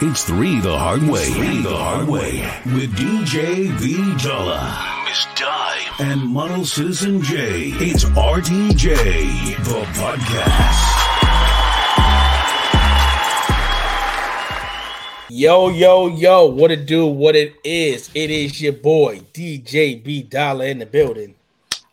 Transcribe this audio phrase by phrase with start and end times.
[0.00, 1.28] It's three the hard way.
[1.32, 4.72] Three the hard way with DJ B Dollar,
[5.04, 7.70] Miss Dime, and Model Citizen J.
[7.80, 8.94] It's RTJ
[9.64, 10.84] the podcast.
[15.30, 18.08] Yo, yo, yo, what it do, what it is.
[18.14, 21.34] It is your boy, DJ B Dollar in the building.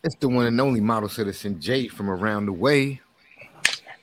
[0.03, 3.01] It's the one and only model citizen J from around the way.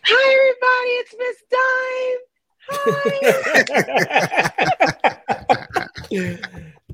[0.03, 0.91] Hi, everybody.
[0.91, 2.32] It's Miss Dime.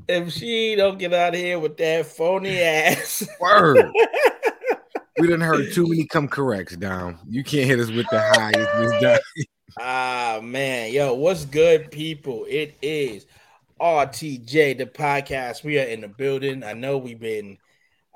[0.08, 3.28] If she don't get out of here with that phony ass.
[3.38, 3.90] Word.
[5.18, 7.18] we didn't heard too many come corrects down.
[7.28, 9.22] You can't hit us with the highest.
[9.78, 12.46] Ah man, yo, what's good, people?
[12.48, 13.26] It is
[13.80, 15.62] RTJ, the podcast.
[15.62, 16.64] We are in the building.
[16.64, 17.58] I know we've been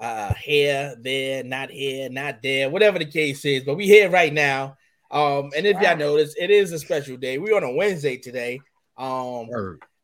[0.00, 4.32] uh here, there, not here, not there, whatever the case is, but we here right
[4.32, 4.76] now.
[5.12, 7.36] Um, and if y'all notice, it is a special day.
[7.38, 8.60] We're on a Wednesday today.
[8.96, 9.48] Um,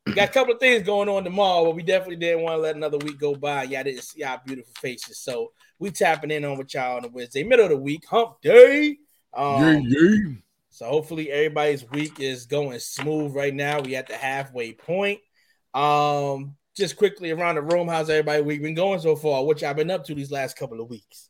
[0.05, 2.61] we got a couple of things going on tomorrow, but we definitely didn't want to
[2.61, 3.63] let another week go by.
[3.63, 7.07] Y'all didn't see our beautiful faces, so we tapping in on with y'all on a
[7.07, 8.97] Wednesday, middle of the week, hump day.
[9.33, 10.33] Um, Yeah, yeah.
[10.69, 13.81] so hopefully everybody's week is going smooth right now.
[13.81, 15.19] We at the halfway point.
[15.73, 19.43] Um, just quickly around the room, how's everybody week been going so far?
[19.43, 21.28] What y'all been up to these last couple of weeks?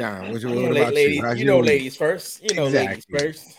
[0.00, 0.30] Down.
[0.30, 1.22] What's your, You what know, about ladies, you?
[1.22, 1.66] How's you know week?
[1.66, 2.42] ladies first.
[2.42, 3.54] You know ladies first.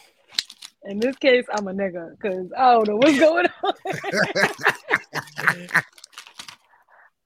[0.86, 3.74] In this case, I'm a nigga because I don't know what's going on.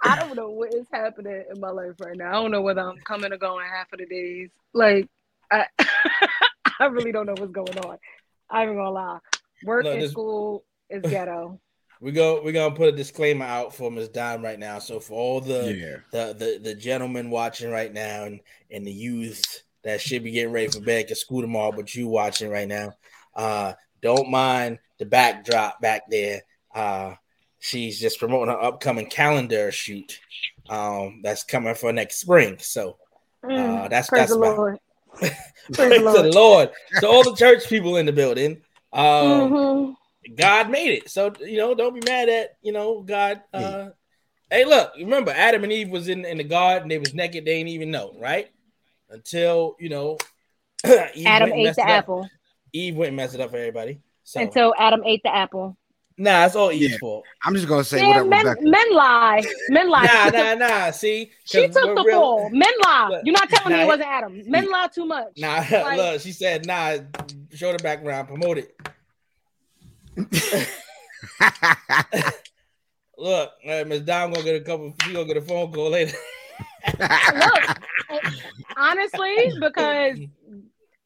[0.04, 2.28] I don't know what is happening in my life right now.
[2.28, 4.50] I don't know whether I'm coming or going half of the days.
[4.74, 5.08] Like,
[5.50, 5.66] I,
[6.82, 7.98] I really don't know what's going on.
[8.50, 9.20] I'm gonna lie.
[9.64, 11.62] Work Look, and this- school is ghetto.
[12.02, 14.10] We go we're gonna put a disclaimer out for Ms.
[14.10, 14.80] Dime right now.
[14.80, 15.98] So for all the Yeah.
[16.12, 18.40] the, the the gentlemen watching right now and
[18.72, 22.08] and the youth that should be getting ready for bed to school tomorrow, but you
[22.08, 22.94] watching right now,
[23.36, 26.42] uh, don't mind the backdrop back there.
[26.74, 27.14] Uh,
[27.60, 30.20] she's just promoting her upcoming calendar shoot
[30.70, 32.58] um, that's coming for next spring.
[32.60, 32.98] So
[33.44, 34.80] uh, Mm, that's praise that's the about- Lord.
[35.22, 35.34] praise
[35.74, 36.34] the the Lord.
[36.34, 36.70] Lord.
[37.00, 38.62] So all the church people in the building.
[38.92, 39.96] Um, Mhm.
[40.34, 41.10] God made it.
[41.10, 43.42] So you know, don't be mad at you know God.
[43.54, 43.90] Uh,
[44.50, 47.58] hey, look, remember Adam and Eve was in, in the garden, they was naked, they
[47.58, 48.50] didn't even know, right?
[49.10, 50.18] Until you know
[51.26, 52.30] Adam ate the apple
[52.74, 54.00] Eve went and messed it up for everybody.
[54.24, 55.78] So until Adam ate the apple.
[56.18, 56.98] nah, it's all Eve's Yeah.
[56.98, 57.24] fault.
[57.44, 58.62] I'm just gonna say Yeah, men, Rebecca.
[58.62, 59.44] men lie.
[59.70, 60.04] Men lie.
[60.04, 60.92] Nah, nah, nah.
[60.92, 62.50] See, she took the real- fall.
[62.50, 63.08] Men lie.
[63.12, 64.42] Look, You're not telling me it wasn't Adam.
[64.48, 65.34] Men lie too much.
[65.38, 66.98] Nah, Like- look, she said, nah,
[67.54, 68.76] show the background, promote it.
[73.18, 74.94] Look, uh, Miss Dom gonna get a couple.
[75.04, 76.18] She gonna get a phone call later.
[77.00, 77.64] Look,
[78.78, 80.20] honestly, because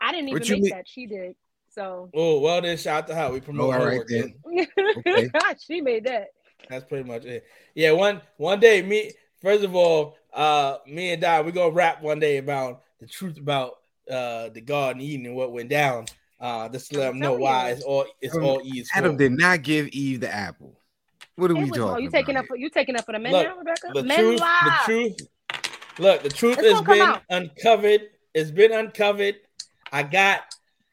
[0.01, 0.87] I didn't even make mean- that.
[0.87, 1.35] She did.
[1.71, 4.07] So Oh well, then shout out to how We promote Oh, all her right work.
[4.07, 4.33] then.
[4.45, 4.67] then.
[4.97, 5.29] Okay.
[5.65, 6.29] she made that.
[6.67, 7.45] That's pretty much it.
[7.75, 12.01] Yeah, one one day, me first of all, uh, me and Don, we gonna rap
[12.01, 13.73] one day about the truth about
[14.09, 16.05] uh the Garden of Eden and what went down.
[16.39, 19.33] Uh, just to let them know why it's all it's Um, all Eve's Adam did
[19.33, 20.79] not give Eve the apple.
[21.35, 22.17] What are we It was, talking oh, you about?
[22.17, 23.87] taking up for you taking up for the men Look, now, Rebecca?
[23.93, 24.59] the men truth, lie.
[24.87, 25.17] the truth.
[25.99, 27.21] Look, the truth It's has been out.
[27.29, 28.01] uncovered.
[28.33, 29.35] It's been uncovered.
[29.91, 30.41] I got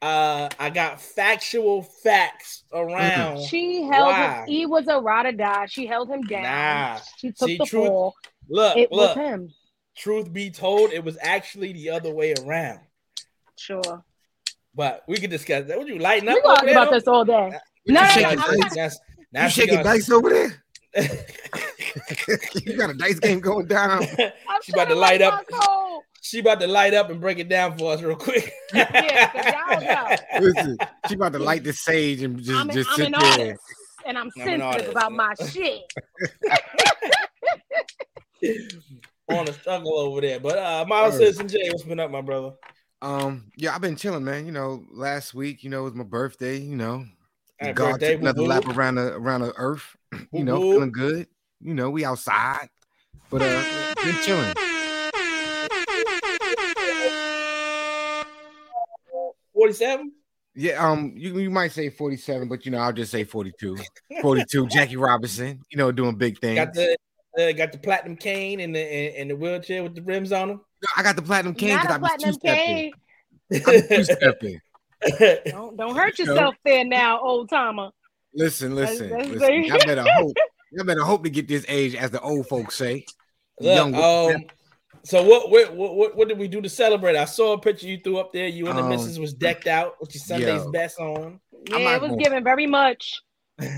[0.01, 3.41] uh I got factual facts around.
[3.45, 4.39] She held Why?
[4.41, 4.47] him.
[4.47, 5.65] He was a ride or die.
[5.67, 6.43] She held him down.
[6.43, 6.99] Nah.
[7.17, 8.15] She took See, the truth- fall.
[8.49, 9.15] Look, It look.
[9.15, 9.53] was him.
[9.97, 12.81] Truth be told, it was actually the other way around.
[13.57, 14.03] Sure.
[14.77, 15.77] But we can discuss that.
[15.77, 16.35] Would you lighten up?
[16.35, 17.51] We over talking about this all day.
[17.87, 20.63] No, can no, discuss no, That's- You shaking dice over there?
[22.65, 24.03] you got a dice game going down.
[24.19, 25.43] I'm she about to light up.
[25.51, 26.03] my cold.
[26.21, 28.51] She about to light up and break it down for us real quick.
[28.73, 29.83] Yeah, 'cause
[30.31, 30.77] y'all Listen,
[31.07, 33.23] she about to light the sage and just, I'm, just I'm sit an there.
[33.31, 33.61] artist,
[34.05, 34.89] and I'm I'm sensitive artist.
[34.91, 35.81] about my shit.
[39.29, 40.39] on the struggle over there.
[40.39, 41.19] But uh Miles Word.
[41.19, 42.51] Citizen J, what's been up, my brother?
[43.01, 44.45] Um, yeah, I've been chilling, man.
[44.45, 46.57] You know, last week, you know, it was my birthday.
[46.57, 47.05] You know,
[47.59, 49.95] Happy God birthday, took another lap around the around the earth.
[50.31, 50.71] You know, Boo-boo.
[50.73, 51.27] feeling good.
[51.59, 52.69] You know, we outside,
[53.29, 54.53] but uh, been chilling.
[59.53, 60.11] Forty-seven.
[60.55, 63.77] Yeah, um, you, you might say 47, but you know, I'll just say 42.
[64.21, 66.55] 42, Jackie Robinson, you know, doing big things.
[66.55, 66.97] Got the
[67.37, 70.47] uh, got the platinum cane and the and, and the wheelchair with the rims on
[70.49, 70.61] them.
[70.95, 72.91] I got the platinum cane because a I was two stepping.
[73.53, 74.61] I'm two stepping.
[75.51, 76.33] Don't don't hurt You know.
[76.33, 77.91] yourself there now, old timer.
[78.33, 79.71] Listen, listen, that's listen.
[79.71, 80.35] I better hope.
[80.79, 83.05] I better hope to get this age, as the old folks say.
[83.59, 83.95] The Look, young
[84.35, 84.43] um,
[85.03, 87.15] So what, what what what did we do to celebrate?
[87.15, 88.47] I saw a picture you threw up there.
[88.47, 90.71] You and the Um, missus was decked out with your Sunday's yo.
[90.71, 91.39] best on.
[91.69, 93.21] Yeah, it was gonna- giving very much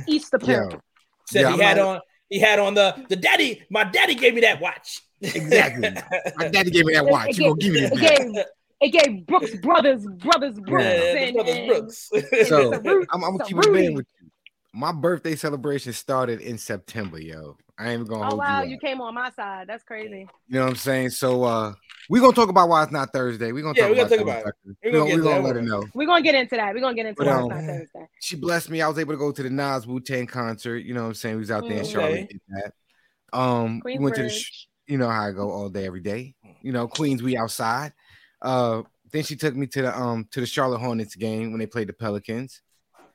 [0.08, 0.84] Easter Yo, pimp.
[1.28, 3.64] Said Yeah, he I'm had not- on he had on the the daddy.
[3.70, 5.02] My daddy gave me that watch.
[5.22, 5.90] Exactly.
[6.38, 7.38] my daddy gave me that watch.
[7.38, 8.48] You gonna give me It that?
[8.82, 12.10] it gave Brooks Brothers Brothers Brooks Yeah, and, brothers and- Brooks.
[12.48, 14.28] So It's I'm, I'm gonna keep it with you.
[14.74, 17.58] My birthday celebration started in September, yo.
[17.80, 18.72] I ain't gonna Oh hold wow, you.
[18.72, 19.68] you came on my side.
[19.68, 20.28] That's crazy.
[20.48, 21.12] You know what I'm saying?
[21.12, 21.74] So uh
[22.10, 23.52] we're gonna talk about why it's not Thursday.
[23.52, 24.56] We're gonna Yeah, talk we gonna about talk about it.
[24.66, 24.92] in a We second.
[24.92, 25.84] gonna We're gonna, we gonna let her know.
[25.94, 26.74] We're gonna get into that.
[26.74, 27.36] We're gonna get into But, that.
[27.36, 28.10] um, It's not Thursday.
[28.20, 28.82] She blessed me.
[28.82, 30.80] I was able to go to the Nas Wu Tang concert.
[30.80, 31.36] You know what I'm saying?
[31.36, 31.90] We was out there in Okay.
[31.92, 32.28] Charlotte.
[32.30, 32.74] Did that.
[33.32, 34.30] Um, we went to the.
[34.30, 36.34] Sh- you know how I go all day, every day.
[36.64, 37.94] You know, Queens, we outside.
[38.42, 38.82] Uh,
[39.12, 41.88] then she took me to the um to the Charlotte Hornets game when they played
[41.90, 42.62] the Pelicans.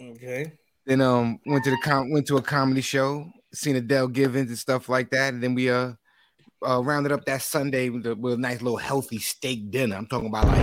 [0.00, 0.52] okay.
[0.86, 4.58] Then um went to the com- went to a comedy show, seen Adele Givens and
[4.58, 5.32] stuff like that.
[5.34, 5.92] And then we uh,
[6.66, 9.96] uh rounded up that Sunday with a, with a nice little healthy steak dinner.
[9.96, 10.58] I'm talking about like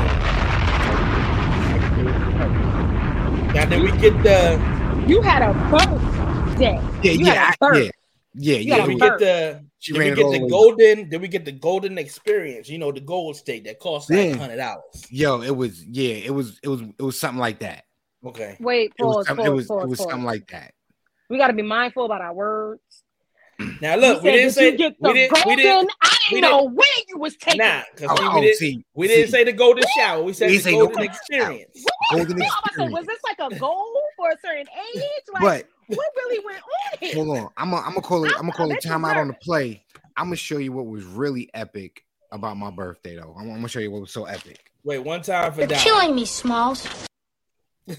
[3.54, 4.60] Now then we get the
[5.08, 6.80] You had a birthday.
[7.02, 7.92] yeah You yeah had a I- birth.
[8.36, 8.76] yeah yeah You yeah.
[8.76, 10.50] had did a we get the She did we get the the way.
[10.50, 12.70] golden did we get the golden experience?
[12.70, 14.84] You know, the gold steak that costs like hundred dollars.
[15.10, 17.84] Yo, it was yeah, it was it was it was something like that.
[18.26, 18.56] Okay.
[18.60, 20.10] Wait, It was pause, pause, it was pause, it was pause.
[20.10, 20.74] something like that.
[21.32, 22.82] We got to be mindful about our words.
[23.82, 26.52] Now look, you we didn't say get the we didn't we didn't I we didn't
[26.52, 27.60] know where you was taking.
[27.60, 29.32] nah, because Oh, we, oh, we didn't see, we didn't see.
[29.32, 30.22] say the golden shower.
[30.24, 31.86] We said We the didn't say no golden golden experience.
[32.12, 35.24] golden No, I'm about to say, was this like a goal for a certain age?
[35.34, 35.42] Like,
[35.88, 37.16] But what really went on here?
[37.24, 39.28] hold on, I'm gonna call it I- I'm gonna call it bet time out on
[39.28, 39.84] the play.
[40.18, 43.34] I'm gonna show you what was really epic about my birthday though.
[43.38, 44.72] I'm, I'm gonna show you what was so epic.
[44.84, 45.80] Wait, one time for You're Don.
[45.80, 46.88] killing me, Smalls.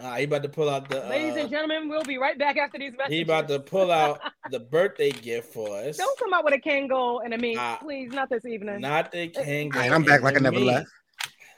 [0.00, 2.56] Ah, he about to pull out the Ladies uh, and gentlemen, we'll be right back
[2.56, 3.16] after these messages.
[3.16, 5.96] he about to pull out the birthday gift for us.
[5.96, 7.78] Don't come out with a Kangol and a mink, Ah.
[7.82, 8.12] please.
[8.12, 8.80] Not this evening.
[8.80, 9.74] Not the king.
[9.74, 10.88] All right, I'm back like I never left.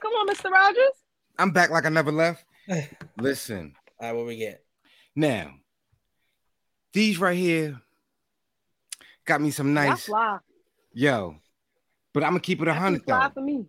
[0.01, 0.51] Come on, Mr.
[0.51, 0.93] Rogers.
[1.39, 2.45] I'm back like I never left.
[3.19, 4.65] Listen, All right, what we get?
[5.15, 5.53] now
[6.93, 7.81] these right here
[9.25, 10.39] got me some Y'all nice fly.
[10.95, 11.37] yo,
[12.15, 13.35] but I'm gonna keep it a hundred fly though.
[13.35, 13.67] for me.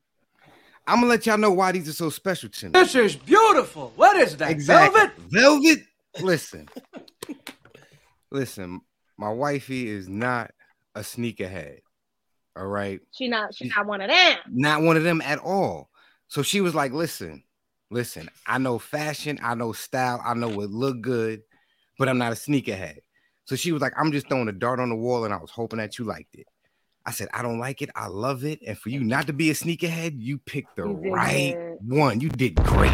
[0.92, 2.72] I'm gonna let y'all know why these are so special to me.
[2.74, 3.94] This is beautiful.
[3.96, 4.52] What is that?
[4.52, 5.00] Exactly.
[5.00, 5.18] Velvet?
[5.30, 5.80] Velvet.
[6.20, 6.68] Listen.
[8.32, 8.82] Listen,
[9.18, 10.52] my wifey is not
[10.94, 11.78] a sneakerhead.
[12.58, 13.00] All right.
[13.12, 13.56] She not.
[13.56, 14.38] She not one of them.
[14.52, 15.90] Not one of them at all.
[16.28, 17.46] So she was like, listen,
[17.90, 21.42] listen, I know fashion, I know style, I know what look good,
[22.00, 22.98] but I'm not a sneakerhead.
[23.46, 25.52] So she was like, I'm just throwing a dart on the wall and I was
[25.52, 26.48] hoping that you liked it.
[27.06, 27.90] I said, I don't like it.
[27.96, 28.60] I love it.
[28.66, 31.98] And for you not to be a sneakerhead, you picked the You right good.
[31.98, 32.20] one.
[32.22, 32.92] You did great.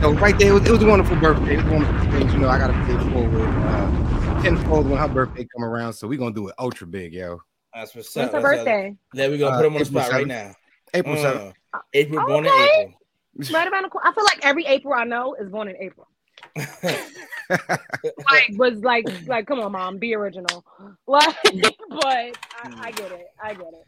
[0.00, 1.54] So right there, it was, it was a wonderful birthday.
[1.56, 4.88] It was one of the things, you know, I got to pay forward uh, tenfold
[4.90, 5.92] when her birthday come around.
[5.92, 7.40] So we're going to do it ultra big, yo.
[7.72, 8.32] That's what's up.
[8.32, 8.64] When's her That's up.
[8.66, 8.96] birthday?
[9.12, 9.50] There we go.
[9.52, 10.54] Put him on the April spot right now.
[10.92, 11.52] April 7th.
[11.72, 12.68] Uh, April born in Okay.
[12.80, 12.94] April.
[13.52, 14.08] Right around the corner.
[14.08, 16.06] I feel like every April I know is born in April.
[18.30, 20.64] Like was like like come on, mom, be original.
[21.06, 21.36] Like,
[21.88, 22.36] but I,
[22.78, 23.26] I get it.
[23.42, 23.86] I get it.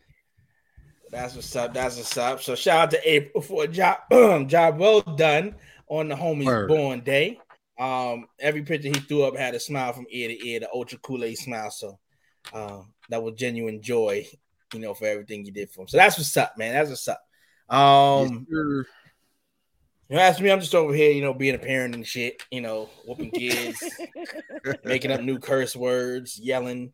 [1.11, 1.73] That's what's up.
[1.73, 2.43] That's what's up.
[2.43, 3.99] So shout out to April for a job
[4.49, 5.55] job well done
[5.89, 6.69] on the homie's Word.
[6.69, 7.41] born day.
[7.79, 10.99] Um, every picture he threw up had a smile from ear to ear, the ultra
[10.99, 11.71] Kool-Aid smile.
[11.71, 11.99] So
[12.53, 14.27] um, that was genuine joy,
[14.73, 15.89] you know, for everything you did for him.
[15.89, 16.75] So that's what's up, man.
[16.75, 17.23] That's what's up.
[17.69, 18.87] Um, Yes,
[20.09, 20.15] sir.
[20.15, 22.61] you ask me, I'm just over here, you know, being a parent and shit, you
[22.61, 23.83] know, whooping kids,
[24.85, 26.93] making up new curse words, yelling,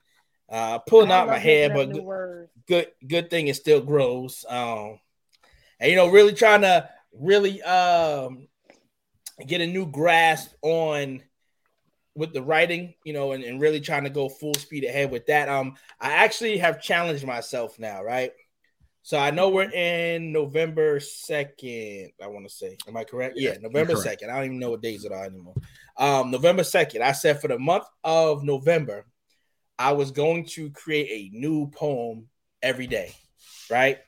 [0.49, 4.45] uh, pulling I out my hair, but good, good good thing it still grows.
[4.49, 4.99] Um,
[5.81, 6.88] and you know, really trying to
[7.19, 8.49] really um
[9.47, 11.23] get a new grasp on
[12.14, 15.26] with the writing, you know, and, and really trying to go full speed ahead with
[15.26, 15.49] that.
[15.49, 18.33] Um, I actually have challenged myself now, right?
[19.02, 22.76] So I know we're in November 2nd, I want to say.
[22.87, 23.35] Am I correct?
[23.37, 24.23] Yeah, you're November correct.
[24.23, 24.30] 2nd.
[24.30, 25.54] I don't even know what days it are anymore.
[25.97, 27.00] Um, November 2nd.
[27.00, 29.06] I said for the month of November,
[29.78, 32.28] I was going to create a new poem
[32.62, 33.12] every day,
[33.68, 33.99] right?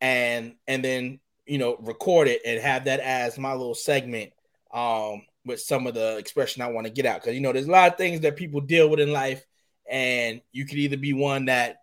[0.00, 4.32] And and then you know record it and have that as my little segment
[4.72, 7.66] um with some of the expression I want to get out because you know there's
[7.66, 9.44] a lot of things that people deal with in life
[9.90, 11.78] and you could either be one that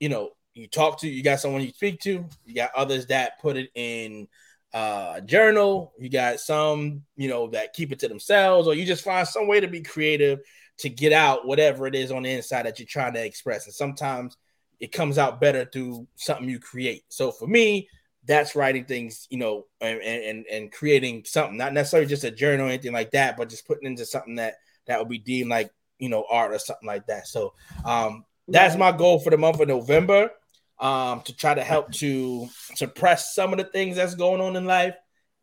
[0.00, 3.40] you know you talk to you got someone you speak to you got others that
[3.40, 4.26] put it in
[4.74, 8.84] uh, a journal you got some you know that keep it to themselves or you
[8.84, 10.40] just find some way to be creative
[10.78, 13.64] to get out whatever it is on the inside that you're trying to express.
[13.66, 14.36] And sometimes
[14.78, 17.04] it comes out better through something you create.
[17.08, 17.88] So for me
[18.24, 22.66] that's writing things you know and and, and creating something not necessarily just a journal
[22.66, 24.54] or anything like that but just putting into something that
[24.88, 25.70] that would be deemed like
[26.00, 27.28] you know art or something like that.
[27.28, 30.30] So um that's my goal for the month of November.
[30.78, 34.66] Um, to try to help to suppress some of the things that's going on in
[34.66, 34.94] life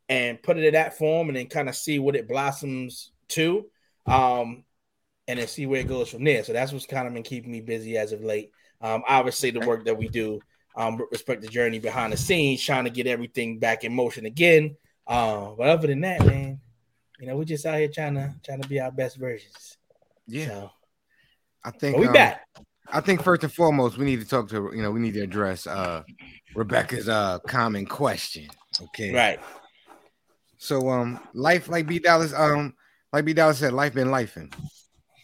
[0.08, 3.66] and put it in that form and then kind of see what it blossoms to.
[4.06, 4.64] Um,
[5.28, 6.44] and then see where it goes from there.
[6.44, 8.52] So that's what's kind of been keeping me busy as of late.
[8.82, 10.42] Um, obviously the work that we do,
[10.76, 14.26] um, with respect the journey behind the scenes, trying to get everything back in motion
[14.26, 14.76] again.
[15.08, 16.60] Uh, but other than that, man,
[17.20, 19.78] you know, we're just out here trying to trying to be our best versions.
[20.28, 20.72] Yeah, So,
[21.64, 22.46] I think we um, back.
[22.92, 25.22] I think first and foremost, we need to talk to you know we need to
[25.22, 26.04] address uh
[26.56, 28.48] Rebecca's uh common question.
[28.82, 29.40] Okay, Right.
[30.58, 32.74] So um, life like B Dollar um
[33.12, 34.54] like B Dollar said, life been lifing.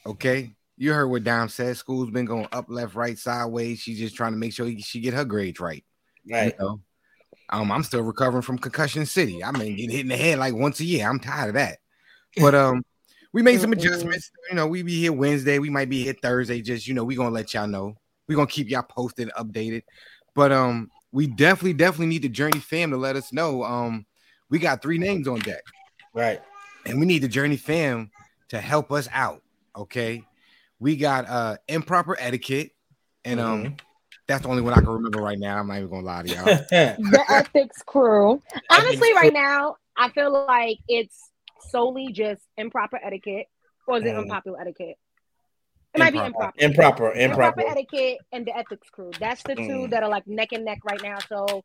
[0.06, 1.78] Okay, you heard what Dom said.
[1.78, 3.80] School's been going up, left, right, sideways.
[3.80, 5.84] She's just trying to make sure she get her grades right.
[6.30, 6.54] Right.
[6.60, 6.82] You know?
[7.50, 9.44] Um, I'm still recovering from concussion city.
[9.44, 11.08] I mean, getting hit in the head like once a year.
[11.08, 11.80] I'm tired of that.
[12.38, 12.84] But um,
[13.34, 14.32] we made some adjustments.
[14.50, 15.60] You know, we be here Wednesday.
[15.60, 16.62] We might be here Thursday.
[16.62, 17.96] Just you know, we gonna let y'all know.
[18.28, 19.84] We gonna keep y'all posted, updated.
[20.36, 23.64] But um, we definitely, definitely need the Journey fam to let us know.
[23.64, 24.06] Um,
[24.50, 25.64] we got three names on deck,
[26.14, 26.42] Right.
[26.86, 28.12] and we need the Journey fam
[28.50, 29.42] to help us out.
[29.76, 30.24] Okay,
[30.80, 32.72] we got uh improper etiquette,
[33.26, 33.80] and um, Mhm.
[34.28, 35.58] that's the only one I can remember right now.
[35.60, 36.46] I'm not even gonna lie to y'all.
[36.72, 38.42] the ethics crew.
[38.70, 39.42] Honestly, Ethics right crew.
[39.42, 41.29] now, I feel like it's
[41.62, 43.48] solely just improper etiquette,
[43.88, 44.20] or is it Mhm.
[44.20, 44.98] unpopular etiquette?
[45.94, 46.54] It might be Improper.
[46.58, 46.60] improper.
[46.60, 47.12] improper.
[47.14, 47.62] Improper.
[47.62, 49.12] Improper etiquette and the ethics crew.
[49.20, 49.90] That's the two Mm.
[49.90, 51.18] that are like neck and neck right now.
[51.28, 51.64] So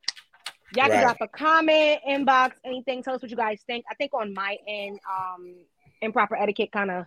[0.75, 1.01] y'all can Right.
[1.03, 3.03] drop a comment, inbox, anything.
[3.03, 3.85] Tell us what you guys think.
[3.91, 5.55] I think on my end, um,
[6.01, 7.07] improper etiquette kind of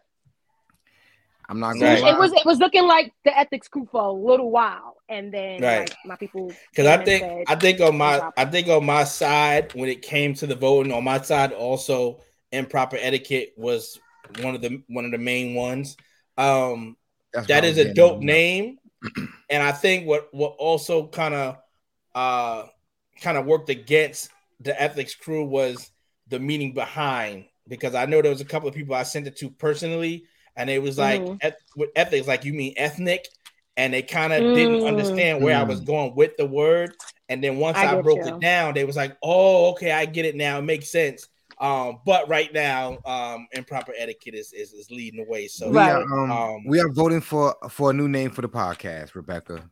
[1.50, 1.80] I'm not Right.
[1.80, 2.10] gonna lie.
[2.12, 5.62] it was it was looking like the ethics crew for a little while, and then
[5.62, 5.90] Right.
[5.90, 8.34] like my people Because I think said, I think on my improper.
[8.40, 12.20] I think on my side when it came to the voting on my side also
[12.52, 14.00] improper etiquette was
[14.42, 15.98] one of the one of the main ones.
[16.38, 16.98] Um
[17.34, 18.22] That's that what I is was a dope at.
[18.22, 18.78] name,
[19.50, 21.58] and I think what what also kind of
[22.16, 22.66] uh
[23.22, 25.92] kind of worked against the ethics crew was
[26.28, 29.38] the meaning behind because I know there was a couple of people I sent it
[29.38, 30.26] to personally,
[30.56, 31.40] and it was like Mhm.
[31.42, 33.28] eth- with ethics, like you mean ethnic,
[33.76, 34.88] and they kind of didn't Mm.
[34.88, 36.94] understand where I was going with the word,
[37.30, 38.26] and then once I I, broke you.
[38.26, 40.60] it down, they was like, "Oh, okay, I get it now.
[40.60, 41.28] It makes sense."
[41.60, 45.48] Um, but right now, um, improper etiquette is is, is leading the way.
[45.48, 45.92] So We Right.
[45.92, 49.64] are um, Um, we are voting for for a new name for the podcast, Rebecca.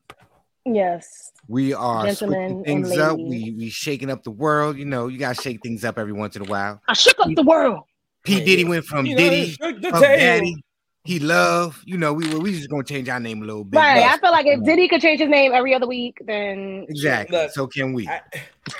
[0.66, 1.32] yes.
[1.48, 3.18] We are Gentlemen things up.
[3.20, 4.78] We we shaking up the world.
[4.78, 6.82] You know, you gotta shake things up every once in a while.
[6.88, 7.84] I shook up the world.
[8.24, 10.18] P Yeah, Diddy went from You Diddy, shook the Puff table.
[10.18, 10.56] Daddy,
[11.04, 11.80] he love.
[11.86, 13.78] You know, we we just gonna change our name a little bit.
[13.78, 13.98] Right.
[13.98, 14.18] Yes.
[14.18, 17.38] I feel like if Diddy could change his name every other week, then Exactly.
[17.38, 18.08] Look, so can we?
[18.08, 18.22] I,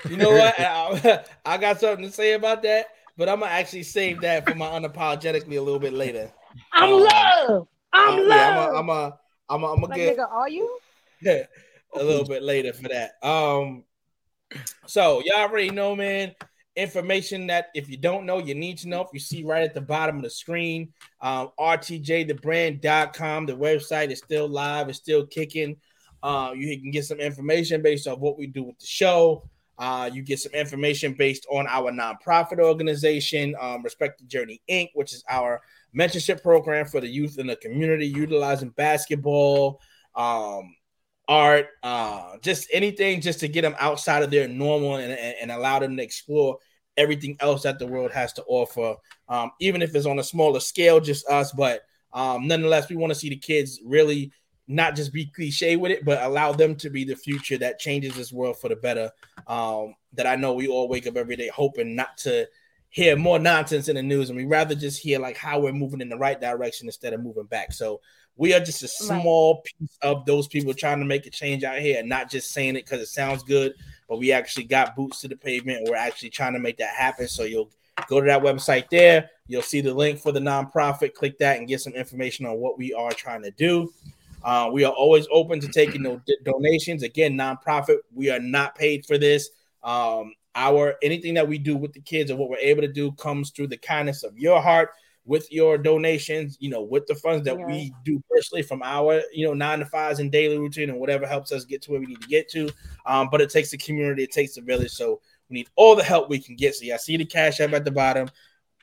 [0.10, 0.56] you know what?
[0.60, 4.56] I, I got something to say about that, but I'm gonna actually save that for
[4.56, 6.32] my unapologetically a little bit later.
[6.74, 7.68] I'm Um, love.
[7.94, 8.28] I'm Uh, love.
[8.28, 9.20] yeah, I'm a, I'm a,
[9.50, 10.80] I'm a, I'm a like, get nigga, are you?
[11.26, 11.48] a
[12.04, 13.12] little bit later for that.
[13.26, 13.84] Um,
[14.86, 16.34] so y'all already know, man.
[16.76, 19.02] Information that if you don't know, you need to know.
[19.02, 20.92] If you see right at the bottom of the screen,
[21.22, 23.46] um, rtjthebrand.com.
[23.46, 25.78] The website is still live, it's still kicking.
[26.22, 29.48] Uh, you can get some information based on what we do with the show.
[29.78, 34.90] Uh, you get some information based on our nonprofit organization, um, Respect the Journey Inc.,
[34.94, 35.62] which is our
[35.98, 39.82] mentorship program for the youth in the community, utilizing basketball,
[40.16, 40.76] um,
[41.28, 45.52] art, uh, just anything just to get them outside of their normal and, and, and
[45.52, 46.58] allow them to explore
[46.98, 48.96] everything else that the world has to offer,
[49.28, 51.52] um, even if it's on a smaller scale, just us.
[51.52, 51.82] But
[52.14, 54.32] um, nonetheless, we want to see the kids really
[54.68, 58.16] not just be cliche with it, but allow them to be the future that changes
[58.16, 59.12] this world for the better.
[59.48, 62.48] Um, that I know we all wake up every day hoping not to
[62.90, 66.02] hear more nonsense in the news, and we rather just hear like how we're moving
[66.02, 67.74] in the right direction instead of moving back.
[67.74, 68.00] So
[68.38, 69.22] we are just a Right.
[69.22, 72.52] small piece of those people trying to make a change out here, and not just
[72.52, 73.74] saying it because it sounds good,
[74.08, 76.96] but we actually got boots to the pavement, and we're actually trying to make that
[76.96, 77.28] happen.
[77.28, 77.70] So you'll
[78.08, 79.30] go to that website there.
[79.48, 81.14] You'll see the link for the nonprofit.
[81.14, 83.94] Click that and get some information on what we are trying to do.
[84.46, 87.02] Uh, we are always open to taking no d- donations.
[87.02, 87.98] Again, nonprofit.
[88.14, 89.50] We are not paid for this.
[89.84, 93.12] Um, our anything that we do with the kids and what we're able to do
[93.14, 94.92] comes through the kindness of your heart
[95.26, 96.58] with your donations.
[96.60, 97.66] You know, with the funds that Yeah.
[97.66, 101.26] we do personally from our you know nine to fives and daily routine and whatever
[101.26, 102.70] helps us get to where we need to get to.
[103.08, 104.92] Um, but it takes the community, it takes the village.
[104.92, 106.76] So we need all the help we can get.
[106.76, 108.30] So yeah, see the cash app at the bottom.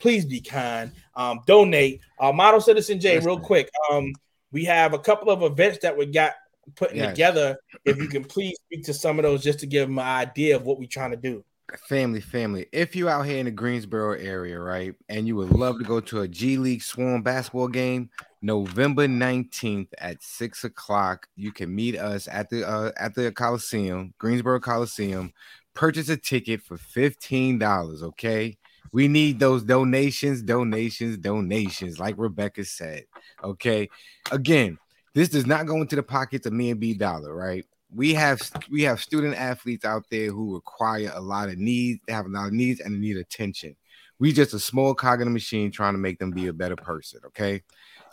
[0.01, 0.91] Please be kind.
[1.15, 2.01] Um, donate.
[2.19, 3.71] Uh, Model Citizen J, real quick.
[3.91, 4.13] Um,
[4.53, 6.35] we have a couple of events that we got
[6.77, 7.11] putting Yes.
[7.11, 7.57] together.
[7.85, 10.57] If you can please speak to some of those just to give them an idea
[10.57, 11.45] of what we're trying to do.
[11.89, 12.67] family, family.
[12.71, 16.01] If you out here in the Greensboro area, right, and you would love to go
[16.01, 18.11] to a G League Swarm basketball game,
[18.43, 24.13] November 19th at six o'clock, you can meet us at the uh, at the Coliseum,
[24.19, 25.33] Greensboro Coliseum.
[25.75, 28.03] Purchase a ticket for $15.
[28.03, 28.59] Okay.
[28.93, 33.05] We need those donations, donations, donations, like Rebecca said.
[33.43, 33.89] Okay.
[34.31, 34.79] Again,
[35.15, 37.65] this does not go into the pockets of me and B Dollar, right?
[37.95, 42.13] we have we have student athletes out there who require a lot of needs, they
[42.13, 43.77] have a lot of needs and need attention.
[44.19, 46.77] We just a small cog in the machine trying to make them be a better
[46.77, 47.21] person.
[47.27, 47.63] Okay.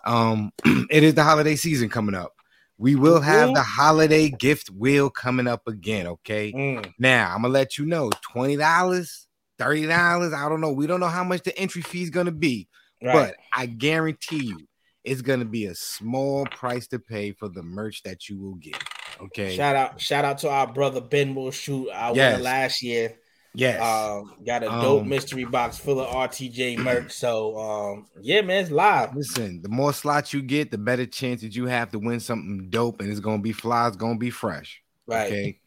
[0.06, 0.52] Um,
[0.90, 2.34] it is the holiday season coming up.
[2.78, 6.08] We will have the holiday gift wheel coming up again.
[6.08, 6.52] Okay.
[6.52, 6.94] Mm.
[6.98, 9.26] Now I'm gonna let you know $20,
[9.60, 10.34] $30.
[10.34, 10.72] I don't know.
[10.72, 12.68] We don't know how much the entry fee is gonna be,
[13.04, 13.14] right.
[13.14, 14.68] but I guarantee you
[15.04, 18.82] it's gonna be a small price to pay for the merch that you will get.
[19.22, 19.56] Okay.
[19.56, 22.34] Shout out, shout out to our brother Ben Will shoot I yes.
[22.34, 23.16] winner last year.
[23.56, 23.82] Yes.
[23.82, 27.12] Um, got a dope um, mystery box full of RTJ merch.
[27.12, 29.16] So um, yeah, man, it's live.
[29.16, 33.02] Listen, the more slots you get, the better chances you have to win something dope,
[33.02, 34.82] and it's gonna be fly, it's gonna be fresh.
[35.08, 35.28] Right.
[35.28, 35.59] Okay.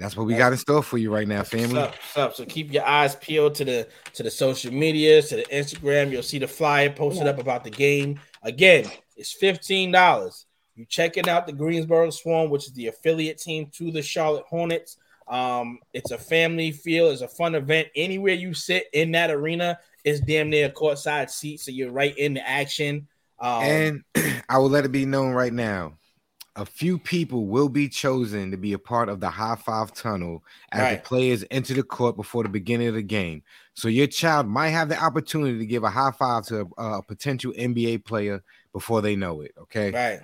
[0.00, 1.74] That's what we got in store for you right now, family.
[1.74, 2.34] What's up, what's up?
[2.34, 6.10] So keep your eyes peeled to the to the social media, to the Instagram.
[6.10, 8.18] You'll see the flyer posted up about the game.
[8.42, 10.46] Again, it's fifteen dollars.
[10.74, 14.96] You checking out the Greensboro Swarm, which is the affiliate team to the Charlotte Hornets.
[15.28, 17.88] Um, it's a family feel, it's a fun event.
[17.94, 22.16] Anywhere you sit in that arena it's damn near a courtside seat, so you're right
[22.16, 23.08] in the action.
[23.38, 24.04] Um, and
[24.48, 25.98] I will let it be known right now.
[26.60, 30.44] A few people will be chosen to be a part of the high five tunnel
[30.72, 31.02] as right.
[31.02, 33.42] the players enter the court before the beginning of the game.
[33.72, 37.02] So your child might have the opportunity to give a high five to a, a
[37.02, 38.42] potential NBA player
[38.74, 39.54] before they know it.
[39.58, 39.90] Okay.
[39.90, 40.20] Right.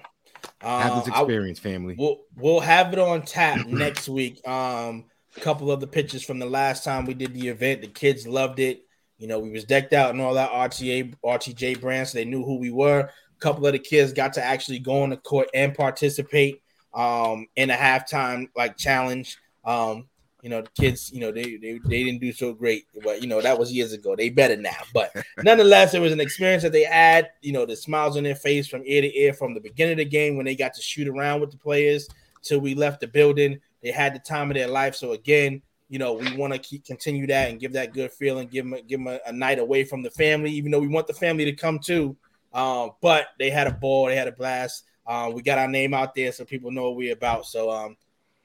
[0.61, 1.97] Have this um, experience, I, family.
[1.99, 4.47] We'll we'll have it on tap next week.
[4.47, 7.87] Um, a couple of the pictures from the last time we did the event, the
[7.87, 8.83] kids loved it.
[9.17, 12.13] You know, we was decked out and all that RTA RTJ brands.
[12.13, 13.09] So they knew who we were.
[13.37, 16.63] A couple of the kids got to actually go on the court and participate
[16.95, 19.37] um, in a halftime like challenge.
[19.65, 20.09] Um,
[20.43, 23.27] you know, the kids, you know, they, they they didn't do so great, but you
[23.27, 24.15] know, that was years ago.
[24.15, 24.77] They better now.
[24.95, 25.13] But
[25.43, 28.69] nonetheless, it was an experience that they had, you know, the smiles on their face
[28.69, 31.09] from ear to ear from the beginning of the game when they got to shoot
[31.09, 32.09] around with the players
[32.43, 33.59] till we left the building.
[33.83, 34.95] They had the time of their life.
[34.95, 38.49] So again, you know, we want to keep continue that and give that good feeling,
[38.49, 41.07] give them, give them a, a, night away from the family, even though we want
[41.07, 42.17] the family to come too.
[42.53, 44.85] Um, but they had a ball, they had a blast.
[45.07, 47.47] Um, we got our name out there so people know what we're about.
[47.47, 47.97] So um,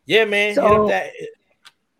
[0.05, 1.11] yeah, man, so, that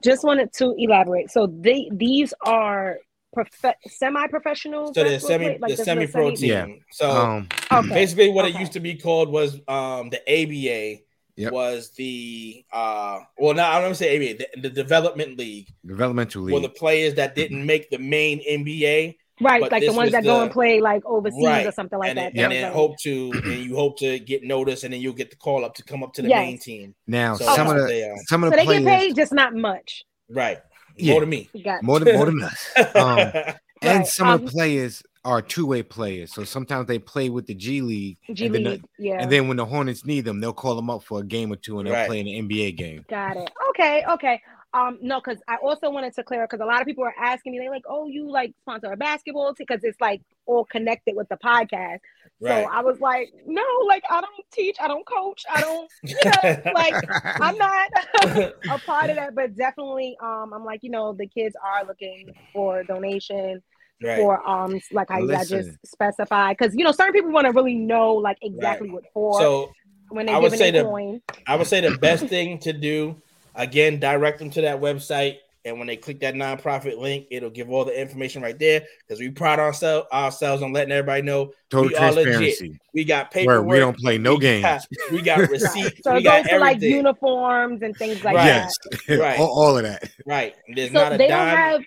[0.04, 1.32] just wanted to elaborate.
[1.32, 2.98] So they these are
[3.34, 4.94] prof- semi-professional.
[4.94, 6.50] So the semi like the semi-pro team.
[6.50, 6.68] Yeah.
[6.92, 7.90] So um, okay.
[7.90, 8.56] basically, what okay.
[8.56, 11.04] it used to be called was um the ABA.
[11.38, 11.54] Yep.
[11.54, 16.54] Was the uh well now I'm gonna say ABA the, the development league developmental league
[16.54, 20.30] for the players that didn't make the main NBA Right, like the ones that the,
[20.30, 21.66] go and play like overseas right.
[21.66, 22.36] or something like and that.
[22.36, 25.30] It, and then hope to, and you hope to get noticed, and then you'll get
[25.30, 26.46] the call up to come up to the yes.
[26.46, 26.96] main team.
[27.08, 29.56] Now, so some, of the, some of the so players, they get paid, just not
[29.56, 30.04] much.
[30.30, 30.60] Right,
[30.96, 31.14] yeah.
[31.14, 31.50] more than me.
[31.82, 32.70] More than more than us.
[32.96, 33.56] Um, right.
[33.84, 37.30] And some um, of the um, players are two way players, so sometimes they play
[37.30, 38.18] with the G League.
[38.32, 39.22] G League, the, yeah.
[39.22, 41.56] And then when the Hornets need them, they'll call them up for a game or
[41.56, 42.08] two, and they'll right.
[42.08, 43.06] play in an NBA game.
[43.10, 43.50] Got it.
[43.70, 44.42] Okay, okay.
[44.74, 47.52] Um, no, because I also wanted to clear because a lot of people are asking
[47.52, 51.16] me, they like, oh, you like sponsor a basketball team because it's like all connected
[51.16, 52.00] with the podcast.
[52.40, 52.64] Right.
[52.64, 56.16] So I was like, no, like I don't teach, I don't coach, I don't, you
[56.24, 56.96] know, like
[57.42, 57.90] I'm not
[58.24, 62.34] a part of that, but definitely, um, I'm like, you know, the kids are looking
[62.54, 63.62] for donation.
[64.04, 64.18] Right.
[64.18, 67.76] For um, like I, you just specify, because you know certain people want to really
[67.76, 68.96] know like exactly right.
[68.96, 69.40] what for.
[69.40, 69.72] So
[70.10, 71.22] when they I would say the coin.
[71.46, 73.22] I would say the best thing to do
[73.56, 75.38] Again, direct them to that website.
[75.64, 79.20] And when they click that nonprofit link, it'll give all the information right there because
[79.20, 82.80] we pride ourselves ourselves on letting everybody know total we transparency.
[82.96, 83.68] We got paperwork.
[83.68, 84.64] Where we don't play no we games.
[84.64, 86.02] Got, we got receipts.
[86.04, 86.60] so we got everything.
[86.60, 88.72] like uniforms and things like right.
[89.08, 89.20] that.
[89.20, 90.10] right, all, all, of that.
[90.26, 90.56] Right.
[90.74, 91.48] There's so not a they dime.
[91.48, 91.82] don't have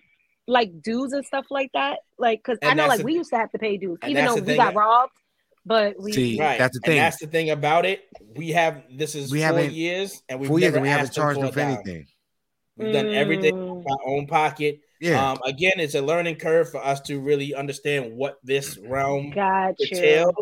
[0.46, 1.98] like dues and stuff like that.
[2.16, 4.36] Like, because I know like a, we used to have to pay dues, even though
[4.36, 5.12] we got robbed.
[5.66, 6.58] But we see right.
[6.58, 6.98] that's the thing.
[6.98, 8.04] And that's the thing about it.
[8.36, 11.40] We have this is we four years, and we've four years, and we haven't charged
[11.40, 12.06] them for anything.
[12.76, 13.84] We've done everything in mm.
[13.88, 14.80] our own pocket.
[15.00, 15.32] Yeah.
[15.32, 19.88] Um, again, it's a learning curve for us to really understand what this realm gotcha.
[19.90, 20.34] entails.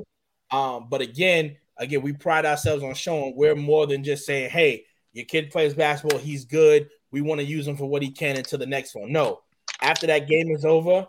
[0.51, 4.85] Um, but again, again, we pride ourselves on showing we're more than just saying, "Hey,
[5.13, 6.89] your kid plays basketball, he's good.
[7.11, 9.43] We want to use him for what he can until the next one." No,
[9.81, 11.07] after that game is over,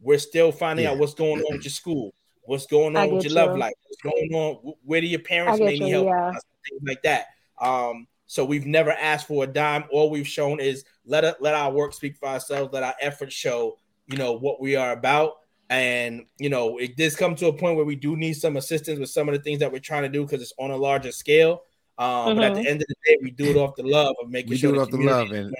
[0.00, 0.92] we're still finding yeah.
[0.92, 3.36] out what's going on with your school, what's going on with your you.
[3.36, 6.32] love life, what's going on, where do your parents may need help, yeah.
[6.68, 7.26] things like that.
[7.60, 9.84] Um, So we've never asked for a dime.
[9.90, 12.72] All we've shown is let it, let our work speak for ourselves.
[12.72, 13.76] Let our efforts show,
[14.06, 15.34] you know, what we are about.
[15.68, 18.98] And you know, it does come to a point where we do need some assistance
[18.98, 21.12] with some of the things that we're trying to do because it's on a larger
[21.12, 21.62] scale.
[21.98, 22.36] Um, mm-hmm.
[22.36, 22.68] But at the mm-hmm.
[22.68, 24.80] end of the day, we do it off the love of making we sure do
[24.80, 25.54] it off the love and.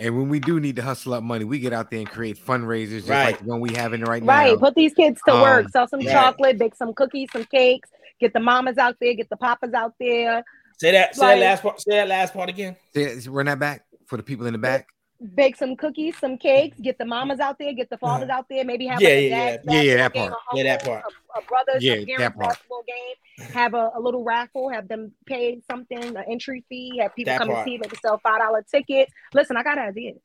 [0.00, 2.38] And when we do need to hustle up money, we get out there and create
[2.44, 3.26] fundraisers, just right.
[3.26, 4.32] like the one we having right, now.
[4.32, 6.10] Right, put these kids to um, work, sell some right.
[6.10, 9.94] chocolate, bake some cookies, some cakes, get the mamas out there, get the papas out
[10.00, 10.42] there.
[10.78, 11.14] Say that.
[11.14, 11.80] Say that last part.
[11.80, 12.76] Say that last part again.
[12.94, 14.86] Say, run that back for the people in the back
[15.34, 18.14] bake some cookies, some cakes, get the mamas out there, get the uh-huh.
[18.14, 21.04] fathers out there, maybe have yeah, like yeah, yeah, yeah, that part, yeah, that part,
[21.04, 22.58] a, a brothers, yeah, that part.
[22.86, 27.32] game, have a, a, little raffle, have them pay something, an entry fee, have people
[27.32, 27.58] that come part.
[27.60, 29.12] and see, maybe sell five dollar tickets.
[29.34, 30.18] Listen, I got ideas.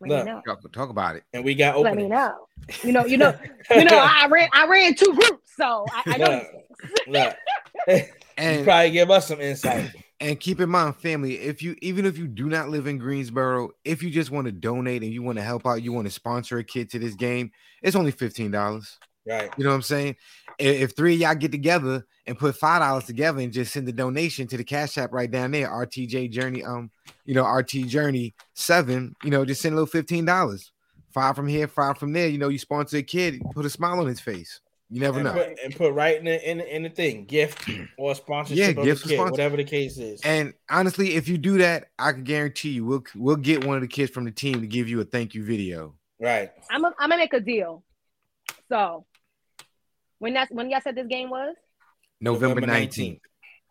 [0.00, 1.76] Let Look, talk, talk, about it, and we got.
[1.76, 1.96] Openings.
[1.96, 2.46] Let me know.
[2.82, 3.34] You know, you know,
[3.70, 3.98] you know.
[3.98, 6.42] I ran, I ran two groups, so I, I know.
[7.06, 7.36] Look,
[8.36, 9.94] and you probably give us some insight.
[10.24, 13.72] And keep in mind, family, if you even if you do not live in Greensboro,
[13.84, 16.10] if you just want to donate and you want to help out, you want to
[16.10, 17.50] sponsor a kid to this game,
[17.82, 18.98] it's only fifteen dollars.
[19.26, 19.50] Right.
[19.58, 20.16] You know what I'm saying?
[20.58, 23.92] If three of y'all get together and put five dollars together and just send the
[23.92, 26.90] donation to the cash app right down there, RTJ Journey, um,
[27.26, 30.72] you know, RT Journey seven, you know, just send a little fifteen dollars.
[31.12, 32.28] Five from here, five from there.
[32.28, 34.62] You know, you sponsor a kid, put a smile on his face.
[34.94, 35.32] You never and know.
[35.32, 38.76] Put, and put right in the, in, in the thing, gift or sponsorship.
[38.76, 39.32] Yeah, gift kid, sponsor.
[39.32, 40.20] whatever the case is.
[40.22, 43.82] And honestly, if you do that, I can guarantee you we'll we'll get one of
[43.82, 45.96] the kids from the team to give you a thank you video.
[46.20, 46.52] Right.
[46.70, 47.82] I'm a, I'm gonna make a deal.
[48.68, 49.04] So
[50.20, 51.56] when that's when y'all said this game was
[52.20, 53.18] November nineteenth.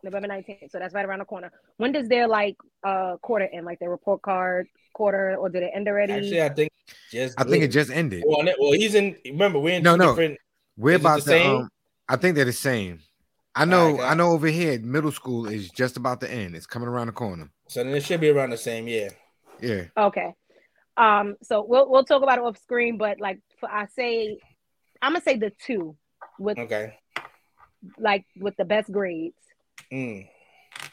[0.03, 0.69] November 19th.
[0.71, 1.49] So that's right around the corner.
[1.77, 3.65] When does their like uh quarter end?
[3.65, 6.11] Like their report card quarter, or did it end already?
[6.11, 6.71] Actually, I think
[7.09, 8.25] just I think it just ended.
[8.27, 9.15] Well, well, he's in.
[9.25, 10.09] Remember, we're in no, no.
[10.09, 10.37] different
[10.77, 11.55] we're about the, same.
[11.55, 11.69] Um,
[12.07, 12.99] I think they're the same.
[13.55, 13.97] I know.
[13.97, 14.31] Right, I know.
[14.31, 16.55] Over here, middle school is just about to end.
[16.55, 17.49] It's coming around the corner.
[17.67, 19.09] So then it should be around the same year.
[19.61, 19.85] Yeah.
[19.97, 20.33] Okay.
[20.97, 21.35] Um.
[21.43, 24.37] So we'll we'll talk about it off screen, but like I say,
[25.01, 25.95] I'm gonna say the two
[26.39, 26.97] with okay,
[27.97, 29.35] like with the best grades.
[29.91, 30.27] Mm.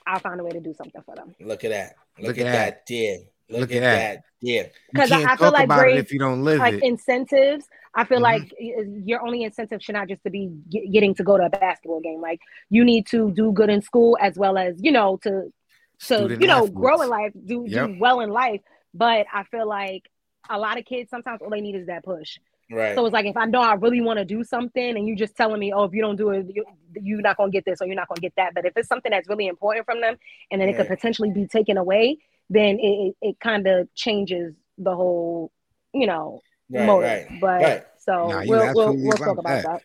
[0.07, 1.35] I'll find a way to do something for them.
[1.41, 1.95] Look at that.
[2.19, 2.87] Look, Look at, at that.
[2.87, 3.27] that.
[3.51, 4.15] Look, Look at, that.
[4.15, 4.25] that.
[4.41, 4.67] Yeah.
[4.93, 6.83] Because I, I feel like grades, if you don't live like it.
[6.83, 8.43] incentives, I feel mm-hmm.
[8.43, 12.01] like your only incentive should not just to be getting to go to a basketball
[12.01, 12.21] game.
[12.21, 15.53] Like you need to do good in school as well as you know to to
[15.99, 16.75] Student you know athletes.
[16.75, 17.89] grow in life, do yep.
[17.89, 18.61] do well in life.
[18.95, 20.09] But I feel like
[20.49, 22.39] a lot of kids sometimes all they need is that push.
[22.73, 22.95] Right.
[22.95, 25.37] So it's like if I know I really want to do something, and you're just
[25.37, 26.65] telling me, oh, if you don't do it, you,
[27.03, 28.55] you're not gonna get this or you're not gonna get that.
[28.55, 30.17] But if it's something that's really important from them,
[30.53, 30.77] and then right.
[30.77, 32.19] it could potentially be taken away,
[32.51, 35.53] then it, it, it kind of changes the whole,
[35.95, 37.09] you know, right, motive.
[37.09, 37.85] Right, but right.
[37.99, 39.65] so nah, we'll we'll, we'll talk about that.
[39.65, 39.83] that.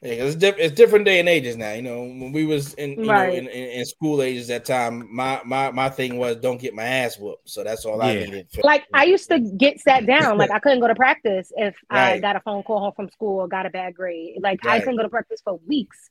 [0.00, 1.72] Yeah, it's, diff- it's different day and ages now.
[1.72, 3.30] You know, when we was in you right.
[3.30, 6.72] know in, in, in, school ages that time, my my my thing was don't get
[6.72, 7.50] my ass whooped.
[7.50, 8.04] So that's all yeah.
[8.04, 8.46] I needed.
[8.52, 10.38] For- like I used to get sat down.
[10.38, 12.12] like I couldn't go to practice if right.
[12.12, 14.36] I got a phone call home from school or got a bad grade.
[14.40, 14.76] Like right.
[14.76, 16.10] I couldn't go to practice for weeks.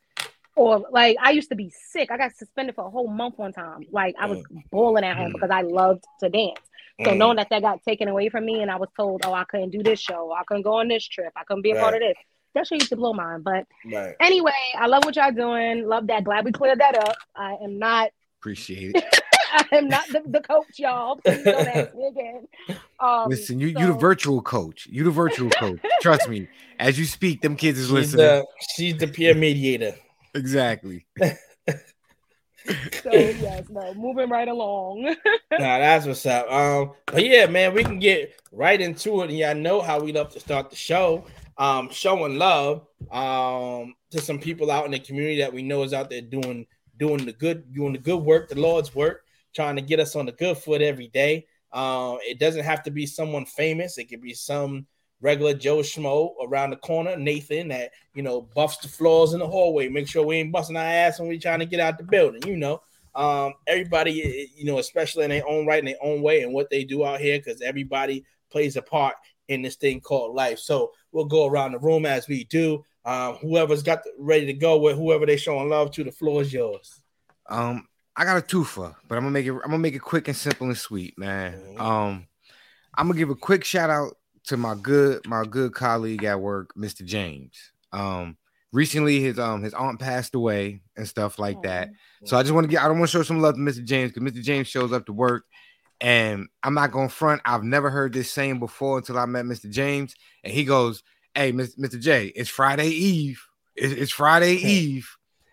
[0.58, 2.10] Or like I used to be sick.
[2.10, 3.82] I got suspended for a whole month one time.
[3.92, 4.64] Like I was mm.
[4.72, 5.34] bawling at home mm.
[5.34, 6.58] because I loved to dance.
[7.06, 7.18] So mm.
[7.18, 9.70] knowing that that got taken away from me, and I was told, "Oh, I couldn't
[9.70, 10.34] do this show.
[10.34, 11.32] I couldn't go on this trip.
[11.36, 11.82] I couldn't be a right.
[11.82, 12.16] part of this."
[12.56, 13.44] That shit used to blow mine.
[13.44, 14.16] But right.
[14.20, 15.88] anyway, I love what y'all doing.
[15.88, 16.24] Love that.
[16.24, 17.16] Glad we cleared that up.
[17.36, 18.10] I am not
[18.42, 19.22] appreciate it.
[19.54, 21.18] I am not the, the coach, y'all.
[21.18, 22.48] Please don't ask me again.
[23.00, 23.80] Um, Listen, you so...
[23.80, 24.88] you the virtual coach.
[24.88, 25.80] You the virtual coach.
[26.02, 26.48] Trust me.
[26.80, 28.26] As you speak, them kids is she's listening.
[28.26, 29.94] The, she's the peer mediator.
[30.38, 31.06] Exactly.
[31.20, 35.04] so yes, no, moving right along.
[35.52, 36.52] nah, that's what's up.
[36.52, 39.30] Um, but yeah, man, we can get right into it.
[39.30, 41.26] And y'all know how we love to start the show.
[41.58, 45.92] Um, showing love um to some people out in the community that we know is
[45.94, 49.24] out there doing doing the good, doing the good work, the Lord's work,
[49.56, 51.48] trying to get us on the good foot every day.
[51.72, 54.88] Um, it doesn't have to be someone famous, it could be some
[55.22, 59.48] regular Joe Schmo around the corner, Nathan that you know buffs the floors in the
[59.48, 62.04] hallway, make sure we ain't busting our ass when we trying to get out the
[62.04, 62.42] building.
[62.46, 62.82] You know,
[63.16, 66.54] um, everybody, eh, you know, especially in their own right, in their own way, and
[66.54, 69.16] what they do out here, because everybody plays a part
[69.48, 70.60] in this thing called life.
[70.60, 72.84] So we'll go around the room as we do.
[73.06, 76.42] Um, whoever's got the, ready to go with whoever they showing love to, the floor
[76.42, 77.02] is yours.
[77.48, 79.52] Um, I got a twofer, but I'm gonna make it.
[79.52, 81.54] I'm gonna make it quick and simple and sweet, man.
[81.54, 81.82] Mm-hmm.
[81.82, 82.28] Um,
[82.94, 84.17] I'm gonna give a quick shout out
[84.48, 87.06] to my good my good colleague at work, Mr.
[87.06, 87.72] James.
[87.92, 88.38] Um,
[88.72, 91.90] recently his um his aunt passed away and stuff like that.
[92.26, 93.84] So I just want to get I don't want to show some love to Mr.
[93.84, 94.42] James because Mr.
[94.42, 95.46] James shows up to work.
[96.00, 97.42] And I'm not going to front.
[97.44, 99.68] I've never heard this saying before until I met Mr.
[99.68, 100.14] James.
[100.44, 101.02] And he goes,
[101.34, 102.00] Hey, Mr.
[102.00, 103.44] J, it's Friday Eve.
[103.76, 105.10] It's, it's Friday Eve.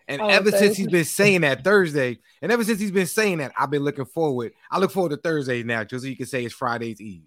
[0.07, 3.39] And Oh, ever since he's been saying that Thursday, and ever since he's been saying
[3.39, 4.51] that, I've been looking forward.
[4.69, 7.25] I look forward to Thursday now, just so you can say it's Friday's Eve.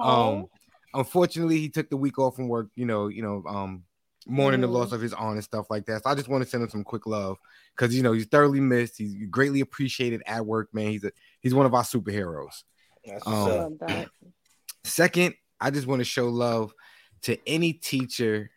[0.00, 0.46] Um,
[0.96, 2.68] unfortunately, he took the week off from work.
[2.74, 3.84] You know, you know, um,
[4.26, 4.72] mourning the Mm.
[4.72, 6.02] loss of his aunt and stuff like that.
[6.02, 7.36] So I just want to send him some quick love
[7.76, 8.98] because you know he's thoroughly missed.
[8.98, 10.90] He's greatly appreciated at work, man.
[10.90, 12.62] He's a he's one of our superheroes.
[13.04, 13.58] That's Um, what's I up.
[13.60, 14.08] love that.
[14.84, 16.72] Second, I just want to show love
[17.22, 18.50] to any teacher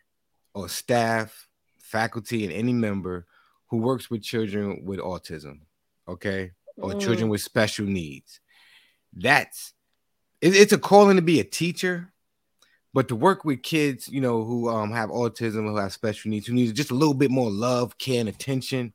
[0.54, 1.48] or staff,
[1.80, 3.26] faculty, and any member
[3.68, 5.60] who works with children with autism,
[6.08, 7.00] okay, or Mm.
[7.00, 8.40] children with special needs.
[9.12, 9.72] That's
[10.40, 12.12] it- it's a calling to be a teacher,
[12.92, 16.46] but to work with kids, you know, who um have autism, who have special needs,
[16.46, 18.92] who need just a little bit more love, care, and attention.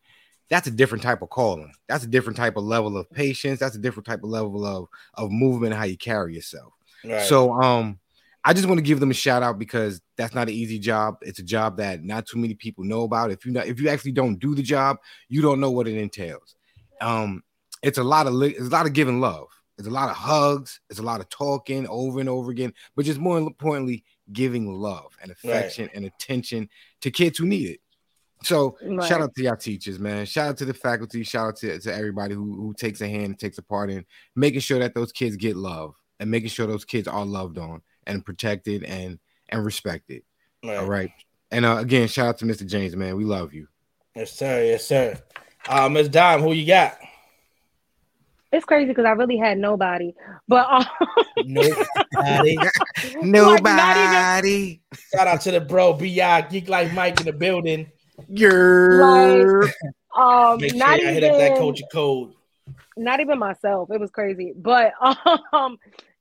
[0.49, 1.73] That's a different type of calling.
[1.87, 3.59] That's a different type of level of patience.
[3.59, 6.73] That's a different type of level of of movement, and how you carry yourself.
[7.03, 7.21] Right.
[7.21, 7.99] So um
[8.47, 11.15] I just want to give them a shout out because that's not an easy job.
[11.23, 13.31] It's a job that not too many people know about.
[13.31, 14.97] If you not, if you actually don't do the job,
[15.29, 16.55] you don't know what it entails.
[17.01, 17.43] Um,
[17.81, 19.47] it's a lot of li- it's a lot of giving love.
[19.77, 20.79] It's a lot of hugs.
[20.89, 22.73] It's a lot of talking over and over again.
[22.95, 26.69] But just more importantly, giving love and affection and attention
[27.01, 27.79] to kids who need it.
[28.43, 29.07] So Right.
[29.07, 30.25] shout out to y'all teachers, man.
[30.25, 31.23] Shout out to the faculty.
[31.23, 34.05] Shout out to, to everybody who, who takes a hand and takes a part in
[34.35, 37.81] making sure that those kids get love and making sure those kids are loved on
[38.07, 40.23] and protected and and respected.
[40.63, 40.77] right.
[40.77, 41.11] All right.
[41.51, 42.65] And uh, again, shout out to Mr.
[42.67, 43.15] James, man.
[43.15, 43.67] We love you.
[44.15, 44.63] Yes, sir.
[44.63, 45.17] Yes, sir.
[45.67, 46.97] Uh, Miss Dime, who you got?
[48.55, 50.13] It's crazy because I really had nobody,
[50.47, 50.85] but um,
[51.43, 52.57] Nobody.
[53.21, 54.81] Nobody.
[55.13, 57.91] Shout out to the bro Bi Geek Like Mike in the building.
[58.29, 59.63] You're
[60.17, 62.31] um, Make sure not I hit up that even culture code.
[62.95, 63.91] not even myself.
[63.91, 64.93] It was crazy, but
[65.51, 65.77] um,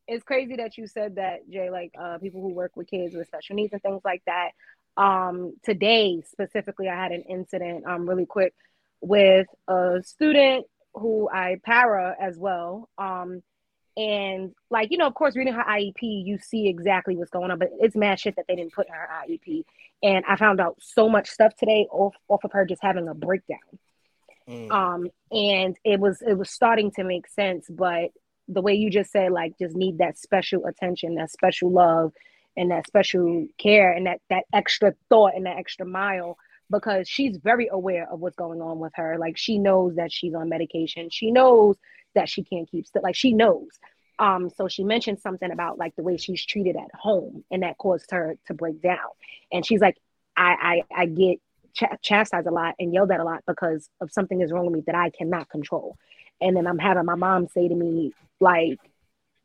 [0.08, 1.70] it's crazy that you said that, Jay.
[1.70, 4.50] Like uh, people who work with kids with special needs and things like that.
[4.96, 7.86] Um, today specifically, I had an incident.
[7.86, 8.54] Um, really quick
[9.00, 12.88] with a student who I para as well.
[12.98, 13.42] Um,
[13.96, 17.58] and like you know, of course, reading her IEP, you see exactly what's going on,
[17.58, 19.64] but it's mad shit that they didn't put in her IEP.
[20.02, 23.14] And I found out so much stuff today off off of her just having a
[23.14, 23.58] breakdown
[24.46, 24.70] Mm.
[24.70, 28.10] um and it was it was starting to make sense but
[28.46, 32.12] the way you just said like just need that special attention that special love
[32.54, 36.36] and that special care and that that extra thought and that extra mile
[36.74, 39.16] because she's very aware of what's going on with her.
[39.18, 41.08] Like she knows that she's on medication.
[41.10, 41.76] She knows
[42.14, 43.68] that she can't keep still like she knows.
[44.18, 47.78] Um so she mentioned something about like the way she's treated at home and that
[47.78, 49.10] caused her to break down.
[49.52, 49.96] And she's like
[50.36, 51.38] i i, I get
[51.74, 54.74] ch- chastised a lot and yelled at a lot because of something is wrong with
[54.74, 55.96] me that I cannot control.
[56.40, 58.80] And then I'm having my mom say to me, like,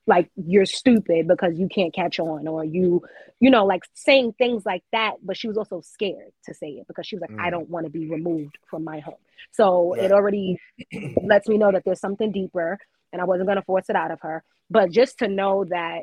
[0.10, 3.04] like you're stupid because you can't catch on, or you,
[3.40, 5.14] you know, like saying things like that.
[5.24, 7.52] But she was also scared to say it because she was like, I Mm.
[7.52, 9.22] don't want to be removed from my home.
[9.52, 10.06] So Right.
[10.06, 10.60] it already
[11.24, 12.80] lets me know that there's something deeper,
[13.14, 14.44] and I wasn't gonna force it out of her.
[14.70, 16.02] But just to know that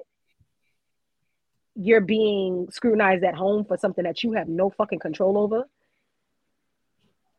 [1.74, 5.68] you're being scrutinized at home for something that you have no fucking control over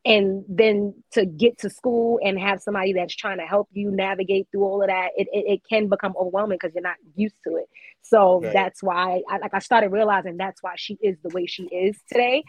[0.08, 4.48] and then to get to school and have somebody that's trying to help you navigate
[4.50, 7.56] through all of that it, it, it can become overwhelming because you're not used to
[7.56, 7.66] it
[8.02, 8.52] so Right.
[8.54, 11.98] that's why I, like i started realizing that's why she is the way she is
[12.12, 12.44] today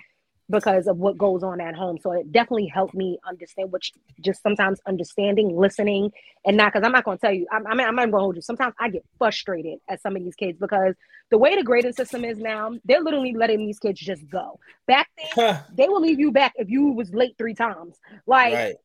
[0.50, 4.42] because of what goes on at home so it definitely helped me understand which just
[4.42, 6.12] sometimes understanding listening
[6.46, 8.12] and not because i'm not going to tell you i, I mean i'm not going
[8.12, 10.96] to hold you sometimes i get frustrated at some of these kids because
[11.32, 15.10] the way the grading system is now they're literally letting these kids just go back
[15.18, 15.62] then Huh.
[15.74, 17.96] they will leave you back if you was late three times.
[18.26, 18.76] Like, right.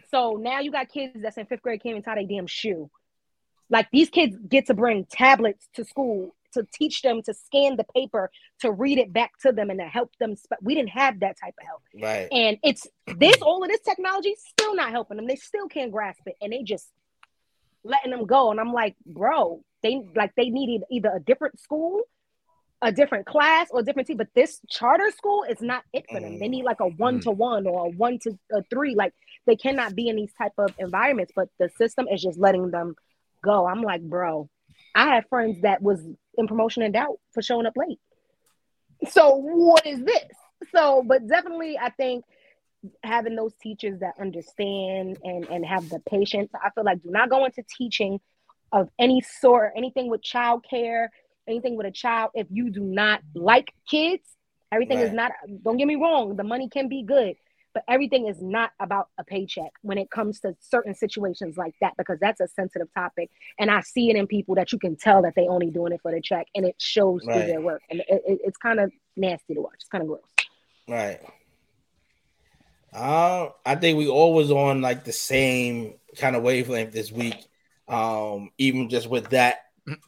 [0.10, 2.90] so now you got kids that's in fifth grade can't even tie their damn shoe.
[3.70, 7.84] Like these kids get to bring tablets to school to teach them to scan the
[7.94, 10.34] paper to read it back to them and to help them.
[10.34, 12.28] Sp- we didn't have that type of help, Right.
[12.32, 12.86] and it's
[13.18, 15.26] this all of this technology still not helping them.
[15.26, 16.90] They still can't grasp it, and they just
[17.84, 18.50] letting them go.
[18.50, 22.00] And I'm like, bro, they like they needed either a different school
[22.82, 26.20] a different class or a different team, but this charter school is not it for
[26.20, 26.38] them.
[26.38, 28.94] They need like a one to one or a one to a three.
[28.94, 29.14] Like
[29.46, 32.94] they cannot be in these type of environments, but the system is just letting them
[33.42, 33.66] go.
[33.66, 34.50] I'm like, bro,
[34.94, 36.00] I have friends that was
[36.36, 37.98] in promotion and doubt for showing up late.
[39.10, 40.24] So what is this?
[40.74, 42.24] So, but definitely, I think
[43.02, 46.50] having those teachers that understand and and have the patience.
[46.54, 48.20] I feel like do not go into teaching
[48.72, 51.08] of any sort, anything with childcare,
[51.46, 54.24] anything with a child if you do not like kids.
[54.72, 55.32] Everything is not.
[55.64, 56.36] Don't get me wrong.
[56.36, 57.36] The money can be good,
[57.74, 61.94] but everything is not about a paycheck when it comes to certain situations like that
[61.98, 63.30] because that's a sensitive topic.
[63.58, 66.00] And I see it in people that you can tell that they only doing it
[66.00, 68.92] for the check, and it shows through their work, and it, it- it's kind of
[69.16, 69.74] nasty to watch.
[69.76, 70.20] It's kind of gross.
[70.88, 71.20] Right.
[72.92, 77.46] Uh, I think we always on like the same kind of wavelength this week.
[77.88, 79.56] Um, even just with that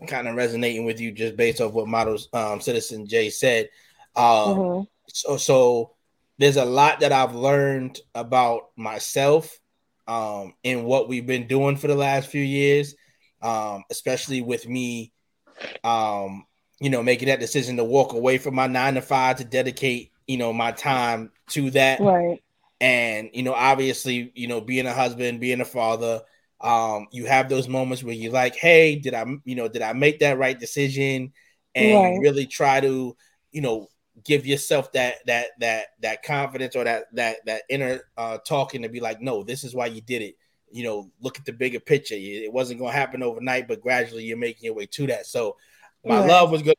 [0.06, 3.68] kind of resonating with you, just based off what models um, Citizen jay said.
[4.14, 4.82] Um, mm-hmm.
[5.08, 5.95] so so
[6.38, 9.58] there's a lot that I've learned about myself
[10.06, 12.94] um, in what we've been doing for the last few years,
[13.42, 15.12] um, especially with me,
[15.82, 16.44] um,
[16.80, 20.12] you know, making that decision to walk away from my nine to five to dedicate,
[20.26, 22.00] you know, my time to that.
[22.00, 22.42] Right.
[22.80, 26.20] And you know, obviously, you know, being a husband, being a father,
[26.60, 29.94] um, you have those moments where you're like, "Hey, did I, you know, did I
[29.94, 31.32] make that right decision?"
[31.74, 32.18] And right.
[32.20, 33.16] really try to,
[33.50, 33.88] you know,
[34.26, 38.88] give yourself that that that that confidence or that that that inner uh, talking to
[38.88, 40.36] be like, "No, this is why you did it."
[40.70, 42.16] You know, look at the bigger picture.
[42.16, 45.26] It wasn't going to happen overnight, but gradually you're making your way to that.
[45.26, 45.56] So,
[46.04, 46.28] my right.
[46.28, 46.74] love was good.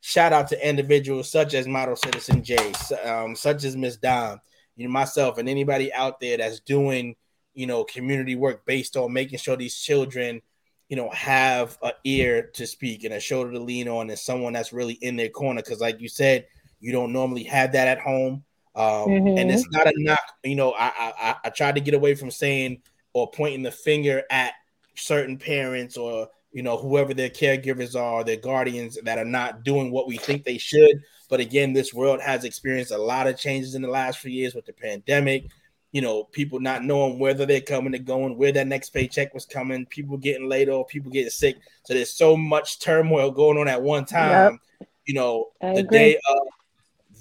[0.00, 2.72] Shout out to individuals such as Model Citizen J,
[3.04, 4.40] um, such as Miss Dom,
[4.76, 7.16] you know, myself and anybody out there that's doing,
[7.54, 10.40] you know, community work based on making sure these children,
[10.88, 14.52] you know, have an ear to speak and a shoulder to lean on and someone
[14.52, 15.60] that's really in their corner.
[15.60, 16.46] Cause like you said,
[16.86, 18.44] you don't normally have that at home.
[18.74, 19.38] Um, mm-hmm.
[19.38, 22.30] and it's not a knock, you know, I, I I tried to get away from
[22.30, 22.82] saying
[23.14, 24.52] or pointing the finger at
[24.94, 29.90] certain parents or you know whoever their caregivers are, their guardians that are not doing
[29.90, 33.74] what we think they should but again, this world has experienced a lot of changes
[33.74, 35.46] in the last few years with the pandemic.
[35.92, 39.46] You know, people not knowing whether they're coming and going, where that next paycheck was
[39.46, 41.56] coming, people getting laid off, people getting sick.
[41.84, 44.60] So there's so much turmoil going on at one time.
[44.80, 44.88] Yep.
[45.06, 45.98] You know, I the agree.
[45.98, 46.38] day of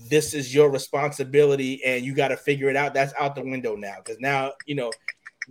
[0.10, 2.94] this is your responsibility and you got to figure it out.
[2.94, 4.92] That's out the window now because now, you know,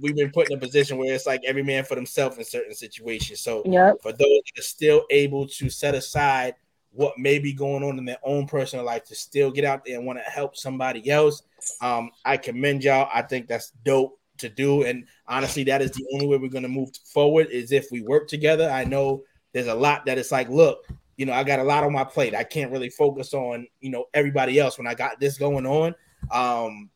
[0.00, 2.74] we've been put in a position where it's like every man for themselves in certain
[2.74, 3.40] situations.
[3.40, 3.96] So yep.
[4.02, 6.54] for those that are still able to set aside
[6.94, 9.96] what may be going on in their own personal life to still get out there
[9.98, 11.42] and want to help somebody else.
[11.80, 13.08] Um, I commend y'all.
[13.12, 14.84] I think that's dope to do.
[14.84, 18.02] And honestly, that is the only way we're going to move forward is if we
[18.02, 18.70] work together.
[18.70, 21.84] I know there's a lot that it's like, look, you know, I got a lot
[21.84, 22.34] on my plate.
[22.34, 25.94] I can't really focus on, you know, everybody else when I got this going on.
[26.30, 26.90] Um,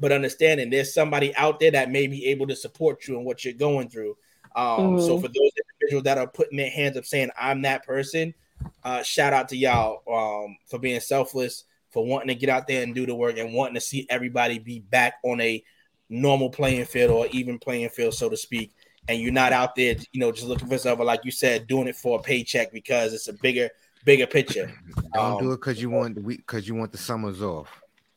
[0.00, 3.44] but understanding there's somebody out there that may be able to support you in what
[3.44, 4.16] you're going through.
[4.56, 5.06] Um, mm-hmm.
[5.06, 5.50] so for those
[5.80, 8.34] individuals that are putting their hands up saying, I'm that person,
[8.82, 12.82] uh, shout out to y'all um, for being selfless, for wanting to get out there
[12.82, 15.62] and do the work, and wanting to see everybody be back on a
[16.08, 18.72] normal playing field or even playing field, so to speak.
[19.08, 21.88] And you're not out there, you know, just looking for something like you said, doing
[21.88, 23.68] it for a paycheck because it's a bigger,
[24.04, 24.72] bigger picture.
[25.12, 27.68] Don't um, do it because you want the week because you want the summers off.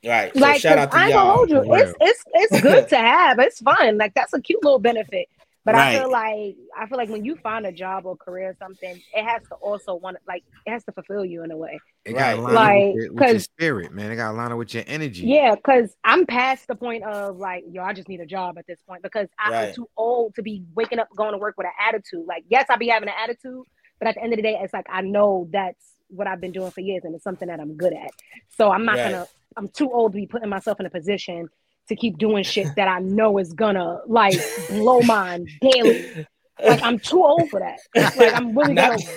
[0.05, 0.33] Right.
[0.33, 1.35] So like, shout out to I y'all.
[1.35, 1.73] Hold you.
[1.73, 3.39] It's it's it's good to have.
[3.39, 3.97] It's fun.
[3.97, 5.27] Like that's a cute little benefit.
[5.67, 5.97] But right.
[5.97, 9.01] I feel like I feel like when you find a job or career or something,
[9.13, 11.77] it has to also want like it has to fulfill you in a way.
[12.05, 12.95] It got right.
[12.95, 14.09] like because spirit, man.
[14.09, 15.27] It got to line up with your energy.
[15.27, 18.65] Yeah, because I'm past the point of like, yo, I just need a job at
[18.65, 19.75] this point because I'm right.
[19.75, 22.25] too old to be waking up going to work with an attitude.
[22.25, 23.65] Like, yes, I be having an attitude,
[23.99, 26.53] but at the end of the day, it's like I know that's what I've been
[26.53, 28.11] doing for years and it's something that I'm good at.
[28.57, 29.27] So I'm not gonna.
[29.57, 31.49] I'm too old to be putting myself in a position
[31.89, 36.27] to keep doing shit that I know is gonna like blow mine daily.
[36.63, 37.79] Like I'm too old for that.
[38.17, 38.97] Like I'm really gonna.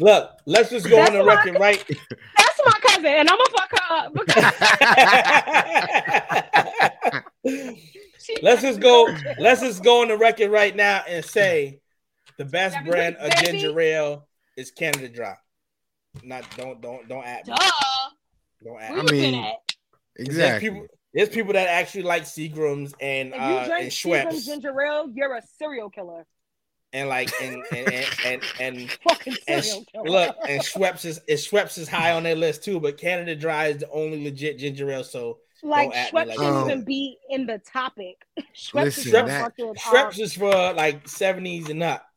[0.00, 1.84] Look, let's just go that's on the record, my, right?
[2.36, 4.12] That's my cousin, and I'm gonna fuck her up.
[8.42, 9.08] let's just go.
[9.38, 11.80] Let's just go on the record right now and say
[12.36, 15.34] the best brand of ginger ale is Canada Dry.
[16.24, 17.54] Not don't don't don't at me.
[17.54, 17.70] Duh.
[18.64, 19.00] Don't at me.
[19.00, 19.52] I mean,
[20.16, 20.34] exactly.
[20.34, 24.26] There's people, there's people that actually like Seagrams and if uh and Schweppes.
[24.26, 26.26] Seagram's ginger ale, you're a serial killer.
[26.92, 30.08] And like and and and and, and, Fucking and killer.
[30.08, 33.66] look, and Schweppes is, is Schweppes is high on their list too, but Canada Dry
[33.66, 35.04] is the only legit ginger ale.
[35.04, 38.16] So like Schweppes like shouldn't um, even be in the topic.
[38.54, 42.07] Schweppes, listen, is, that, Schweppes is for like 70s and up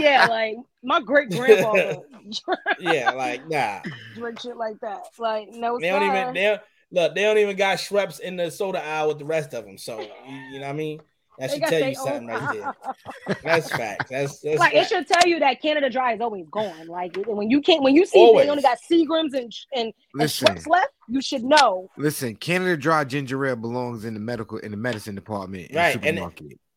[0.00, 1.98] yeah, like my great grandfather.
[2.80, 3.80] yeah, like nah.
[4.14, 5.02] Drink shit like that.
[5.18, 5.78] Like no.
[5.78, 6.34] They don't even.
[6.34, 6.58] They
[6.90, 7.14] look.
[7.14, 9.78] They don't even got Schweppes in the soda aisle with the rest of them.
[9.78, 11.00] So you, you know what I mean.
[11.38, 13.36] That should tell you something right there.
[13.42, 14.10] That's facts.
[14.10, 14.92] That's, that's like facts.
[14.92, 16.86] it should tell you that Canada Dry is always going.
[16.86, 18.44] Like when you can't, when you see always.
[18.44, 21.90] they only got Seagrams and and, listen, and Schweppes left, you should know.
[21.96, 25.70] Listen, Canada Dry ginger ale belongs in the medical in the medicine department.
[25.74, 26.18] Right, and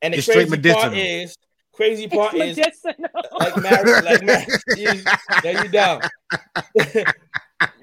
[0.02, 1.38] and the it's crazy part is
[1.76, 2.94] Crazy part is uh,
[3.40, 4.48] like marriage, like marriage.
[4.78, 5.04] You,
[5.44, 6.02] yo, you dumb.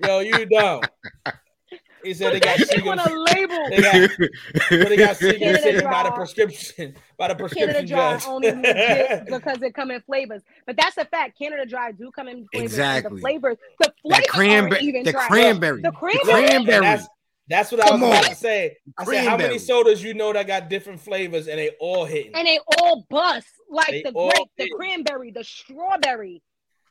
[0.05, 0.81] yo, you dumb.
[2.03, 3.07] He said they got on Seagram's.
[3.13, 3.69] a label.
[3.71, 4.11] They got,
[4.71, 8.11] but they got Seagram's Canada sitting by the prescription, by the prescription Canada prescription Dry
[8.11, 8.27] drugs.
[8.27, 10.43] only because it come in flavors.
[10.67, 11.39] But that's a fact.
[11.39, 12.73] Canada Dry do come in flavors.
[12.73, 13.15] Exactly.
[13.17, 15.27] The flavors, the flavors That cranberry, aren't even the dry.
[15.29, 16.99] cranberry, The the cranberry.
[17.49, 17.51] Cranberry.
[17.51, 18.31] And that's that's what I was Come about on.
[18.31, 18.77] to say.
[18.99, 19.59] I said, how many Cranberry.
[19.59, 22.33] sodas you know that got different flavors and they all hitting?
[22.35, 24.73] And they all bust like They the all grape, the hit.
[24.77, 26.43] cranberry, the strawberry.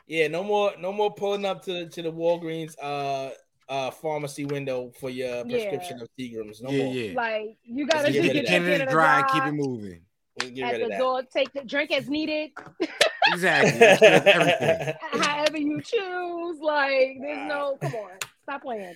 [0.08, 3.30] Yeah, no more, no more pulling up to to the Walgreens uh
[3.70, 5.70] uh pharmacy window for your Yeah.
[5.70, 6.62] prescription of Seagrams.
[6.62, 6.94] No yeah, more.
[6.94, 7.14] yeah.
[7.16, 8.52] Like you gotta get just rid get of that that.
[8.52, 10.02] Canada Canada dry, Dry keep it moving.
[10.40, 10.98] Let's get at rid the of that.
[11.00, 11.24] door.
[11.32, 12.52] Take the drink as needed,
[13.32, 13.80] Exactly.
[13.80, 14.96] That's good, everything.
[15.22, 16.60] however you choose.
[16.60, 18.12] Like there's no, come on,
[18.44, 18.96] stop playing.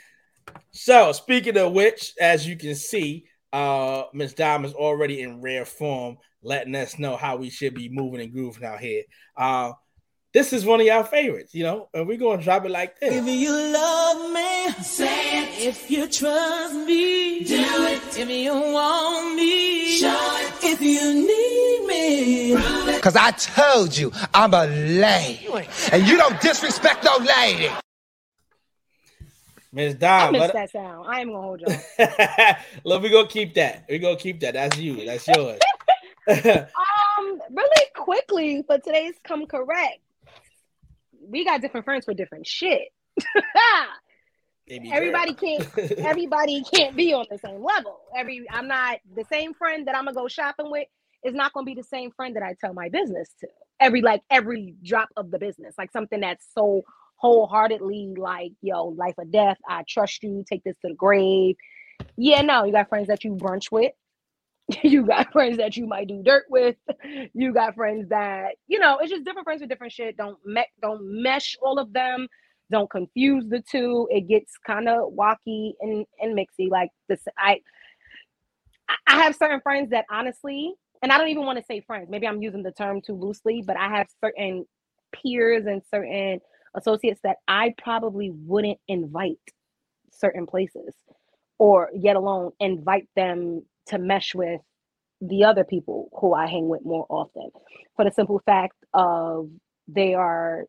[0.71, 5.65] So speaking of which, as you can see, uh Miss Dom is already in rare
[5.65, 9.03] form, letting us know how we should be moving and grooving out here.
[9.37, 9.71] Uh
[10.33, 13.13] this is one of y'all favorites, you know, and we're gonna drop it like this.
[13.13, 15.67] If you love me, say it.
[15.67, 18.17] If you trust me, do it.
[18.19, 20.53] If you want me, show it.
[20.61, 25.47] If you need me, Cause I told you I'm a lady.
[25.93, 27.69] And you don't disrespect no lady.
[29.75, 30.29] Miss Dom.
[30.29, 31.05] I miss let, that sound.
[31.05, 31.75] I am gonna hold y'all.
[32.85, 33.83] Look, we gonna keep that.
[33.89, 34.53] We gonna keep that.
[34.53, 35.05] That's you.
[35.05, 35.59] That's yours.
[37.17, 39.99] Um, really quickly for today's come correct.
[41.29, 42.89] We got different friends for different shit.
[44.91, 45.67] Everybody can't
[45.99, 47.99] everybody can't be on the same level.
[48.17, 50.87] Every I'm not the same friend that I'm gonna go shopping with
[51.23, 53.47] is not gonna be the same friend that I tell my business to.
[53.79, 56.83] Every like every drop of the business, like something that's so
[57.17, 59.57] wholeheartedly like, yo, life or death.
[59.67, 60.43] I trust you.
[60.47, 61.55] Take this to the grave.
[62.17, 63.93] Yeah, no, you got friends that you brunch with.
[64.81, 66.75] You got friends that you might do dirt with.
[67.33, 68.97] You got friends that you know.
[68.97, 70.17] It's just different friends with different shit.
[70.17, 72.27] Don't me- don't mesh all of them
[72.71, 77.59] don't confuse the two it gets kind of wacky and, and mixy like this i
[79.07, 82.27] i have certain friends that honestly and i don't even want to say friends maybe
[82.27, 84.65] i'm using the term too loosely but i have certain
[85.13, 86.39] peers and certain
[86.75, 89.37] associates that i probably wouldn't invite
[90.11, 90.93] certain places
[91.59, 94.61] or yet alone invite them to mesh with
[95.21, 97.49] the other people who i hang with more often
[97.95, 99.49] for the simple fact of
[99.87, 100.65] they are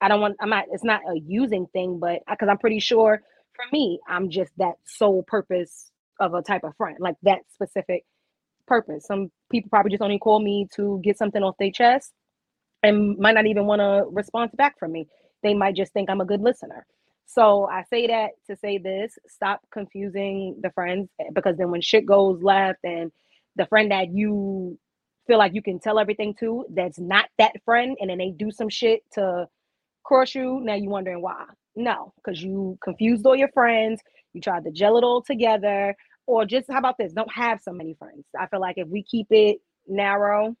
[0.00, 3.22] I don't want, I'm not, it's not a using thing, but because I'm pretty sure
[3.54, 8.04] for me, I'm just that sole purpose of a type of friend, like that specific
[8.66, 9.06] purpose.
[9.06, 12.12] Some people probably just only call me to get something off their chest
[12.82, 15.08] and might not even want to respond back from me.
[15.42, 16.86] They might just think I'm a good listener.
[17.26, 21.80] So I say that to say this stop confusing the friends eh, because then when
[21.80, 23.12] shit goes left and
[23.56, 24.78] the friend that you
[25.26, 28.50] feel like you can tell everything to that's not that friend and then they do
[28.50, 29.46] some shit to
[30.04, 30.60] cross you.
[30.60, 31.44] Now you're wondering why?
[31.76, 34.00] No, because you confused all your friends.
[34.32, 35.94] You tried to gel it all together,
[36.26, 37.12] or just how about this?
[37.12, 38.24] Don't have so many friends.
[38.38, 40.56] I feel like if we keep it narrow,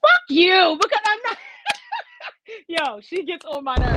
[0.00, 1.38] fuck you, because I'm not.
[2.68, 3.94] Yo, she gets on my nerves.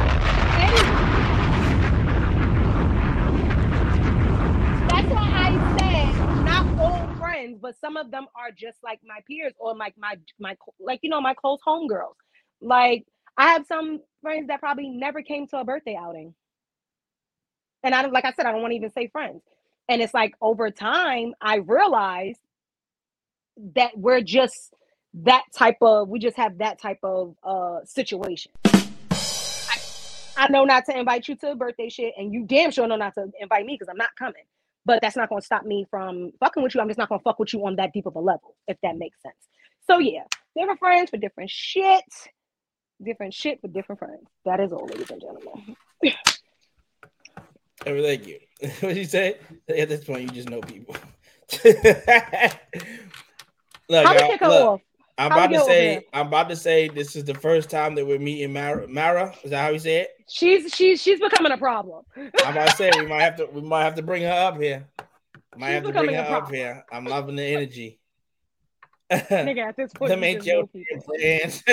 [4.89, 9.19] That's why I said not all friends, but some of them are just like my
[9.27, 12.15] peers or like my my like you know my close homegirls.
[12.61, 13.05] Like
[13.37, 16.33] I have some friends that probably never came to a birthday outing.
[17.83, 19.41] And I like I said, I don't want to even say friends.
[19.89, 22.39] And it's like over time, I realized
[23.75, 24.73] that we're just
[25.23, 28.51] that type of we just have that type of uh situation.
[28.65, 29.77] I,
[30.37, 32.95] I know not to invite you to a birthday shit, and you damn sure know
[32.95, 34.43] not to invite me because I'm not coming.
[34.85, 36.81] But that's not gonna stop me from fucking with you.
[36.81, 38.97] I'm just not gonna fuck with you on that deep of a level, if that
[38.97, 39.35] makes sense.
[39.85, 40.23] So yeah,
[40.55, 42.03] different friends for different shit
[43.03, 44.27] different shit for different friends.
[44.45, 45.75] That is all, ladies and gentlemen.
[47.85, 48.39] Oh, thank you.
[48.79, 49.37] what you say?
[49.69, 50.95] At this point, you just know people.
[51.63, 51.75] look,
[54.05, 54.81] How we y'all, look, off?
[55.17, 56.05] I'm How about to say.
[56.13, 58.87] I'm about to say, this is the first time that we're meeting Mara.
[58.87, 60.09] Mara, is that how you say it?
[60.29, 62.03] She's she's she's becoming a problem.
[62.15, 64.61] I'm about to say we might have to, we might have to bring her up
[64.61, 64.87] here.
[65.55, 66.85] Might She's have to bring her up here.
[66.91, 67.99] I'm loving the energy.
[69.09, 71.63] Nigga, at this point, Them ain't your friends.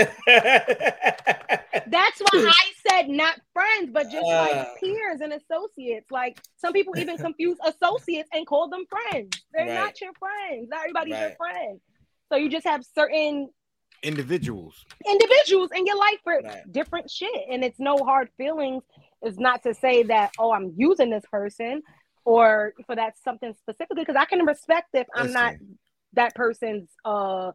[1.87, 4.37] That's why I said not friends, but just Uh.
[4.37, 6.11] like peers and associates.
[6.11, 9.43] Like some people even confuse associates and call them friends.
[9.53, 9.75] They're Right.
[9.75, 10.69] not your friends.
[10.71, 11.37] Not everybody's your Right.
[11.37, 11.81] friend.
[12.31, 13.49] So you just have certain
[14.03, 14.85] Individuals.
[15.09, 16.73] individuals in your life for Right.
[16.73, 17.47] different shit.
[17.51, 18.83] And it's no hard feelings.
[19.23, 21.83] It's not to say that, oh, I'm using this person
[22.25, 25.55] or for that something specifically, because I can respect if I'm not
[26.15, 27.53] that person's uh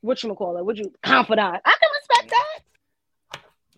[0.00, 1.60] what you call it, would you confidant.
[1.64, 2.62] I can respect that.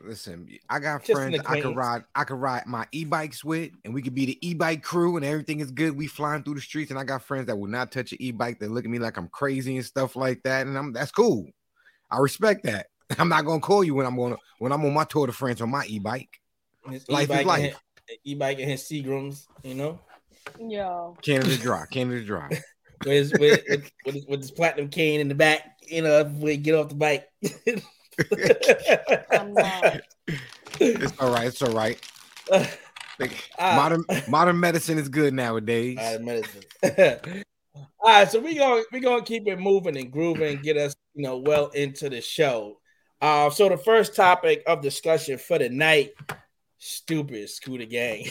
[0.04, 2.04] Listen, I got Just friends I could ride.
[2.14, 5.60] I could ride my e-bikes with, and we could be the e-bike crew, and everything
[5.60, 5.96] is good.
[5.96, 8.60] We flying through the streets, and I got friends that will not touch an e-bike.
[8.60, 11.46] They look at me like I'm crazy and stuff like that, and I'm that's cool.
[12.10, 12.86] I respect that.
[13.18, 15.60] I'm not gonna call you when I'm gonna when I'm on my tour de France
[15.60, 16.40] on my e-bike.
[16.88, 17.62] His Life is e-bike and life.
[17.62, 20.00] his- E-bike and his Seagrams, you know,
[20.58, 21.14] Yo.
[21.20, 22.48] Canada Dry, Canada Dry.
[23.04, 26.24] with his, with, with, with, his, with his platinum cane in the back, you know,
[26.24, 27.28] when he get off the bike.
[29.30, 30.00] I'm not.
[30.80, 31.46] It's all right.
[31.46, 32.00] It's all right.
[33.18, 33.74] Like, Ah.
[33.76, 35.98] modern modern medicine is good nowadays.
[36.00, 36.62] All right, medicine.
[38.00, 40.94] All right, so we gonna we gonna keep it moving and grooving and get us
[41.14, 42.78] you know well into the show.
[43.20, 46.12] Uh, so the first topic of discussion for the night:
[46.78, 48.30] stupid scooter gang.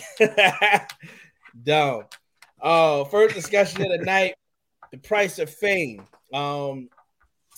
[1.63, 2.03] Dumb.
[2.61, 4.35] Uh, first discussion of the night:
[4.91, 6.05] the price of fame.
[6.33, 6.89] Um,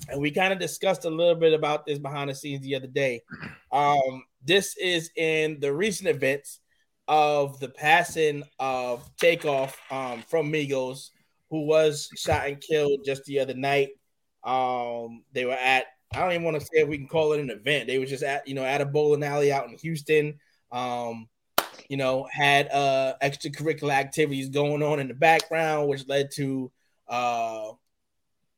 [0.08, 2.88] and we kind of discussed a little bit about this behind the scenes the other
[2.88, 3.22] day.
[3.72, 6.60] Um, this is in the recent events
[7.08, 11.10] of the passing of Takeoff um, from Migos,
[11.50, 13.89] who was shot and killed just the other night.
[14.43, 17.39] Um, they were at I don't even want to say if we can call it
[17.39, 17.88] an event.
[17.88, 20.39] They were just at you know at a bowling alley out in Houston.
[20.72, 21.28] Um,
[21.88, 26.72] you know, had uh extracurricular activities going on in the background, which led to
[27.08, 27.72] uh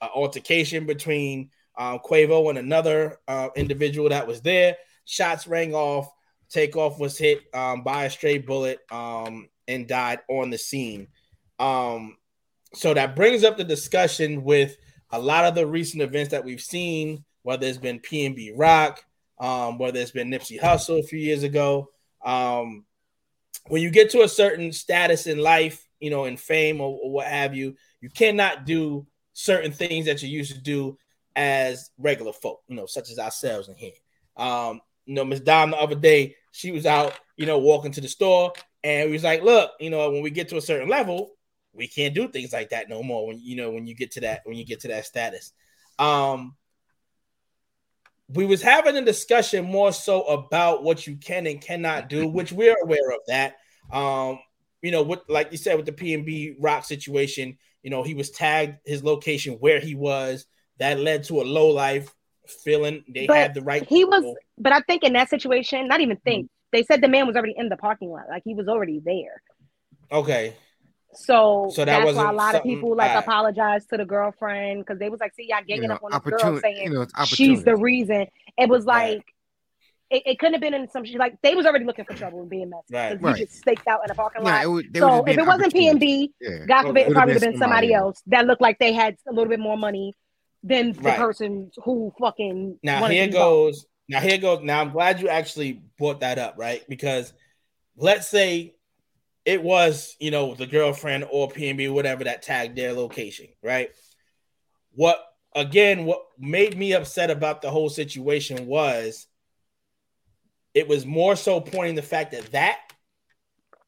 [0.02, 4.78] an altercation between um, Quavo and another uh, individual that was there.
[5.06, 6.10] Shots rang off.
[6.50, 11.08] Takeoff was hit um, by a stray bullet um, and died on the scene.
[11.60, 12.18] Um,
[12.74, 14.76] so that brings up the discussion with
[15.12, 19.04] a lot of the recent events that we've seen, whether it's been PNB Rock,
[19.40, 21.90] um, whether it's been Nipsey Hussle a few years ago.
[22.24, 22.86] Um,
[23.68, 27.12] when you get to a certain status in life, you know, in fame or, or
[27.12, 30.98] what have you, you cannot do certain things that you used to do
[31.36, 33.92] as regular folk, you know, such as ourselves in here.
[34.38, 38.02] Um, you know, Miss Dom the other day, she was out, you know, walking to
[38.02, 38.54] the store,
[38.84, 41.32] and we was like, look, you know, when we get to a certain level,
[41.74, 43.28] we can't do things like that no more.
[43.28, 45.54] When you know, when you get to that, when you get to that status.
[46.00, 46.56] Um,
[48.34, 52.52] we was having a discussion more so about what you can and cannot do, which
[52.52, 53.56] we're aware of that.
[53.92, 54.40] Um,
[54.82, 58.30] you know, what like you said with the PNB rock situation, you know, he was
[58.32, 60.46] tagged his location where he was.
[60.80, 62.12] That led to a low life
[62.48, 63.86] feeling they But had the right.
[63.88, 64.36] He was, people.
[64.58, 66.52] but I think in that situation, not even think Mm-hmm.
[66.72, 69.42] they said the man was already in the parking lot, like he was already there.
[70.12, 70.56] okay.
[71.14, 73.24] So, So that that's why a lot of people like alright.
[73.26, 76.12] apologized to the girlfriend because they was like, "See, y'all ganging You know, up on
[76.12, 78.28] this girl, opportuni- saying you know, she's the reason."
[78.58, 79.22] It was Right.
[80.12, 82.42] Like it, it couldn't have been in some like they was already looking for trouble
[82.42, 82.84] and being messy.
[82.92, 83.10] Right.
[83.14, 83.36] 'cause Right.
[83.38, 84.64] He just staked out in a parking Nah, lot.
[84.64, 86.28] it would, so if it wasn't opportunity.
[86.28, 86.66] PNB, yeah.
[86.68, 88.80] God forbid, it it probably would been have been somebody somebody else that looked like
[88.80, 90.14] they had a little bit more money
[90.64, 91.18] than the Right.
[91.18, 93.42] person who fucking Now here to be boss.
[93.42, 93.86] goes.
[94.10, 94.62] Now here goes.
[94.64, 96.84] Now I'm glad you actually brought that up, right?
[96.90, 97.34] Because
[97.96, 98.76] let's say
[99.46, 103.90] it was, you know, the girlfriend or PNB, whatever that tagged their location, right?
[104.94, 105.20] What
[105.56, 106.06] again?
[106.06, 109.28] What made me upset about the whole situation was
[110.74, 112.80] it was more so pointing the fact that that,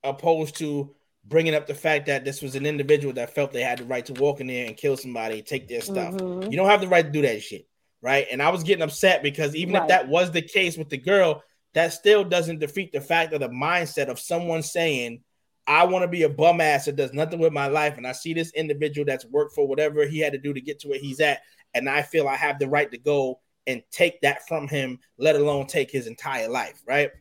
[0.03, 0.93] opposed to
[1.25, 4.05] bringing up the fact that this was an individual that felt they had the right
[4.05, 6.13] to walk in there and kill somebody, take their stuff.
[6.13, 6.51] Mhm.
[6.51, 7.65] You don't have the right to do that shit,
[8.01, 8.27] right?
[8.29, 11.41] And I was getting upset because even if that was the case with the girl,
[11.73, 15.23] that still doesn't defeat the fact of the mindset of someone saying,
[15.65, 17.97] I want to be a bum ass that does nothing with my life.
[17.97, 20.81] And I see this individual that's worked for whatever he had to do to get
[20.81, 21.41] to where he's at.
[21.73, 25.35] And I feel I have the right to go and take that from him, let
[25.35, 27.11] alone take his entire life, right?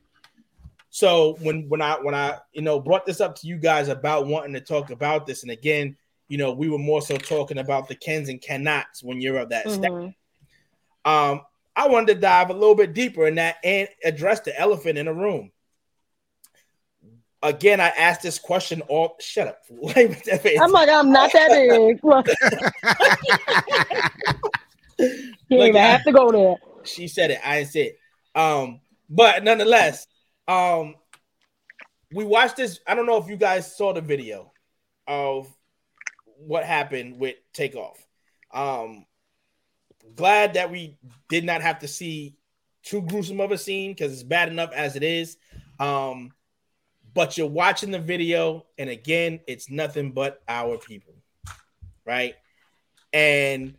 [0.91, 4.27] So when when I when I you know brought this up to you guys about
[4.27, 5.97] wanting to talk about this, and again,
[6.29, 9.51] you know, we were more so talking about the cans and cannots when you're of
[9.51, 9.67] that.
[9.67, 10.15] Mhm.
[11.05, 11.43] Um,
[11.75, 15.07] I wanted to dive a little bit deeper in that and address the elephant in
[15.07, 15.51] the room.
[17.43, 19.63] Again, I asked this question all shut up.
[19.97, 21.51] I'm like, I'm not that
[22.03, 22.03] big.
[24.99, 26.57] You Look, even I- have to go there.
[26.85, 27.41] she said it.
[27.45, 27.93] I said.
[27.93, 27.99] it.
[28.39, 28.81] Um,
[29.11, 30.07] but nonetheless,
[30.49, 30.95] um,
[32.15, 32.81] we watched this.
[32.87, 34.53] I don't know if you guys saw the video
[35.07, 35.49] of
[36.39, 38.05] what happened with Takeoff.
[38.53, 39.07] Um,
[40.17, 40.97] glad that we
[41.29, 42.37] did not have to see
[42.83, 45.37] too gruesome of a scene because it's bad enough as it is.
[45.79, 46.33] Um,
[47.15, 51.15] but you're watching the video, and again, it's nothing but our people,
[52.07, 52.35] right?
[53.13, 53.75] And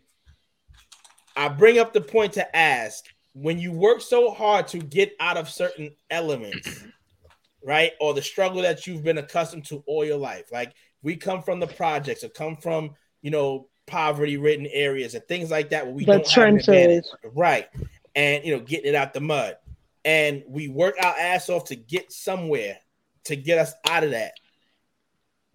[1.36, 5.36] I bring up the point to ask when you work so hard to get out
[5.36, 6.84] of certain elements,
[7.64, 7.92] right?
[8.00, 10.52] Or the struggle that you've been accustomed to all your life.
[10.52, 10.72] Like
[11.02, 12.90] we come from the projects or come from,
[13.22, 16.56] you know, poverty ridden areas and things like that where we The don't have an
[16.58, 17.04] advantage.
[17.04, 17.14] trenches.
[17.34, 17.68] Right.
[18.14, 19.56] And you know, getting it out the mud.
[20.04, 22.78] and we work our ass off to get somewhere
[23.24, 24.32] to get us out of that.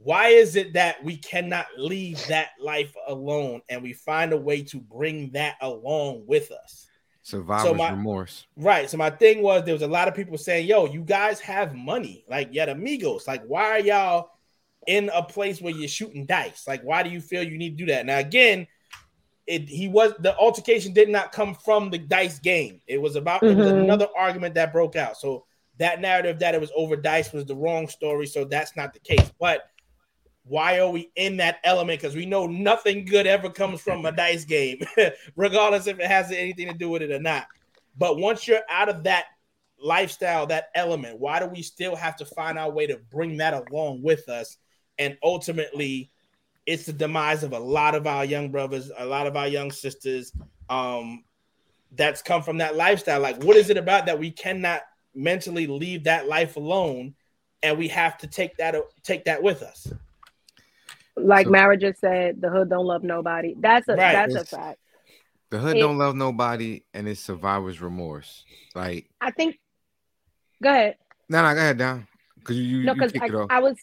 [0.01, 4.61] Why is it that we cannot leave that life alone and we find a way
[4.63, 6.87] to bring that along with us?
[7.21, 8.47] Survivor's my- remorse.
[8.55, 8.89] Right.
[8.89, 11.75] So my thing was there was a lot of people saying, "Yo, you guys have
[11.75, 13.27] money, like yet amigos.
[13.27, 14.31] Like, why are y'all
[14.87, 16.65] in a place where you're shooting dice?
[16.65, 18.67] Like, why do you feel you need to do that?" Now, again,
[19.45, 22.79] it he was the altercation did not come from the dice game.
[22.87, 25.17] It was about it was another argument that broke out.
[25.17, 25.45] So
[25.77, 28.27] that narrative that it was over dice was the wrong story.
[28.27, 29.31] So that's not the case.
[29.39, 29.69] But
[30.49, 32.01] why are we in that element?
[32.01, 34.79] Because we know nothing good ever comes from a dice game,
[35.35, 37.47] regardless if it has anything to do with it or not.
[37.97, 39.25] But once you're out of that
[39.81, 43.53] lifestyle, that element, why do we still have to find our way to bring that
[43.53, 44.57] along with us?
[44.97, 46.09] And ultimately,
[46.65, 49.71] it's the demise of a lot of our young brothers, a lot of our young
[49.71, 50.33] sisters.
[50.67, 51.23] Um,
[51.91, 53.19] that's come from that lifestyle.
[53.19, 54.81] Like, what is it about that we cannot
[55.13, 57.15] mentally leave that life alone,
[57.61, 59.91] and we have to take that take that with us?
[61.19, 63.55] Like So- Mara just said, the hood don't love nobody.
[63.59, 64.13] That's a Right.
[64.13, 64.79] that's a fact.
[65.49, 68.45] The hood It- don't love nobody, and it's survivor's remorse.
[68.75, 69.59] Like, I think.
[70.61, 70.97] Go ahead.
[71.29, 72.07] no, no, go ahead, down.
[72.37, 73.47] Because you, you, no, because kicked it off.
[73.49, 73.77] I, I was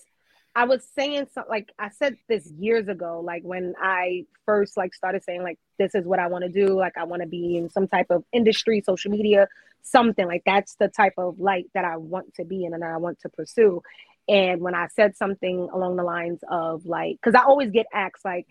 [0.55, 4.95] I was saying something like I said this years ago, like when I first like
[4.95, 7.59] started saying like this is what I want to do, like I want to be
[7.59, 9.49] in some type of industry, social media,
[9.83, 12.91] something like that's the type of light that I want to be in and that
[12.91, 13.83] I want to pursue.
[14.29, 18.25] And when I said something along the lines of like, because I always get asked
[18.25, 18.47] like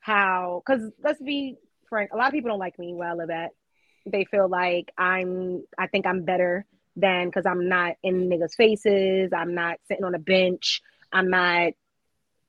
[0.00, 1.56] how, because let's be
[1.88, 3.50] frank, a lot of people don't like me where I live at.
[4.04, 9.32] They feel like I'm, I think I'm better than because I'm not in niggas' faces.
[9.32, 10.82] I'm not sitting on a bench.
[11.12, 11.72] I'm not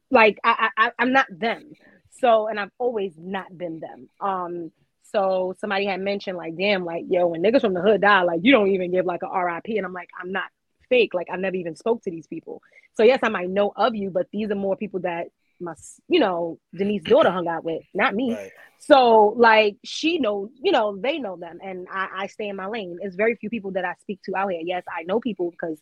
[0.10, 1.74] like I, I I'm not them.
[2.20, 4.10] So and I've always not been them.
[4.20, 4.72] Um
[5.12, 8.42] so somebody had mentioned like damn like yo when niggas from the hood die like
[8.44, 10.50] you don't even give like a RIP and I'm like I'm not
[10.90, 12.62] fake like I never even spoke to these people.
[12.96, 15.28] So yes I might know of you but these are more people that
[15.60, 15.74] my
[16.08, 18.34] you know Denise daughter hung out with not me.
[18.34, 18.52] Right.
[18.80, 22.68] So like she know, you know, they know them and I, I stay in my
[22.68, 22.98] lane.
[23.02, 24.62] It's very few people that I speak to out here.
[24.64, 25.80] Yes, I know people because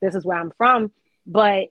[0.00, 0.92] this is where I'm from,
[1.26, 1.68] but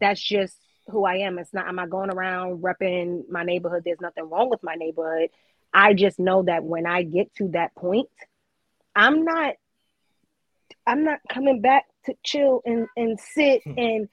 [0.00, 0.56] that's just
[0.88, 1.38] who I am.
[1.38, 3.82] It's not I'm not going around repping my neighborhood.
[3.84, 5.30] There's nothing wrong with my neighborhood.
[5.72, 8.08] I just know that when I get to that point,
[8.94, 9.54] I'm not
[10.86, 13.74] I'm not coming back to chill and, and sit hmm.
[13.76, 14.08] and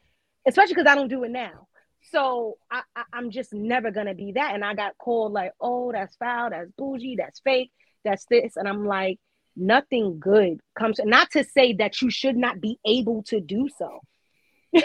[0.47, 1.67] especially because I don't do it now.
[2.11, 4.55] So I, I, I'm just never gonna be that.
[4.55, 7.71] And I got called like, oh, that's foul, that's bougie, that's fake,
[8.03, 8.55] that's this.
[8.55, 9.19] And I'm like,
[9.57, 10.99] nothing good comes.
[11.03, 13.99] Not to say that you should not be able to do so.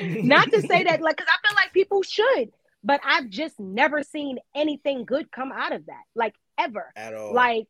[0.00, 2.50] not to say that, like, because I feel like people should,
[2.82, 6.92] but I've just never seen anything good come out of that, like ever.
[6.96, 7.32] At all.
[7.32, 7.66] Like,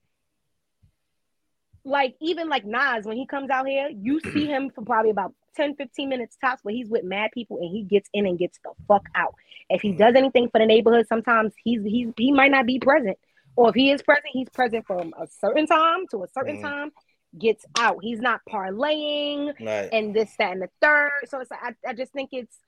[1.85, 5.35] like even like Nas, when he comes out here, you see him for probably about
[5.57, 8.59] 10, 15 minutes tops, where he's with mad people and he gets in and gets
[8.65, 9.35] the fuck out.
[9.69, 13.19] If he does anything for the neighborhood, sometimes he's he's he might not be present.
[13.57, 16.63] Or if he is present, he's present from a certain time to a certain Mhm.
[16.63, 16.93] time,
[17.39, 17.99] gets out.
[18.03, 19.89] He's not parlaying right.
[19.93, 21.11] and this, that, and the third.
[21.27, 22.59] So it's I, I just think it's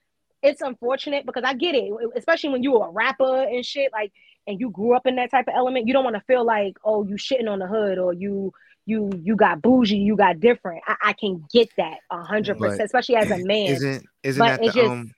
[0.43, 4.11] it's unfortunate because I get it, especially when you're a rapper and shit, like
[4.45, 6.77] and you grew up in that type of element, you don't want to feel like,
[6.85, 8.53] oh, you shitting on the hood or you
[8.87, 10.81] you you got bougie, you got different.
[10.87, 13.67] I, I can get that a hundred percent, especially as a man.
[13.67, 15.11] Isn't isn't But that the just- um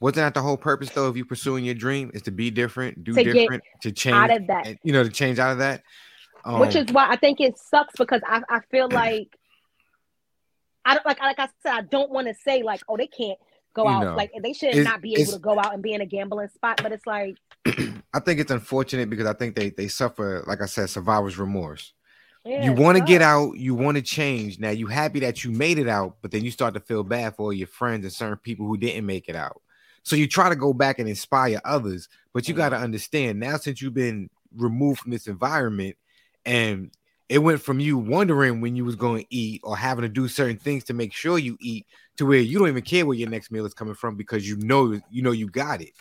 [0.00, 3.04] wasn't that the whole purpose though of you pursuing your dream is to be different,
[3.04, 4.66] do To different, to change out of that.
[4.66, 5.82] and, you know, to change out of that.
[6.44, 9.28] Um, which is why I think it sucks because I, I feel like
[10.84, 13.38] I don't like like I said I don't want to say like oh they can't
[13.74, 16.00] go out know, like they should not be able to go out and be in
[16.00, 17.36] a gambling spot but it's like
[18.14, 21.92] I think it's unfortunate because I think they they suffer, like I said, survivor's remorse.
[22.44, 24.58] Yeah, you want to get out, you want to change.
[24.58, 27.36] Now you happy that you made it out, but then you start to feel bad
[27.36, 29.62] for all your friends and certain people who didn't make it out.
[30.02, 32.56] So you try to go back and inspire others, but you Mhm.
[32.56, 35.96] got to understand now since you've been removed from this environment
[36.44, 36.90] and
[37.28, 40.28] it went from you wondering when you was going to eat or having to do
[40.28, 41.86] certain things to make sure you eat
[42.18, 44.56] to where you don't even care where your next meal is coming from because you
[44.56, 45.92] know you know you got it.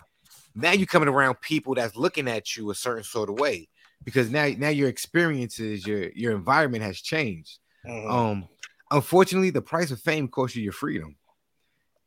[0.56, 3.70] Now you're coming around people that's looking at you a certain sort of way
[4.04, 7.60] because now now your experiences, your your environment has changed.
[7.86, 8.10] Mhm.
[8.12, 8.50] Um,
[8.92, 11.18] unfortunately, the price of fame costs you your freedom.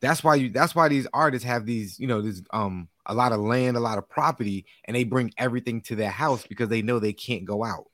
[0.01, 0.51] That's why you.
[0.51, 3.81] That's why these artists have these, you know, this um a lot of land, a
[3.81, 7.45] lot of property, and they bring everything to their house because they know they can't
[7.45, 7.87] go out.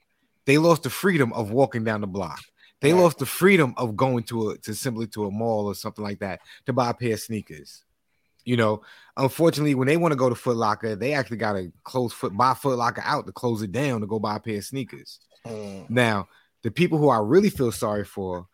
[0.47, 2.41] They lost the freedom of walking down the block.
[2.81, 3.01] They Right.
[3.01, 6.21] lost the freedom of going to a to simply to a mall or something like
[6.21, 7.85] that to buy a pair of sneakers.
[8.45, 8.83] You know,
[9.17, 12.37] unfortunately, when they want to go to Foot Locker, they actually got to close foot
[12.37, 15.21] buy Foot Locker out to close it down to go buy a pair of sneakers.
[15.47, 15.91] Mhm.
[15.91, 16.29] Now,
[16.63, 18.47] The people who I really feel sorry for,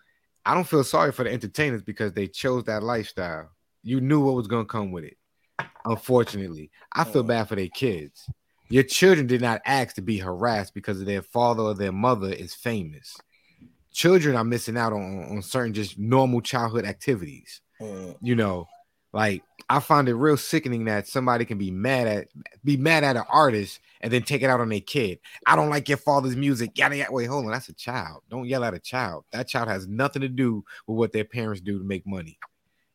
[0.45, 3.51] I don't feel sorry for the entertainers because they chose that lifestyle.
[3.83, 5.17] You knew what was gonna come with it.
[5.85, 7.29] Unfortunately, I feel Mm.
[7.29, 8.31] bad for their kids.
[8.69, 12.55] Your children did not ask to be harassed because their father or their mother is
[12.55, 13.17] famous.
[13.93, 17.61] Children are missing out on, on certain just normal childhood activities.
[17.81, 18.17] Mm.
[18.21, 18.69] You know,
[19.17, 22.29] like I find it real sickening that somebody can be mad at
[22.65, 25.19] be mad at an artist and then take it out on their kid.
[25.47, 26.77] I don't like your father's music.
[26.77, 27.11] Yada yada.
[27.11, 27.51] Wait, hold on.
[27.51, 28.23] That's a child.
[28.29, 29.25] Don't yell at a child.
[29.33, 32.39] That child has nothing to do with what their parents do to make money.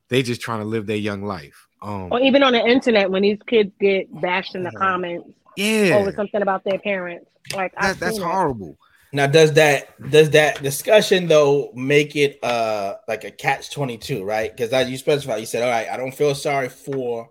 [0.09, 1.67] They just trying to live their young life.
[1.82, 4.78] Um, Or even on the internet when these kids get bashed in the Mhm.
[4.78, 7.26] comments yeah, over something about their parents.
[7.55, 8.78] Like that, that's horrible.
[9.14, 14.24] Now, does that does that discussion though make it uh like a catch twenty two,
[14.24, 14.49] right?
[14.51, 17.30] Because as you specified, you said, all right, I don't feel sorry for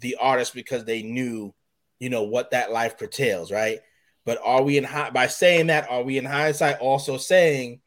[0.00, 1.54] the artist because they knew,
[2.00, 3.80] you know, what that life curtails, right?
[4.24, 5.90] But are we in high by saying that?
[5.90, 7.80] Are we in hindsight also saying,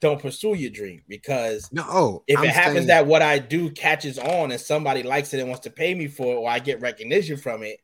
[0.00, 1.02] don't pursue your dream?
[1.08, 4.60] Because No, oh, if I'm it happens saying- that what I do catches on and
[4.60, 7.62] somebody likes it and wants to pay me for it, or I get recognition from
[7.62, 7.78] it,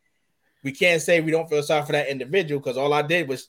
[0.64, 3.48] we can't say we don't feel sorry for that individual because all I did was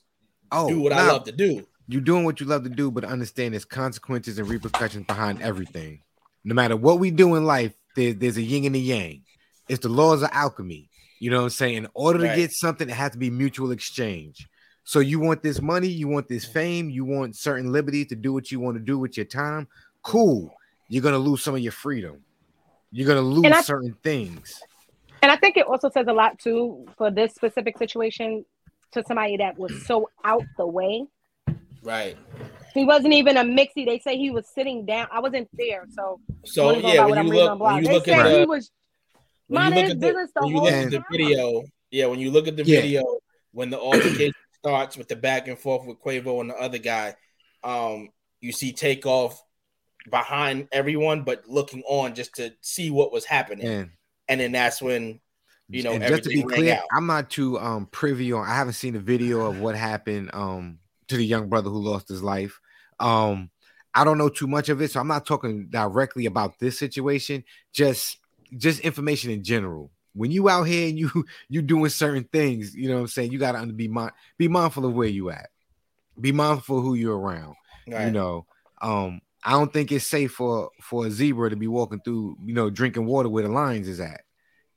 [0.54, 1.66] oh, do what I nah, love to do.
[1.86, 6.00] You're doing what you love to do, but understand there's consequences and repercussions behind everything.
[6.44, 9.22] No matter what we do in life, there, there's a yin and a yang.
[9.68, 10.88] It's the laws of alchemy.
[11.20, 11.76] You know what I'm saying?
[11.76, 14.48] In order to get something, it has to be mutual exchange.
[14.84, 18.32] So you want this money, you want this fame, you want certain liberty to do
[18.32, 19.66] what you want to do with your time.
[20.02, 20.52] Cool.
[20.88, 22.22] You're gonna lose some of your freedom.
[22.92, 24.60] You're gonna lose I- certain things.
[25.22, 28.44] And I think it also says a lot too for this specific situation
[28.94, 31.06] to somebody that was so out the way.
[31.82, 32.16] Right.
[32.72, 33.84] He wasn't even a mixie.
[33.86, 35.06] They say he was sitting down.
[35.12, 37.82] I wasn't there, so So yeah, what when I'm you look when blog.
[37.82, 38.70] you They look said at he the was
[39.46, 41.62] when you minding look his at the, business the when you look at the video,
[41.90, 42.80] yeah, when you look at the Yeah.
[42.80, 43.18] video
[43.52, 47.14] when the altercation starts with the back and forth with Quavo and the other guy,
[47.62, 48.08] um,
[48.40, 49.40] you see Takeoff
[50.10, 53.90] behind everyone, but looking on just to see what was happening, And
[54.28, 55.20] and then that's when
[55.68, 56.80] you know and just to be clear.
[56.92, 58.46] I'm not too um privy on.
[58.46, 62.08] I haven't seen the video of what happened um to the young brother who lost
[62.08, 62.60] his life.
[63.00, 63.50] Um,
[63.94, 67.44] I don't know too much of it, so I'm not talking directly about this situation.
[67.72, 68.18] Just
[68.56, 69.90] just information in general.
[70.14, 71.10] When you out here and you
[71.48, 73.32] you doing certain things, you know what I'm saying.
[73.32, 75.50] You gotta be mind be mindful of where you at.
[76.20, 77.56] Be mindful of who you're around.
[77.88, 78.06] Right.
[78.06, 78.46] You know,
[78.80, 82.54] um, I don't think it's safe for for a zebra to be walking through, you
[82.54, 84.22] know, drinking water where the lions is at.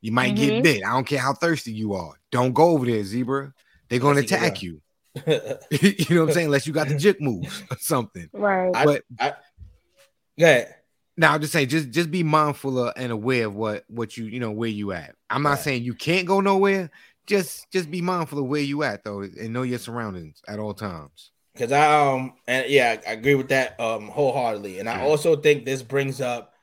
[0.08, 0.64] You might get Mhm.
[0.64, 0.84] bit.
[0.86, 2.14] I don't care how thirsty you are.
[2.32, 3.53] Don't go over there, zebra.
[3.89, 4.82] They're gonna Unless you attack you.
[5.18, 6.45] you know what I'm saying?
[6.45, 8.30] Unless you got the jig moves or something.
[8.32, 8.72] right.
[8.74, 9.03] I- But
[10.38, 10.72] yeah,
[11.18, 14.24] now I'm just saying, just just be mindful of, and aware of what what you
[14.28, 15.14] you know where you at.
[15.30, 15.60] I'm not Right.
[15.60, 16.89] saying you can't go nowhere.
[17.26, 20.74] Just just be mindful of where you at though, and know your surroundings at all
[20.74, 21.32] times.
[21.53, 24.80] Because I um and yeah, I agree with that um wholeheartedly.
[24.80, 26.53] And I also think this brings up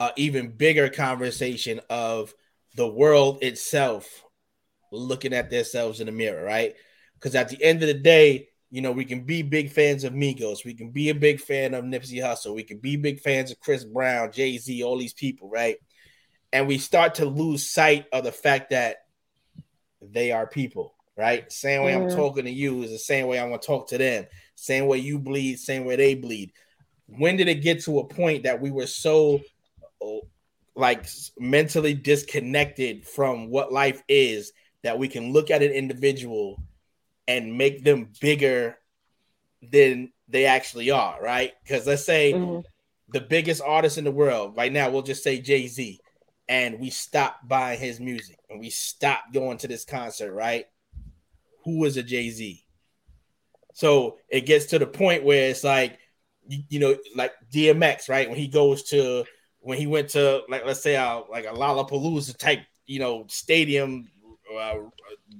[0.00, 2.34] a even bigger conversation of
[2.76, 4.22] the world itself
[4.92, 6.74] looking at themselves in the mirror, right?
[7.14, 10.12] Because at the end of the day, you know, we can be big fans of
[10.12, 13.50] Migos, we can be a big fan of Nipsey Hussle, we can be big fans
[13.50, 15.76] of Chris Brown, Jay Z, all these people, right?
[16.52, 18.98] And we start to lose sight of the fact that
[20.02, 21.50] they are people, right?
[21.50, 22.14] Same way I'm Mhm.
[22.14, 24.26] talking to you is the same way I'm gonna talk to them.
[24.54, 26.52] Same way you bleed, same way they bleed.
[27.06, 29.40] When did it get to a point that we were so
[30.76, 31.06] like
[31.38, 34.52] mentally disconnected from what life is
[34.82, 36.62] that we can look at an individual
[37.26, 38.76] and make them bigger
[39.62, 41.52] than they actually are, right?
[41.62, 42.64] Because let's say Mhm.
[43.08, 45.98] the biggest artist in the world right now, we'll just say Jay Z,
[46.48, 50.66] and we stop buying his music and we stop going to this concert, right?
[51.64, 52.62] Who is a Jay Z?
[53.72, 55.98] So it gets to the point where it's like,
[56.48, 58.28] you, you know, like DMX, right?
[58.28, 59.24] When he goes to,
[59.66, 64.08] when he went to, like, let's say, uh, like a Lollapalooza type, you know, stadium,
[64.56, 64.74] uh,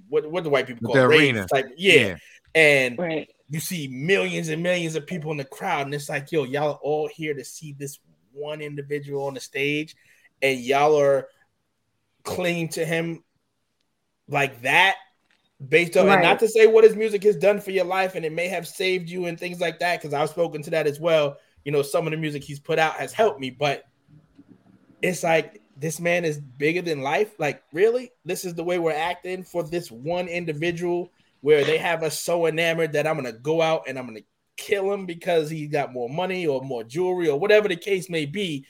[0.09, 1.05] what what do white people The call it?
[1.05, 1.47] Arena.
[1.47, 2.17] type, yeah.
[2.53, 3.29] And Right.
[3.49, 6.73] you see millions and millions of people in the crowd, and it's like, yo, y'all
[6.73, 8.01] are all here to see this
[8.33, 9.95] one individual on the stage,
[10.43, 11.29] and y'all are
[12.25, 13.23] clinging to him
[14.27, 14.97] like that,
[15.69, 16.23] based on and Right.
[16.23, 18.67] not to say what his music has done for your life, and it may have
[18.67, 21.37] saved you and things like that, because I've spoken to that as well.
[21.65, 23.85] You know, some of the music he's put out has helped me, but
[25.07, 27.39] it's like this man is bigger than life.
[27.39, 32.03] Like, really, this is the way we're acting for this one individual where they have
[32.03, 34.21] us so enamored that I'm gonna go out and I'm gonna
[34.57, 38.27] kill him because he got more money or more jewelry or whatever the case may
[38.27, 38.67] be.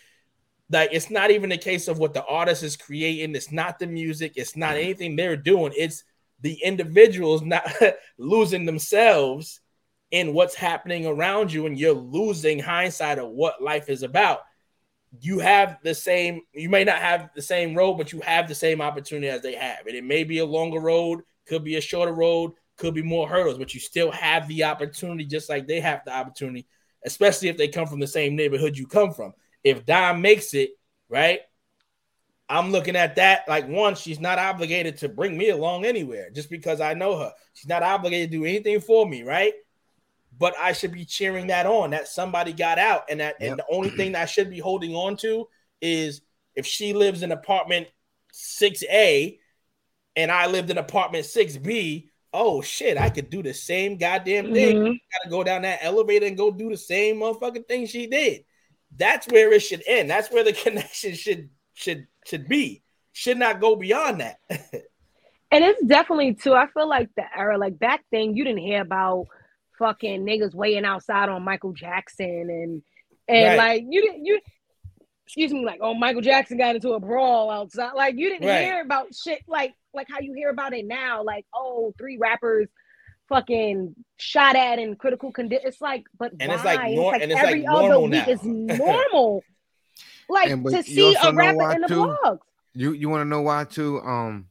[0.68, 3.34] Like it's not even a case of what the artist is creating.
[3.36, 4.32] It's not the music.
[4.34, 4.84] It's not mm-hmm.
[4.84, 5.72] anything they're doing.
[5.76, 6.02] It's
[6.40, 7.64] the individuals not
[8.18, 9.60] losing themselves
[10.10, 14.40] in what's happening around you and you're losing hindsight of what life is about.
[15.20, 18.54] You have the same, you may not have the same road, but you have the
[18.54, 19.86] same opportunity as they have.
[19.86, 23.28] And it may be a longer road, could be a shorter road, could be more
[23.28, 26.66] hurdles, but you still have the opportunity just like they have the opportunity,
[27.04, 29.32] especially if they come from the same neighborhood you come from.
[29.64, 30.70] If Dom makes it,
[31.08, 31.40] right?
[32.48, 36.48] I'm looking at that like one, she's not obligated to bring me along anywhere just
[36.48, 37.32] because I know her.
[37.54, 39.52] She's not obligated to do anything for me, right?
[40.38, 43.50] But I should be cheering that on that somebody got out, and that Yep.
[43.50, 45.48] and the only thing that I should be holding on to
[45.80, 46.20] is
[46.54, 47.88] if she lives in apartment
[48.32, 49.38] 6A
[50.14, 54.76] and I lived in apartment 6B, oh shit, I could do the same goddamn thing.
[54.76, 55.00] Mhm.
[55.12, 58.44] Gotta go down that elevator and go do the same motherfucking thing she did.
[58.94, 60.10] That's where it should end.
[60.10, 62.82] That's where the connection should should should be.
[63.12, 64.40] Should not go beyond that.
[65.52, 66.54] And it's definitely too.
[66.54, 69.28] I feel like the era, like back then, you didn't hear about
[69.78, 72.82] fucking niggas waiting outside on Michael Jackson and
[73.28, 73.56] and Right.
[73.58, 74.40] like you didn't you.
[75.26, 77.92] Excuse me, like oh Michael Jackson got into a brawl outside.
[77.96, 78.62] Like you didn't Right.
[78.64, 81.24] hear about shit like like how you hear about it now.
[81.24, 82.68] Like oh three rappers
[83.28, 85.66] fucking shot at in critical condition.
[85.66, 86.74] It's like, but And it's why?
[86.76, 88.28] like nor- and it's like every other week now.
[88.28, 89.42] is normal.
[90.28, 91.94] like And to see a rapper why, in the too?
[92.24, 92.38] vlogs.
[92.74, 94.00] You you want to know why too?
[94.02, 94.46] Um,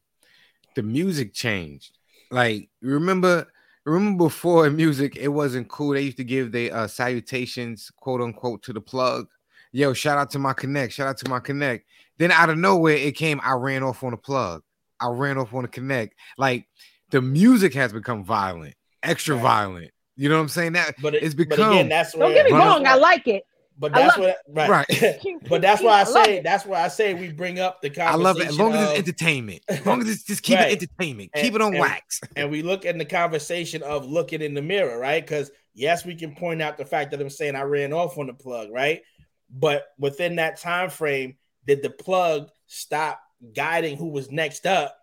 [0.75, 1.97] the music changed.
[2.31, 3.47] Like remember,
[3.85, 5.93] remember before in music, it wasn't cool.
[5.93, 9.27] They used to give the uh, salutations, quote unquote, to the plug.
[9.71, 10.93] Yo, shout out to my connect.
[10.93, 11.85] Shout out to my connect.
[12.17, 13.41] Then out of nowhere, it came.
[13.43, 14.63] I ran off on the plug.
[15.01, 16.15] I ran off on the connect.
[16.37, 16.67] Like
[17.11, 19.43] the music has become violent, extra Right.
[19.43, 19.91] violent.
[20.15, 20.73] You know what I'm saying?
[20.73, 23.27] That But it, it's but become again, that's where Don't get me wrong, I like
[23.27, 23.43] it.
[23.77, 24.37] But that's love what
[24.69, 24.87] right.
[24.89, 25.17] Right.
[25.49, 26.43] but that's why I love say it.
[26.43, 28.99] that's why I say we bring up the I love it as long as it's
[28.99, 29.61] entertainment.
[29.69, 30.69] As long as it's just keep Right.
[30.71, 31.31] it entertainment.
[31.33, 32.21] And- keep it on and- wax.
[32.37, 35.21] and we look in the conversation of looking in the mirror, right?
[35.21, 38.27] Because yes, we can point out the fact that I'm saying I ran off on
[38.27, 39.01] the plug, right?
[39.49, 41.35] But within that time frame,
[41.67, 43.19] did the plug stop
[43.53, 44.97] guiding who was next up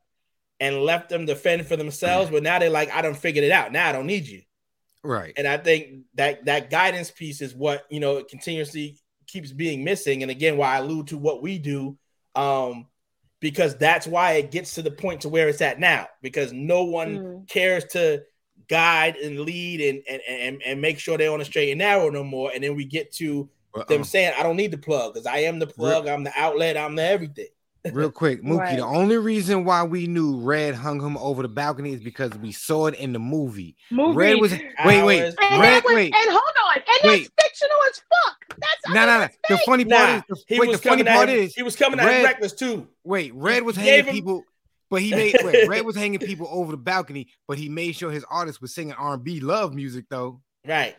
[0.60, 2.30] and left them to fend for themselves?
[2.30, 3.70] But now they're like, I don't figured it out.
[3.72, 4.42] Now I don't need you.
[5.04, 5.32] Right.
[5.36, 10.22] And I think that that guidance piece is what you know continuously keeps being missing.
[10.22, 11.96] And again, why I allude to what we do,
[12.34, 12.86] um,
[13.40, 16.06] because that's why it gets to the point to where it's at now.
[16.20, 17.48] Because no one Mm.
[17.48, 18.22] cares to
[18.68, 22.08] guide and lead and and, and and make sure they're on a straight and narrow
[22.10, 22.52] no more.
[22.54, 25.26] And then we get to But, them um, saying, I don't need the plug because
[25.26, 27.48] I am the plug, I'm the outlet, I'm the everything.
[27.92, 28.58] Real quick, Mookie.
[28.58, 28.76] Right.
[28.76, 32.52] The only reason why we knew Red hung him over the balcony is because we
[32.52, 33.76] saw it in the movie.
[33.90, 34.16] Movie.
[34.16, 34.52] Red was
[34.84, 36.14] wait, wait, and, Red, was, wait.
[36.14, 37.30] and hold on, and Wait.
[37.36, 38.58] that's fictional as fuck.
[38.58, 39.28] That's I No, no, no.
[39.48, 41.44] The funny part Nah, is, the, he wait, was the funny coming part at him,
[41.44, 42.88] is, he was coming at Red- him reckless too.
[43.04, 44.44] wait, Red was hanging him- people,
[44.90, 48.10] but he made wait, Red was hanging people over the balcony, but he made sure
[48.10, 50.40] his artist was singing R&B love music though.
[50.66, 50.96] Right.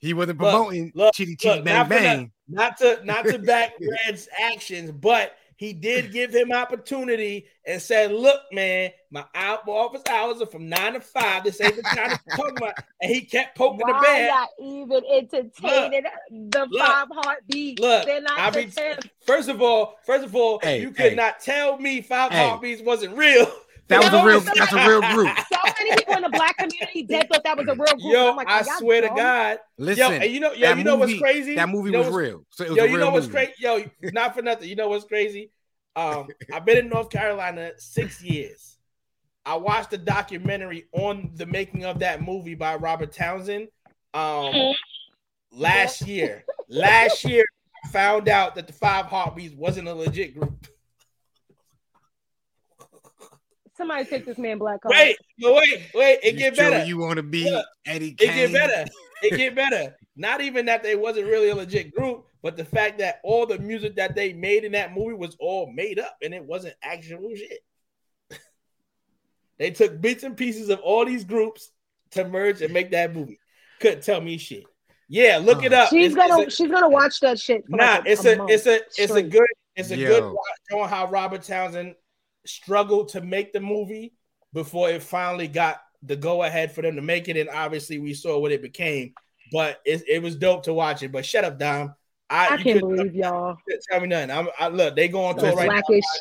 [0.00, 2.32] He wasn't promoting look, chitty chitty look, bang not for bang.
[2.46, 5.34] Not to not to back Red's actions, but
[5.64, 10.92] he did give him opportunity and said, "Look, man, my office hours are from nine
[10.94, 11.44] to five.
[11.44, 14.28] This ain't the time to talk about." And he kept poking the Why bear.
[14.28, 17.80] not even entertaining the look, five heartbeats?
[17.80, 18.98] Look, They're not I be, just him.
[19.26, 21.14] first of all, first of all, Hey, you could hey.
[21.14, 22.48] not tell me five Hey.
[22.48, 23.52] heartbeats wasn't real.
[23.88, 25.36] That was a real it's that's a real group.
[25.52, 28.12] So many people in the black community dead thought that was a real group.
[28.12, 29.08] Yo, I'm like, I are y'all swear to?
[29.08, 31.54] God, Listen, yo, and you know, yo, that you know what's crazy?
[31.56, 32.44] that movie You know was real.
[32.50, 33.52] So it was Yo, a you know what's crazy?
[33.58, 34.68] Yo, not for nothing.
[34.68, 35.50] You know what's crazy?
[35.96, 38.78] Um, I've been in North Carolina six years.
[39.46, 43.68] I watched a documentary on the making of that movie by Robert Townsend.
[44.14, 44.54] Um,
[45.52, 47.44] last year, last year,
[47.84, 50.66] I found out that the Five Heartbeats wasn't a legit group.
[53.76, 54.94] Somebody take this man black card.
[54.94, 56.18] Wait, no, wait, wait.
[56.22, 56.84] It You get sure better.
[56.84, 58.90] You want to be Look, Eddie It get better.
[59.22, 59.96] It get better.
[60.16, 63.58] Not even that they wasn't really a legit group, but the fact that all the
[63.58, 67.34] music that they made in that movie was all made up and it wasn't actual
[67.34, 67.64] shit.
[69.58, 71.70] they took bits and pieces of all these groups
[72.12, 73.40] to merge and make that movie.
[73.80, 74.64] Couldn't tell me shit.
[75.08, 75.78] Yeah, look it oh.
[75.78, 75.90] up.
[75.90, 77.64] She's It's- gonna it's a- she's gonna watch that shit.
[77.68, 80.32] For nah, like it's a month it's a it's a good it's a good Yo.
[80.32, 81.96] watch showing how Robert Townsend
[82.46, 84.14] struggled to make the movie
[84.52, 88.14] before it finally got the go ahead for them to make it, and obviously we
[88.14, 89.14] saw what it became.
[89.52, 91.12] But it, it was dope to watch it.
[91.12, 91.94] But shut up, Dom.
[92.30, 93.56] I, I you can't believe y'all.
[93.90, 94.30] tell me nothing.
[94.30, 96.02] I'm, I look, they go on The tour right blackish.
[96.02, 96.20] now.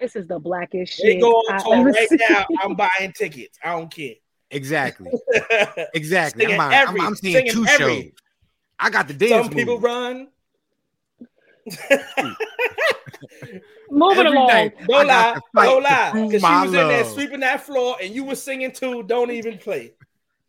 [0.00, 0.96] This is the blackish.
[0.96, 1.20] They shit.
[1.20, 2.18] go on tour ever right seen.
[2.28, 2.44] now.
[2.62, 3.58] I'm buying tickets.
[3.62, 4.14] I don't care.
[4.50, 5.10] Exactly.
[5.94, 6.44] Exactly.
[6.46, 8.04] Singing I'm, buying- I'm, I'm seeing two every- shows.
[8.78, 9.46] I got the dance.
[9.46, 9.86] Some people movie.
[9.86, 10.28] run.
[13.90, 14.48] Moving Every along.
[14.48, 14.72] night.
[14.80, 15.34] I Don't got lie.
[15.34, 16.10] to fight Don't lie.
[16.12, 19.02] Because she my was in there sweeping that floor and you were singing too.
[19.04, 19.92] Don't even play.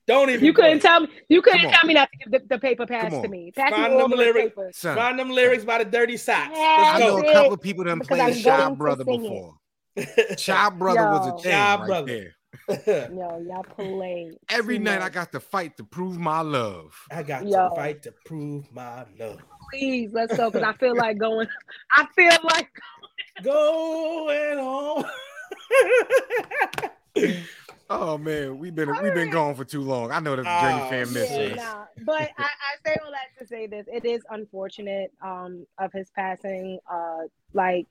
[0.06, 0.44] Don't even.
[0.44, 1.08] You couldn't tell me.
[1.30, 3.52] You couldn't tell me not to give the, the paper pass to me.
[3.56, 4.50] Pass Find all them lyrics.
[4.50, 4.78] papers.
[4.78, 6.52] Son, Find them lyrics by the Dirty Socks.
[6.54, 9.56] I know a couple of people done Because played I'm Shy Brother before.
[10.38, 12.06] Shy Brother was a thing Shy right Brother.
[12.08, 12.34] there.
[13.14, 14.32] Yo, y'all play.
[14.50, 16.94] Every too night I got to fight to prove my love.
[17.12, 17.70] I got Yo.
[17.70, 19.40] to fight to prove my love.
[19.74, 20.52] Please, let's go.
[20.52, 21.48] Because I feel like going.
[21.92, 22.70] I feel like
[23.42, 25.06] Going on.
[27.90, 30.10] Oh man, we've been we've been gone for too long.
[30.12, 31.38] I know the Oh, Journey fan misses.
[31.38, 31.86] Yeah, nah.
[32.04, 33.86] But I, I say all that to say this.
[33.92, 36.80] It is unfortunate um of his passing.
[36.92, 37.86] Uh like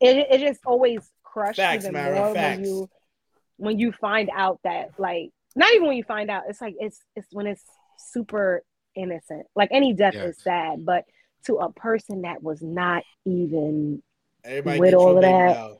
[0.00, 2.56] it it just always crushed Facts, even Mara, more facts.
[2.58, 2.90] when you
[3.56, 7.00] when you find out that like not even when you find out, it's like it's
[7.16, 7.64] it's when it's
[7.96, 8.64] super
[8.94, 9.46] innocent.
[9.54, 10.36] Like any death Yes.
[10.36, 11.04] is sad, but
[11.46, 14.02] to a person that was not even
[14.44, 15.76] Everybody With all of that, dog.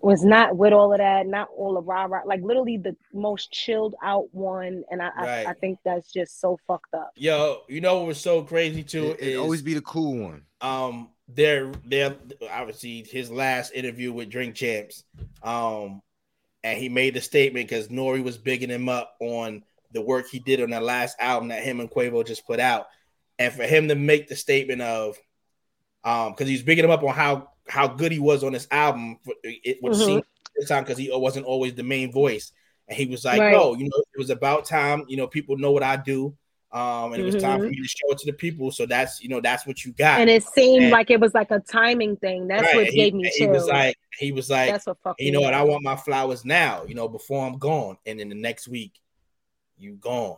[0.00, 3.52] was not with all of that, not all of rah rah, like literally the most
[3.52, 4.82] chilled out one.
[4.90, 5.46] And I, Right.
[5.46, 7.10] I, I think that's just so fucked up.
[7.16, 10.18] Yo, you know what was so crazy too It, is it always be the cool
[10.18, 10.42] one.
[10.60, 12.16] um there there
[12.50, 15.04] obviously his last interview with Drink Champs.
[15.42, 16.00] Um
[16.64, 18.20] and he made the statement because N.O.R.E.
[18.20, 21.78] was bigging him up on the work he did on that last album that him
[21.78, 22.86] and Quavo just put out.
[23.38, 25.16] And for him to make the statement of
[26.04, 29.18] um because he's bigging him up on how how good he was on this album,
[29.42, 30.04] it would Mhm.
[30.04, 30.22] seem
[30.56, 32.52] this time because he wasn't always the main voice.
[32.88, 33.52] And he was like, Right.
[33.52, 36.36] No, you know, it was about time, you know, people know what I do.
[36.70, 37.70] Um, and it was time for Mhm.
[37.70, 38.70] me to show it to the people.
[38.72, 40.20] So that's you know, that's what you got.
[40.20, 42.48] And it seemed And- like it was like a timing thing.
[42.48, 43.38] That's Right, what he- gave me and chills.
[43.38, 45.54] He was like, he was like, that's what fucked you know what?
[45.54, 46.84] I want my flowers now.
[46.84, 49.00] You know, before I'm gone, and then the next week,
[49.78, 50.36] you gone.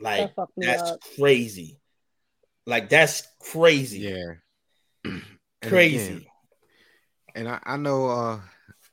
[0.00, 1.00] Like That that's up.
[1.16, 1.78] crazy.
[2.68, 4.00] Like that's crazy.
[4.00, 5.18] Yeah.
[5.62, 6.12] Crazy.
[6.12, 6.26] again,
[7.34, 8.40] and I, I know uh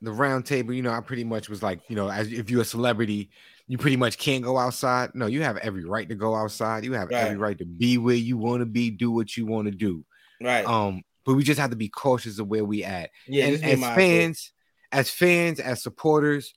[0.01, 2.61] the round table, you know, I pretty much was like, you know, as if you're
[2.61, 3.29] a celebrity,
[3.67, 5.11] you pretty much can't go outside.
[5.13, 6.85] No, you have every right to go outside.
[6.85, 7.49] You have every Right.
[7.49, 10.05] right to be where you want to be, do what you want to do.
[10.41, 10.65] Right.
[10.65, 13.09] Um, but we just have to be cautious of where we at.
[13.27, 13.45] yeah.
[13.47, 14.51] and as fans,
[14.91, 16.53] as fans, as supporters,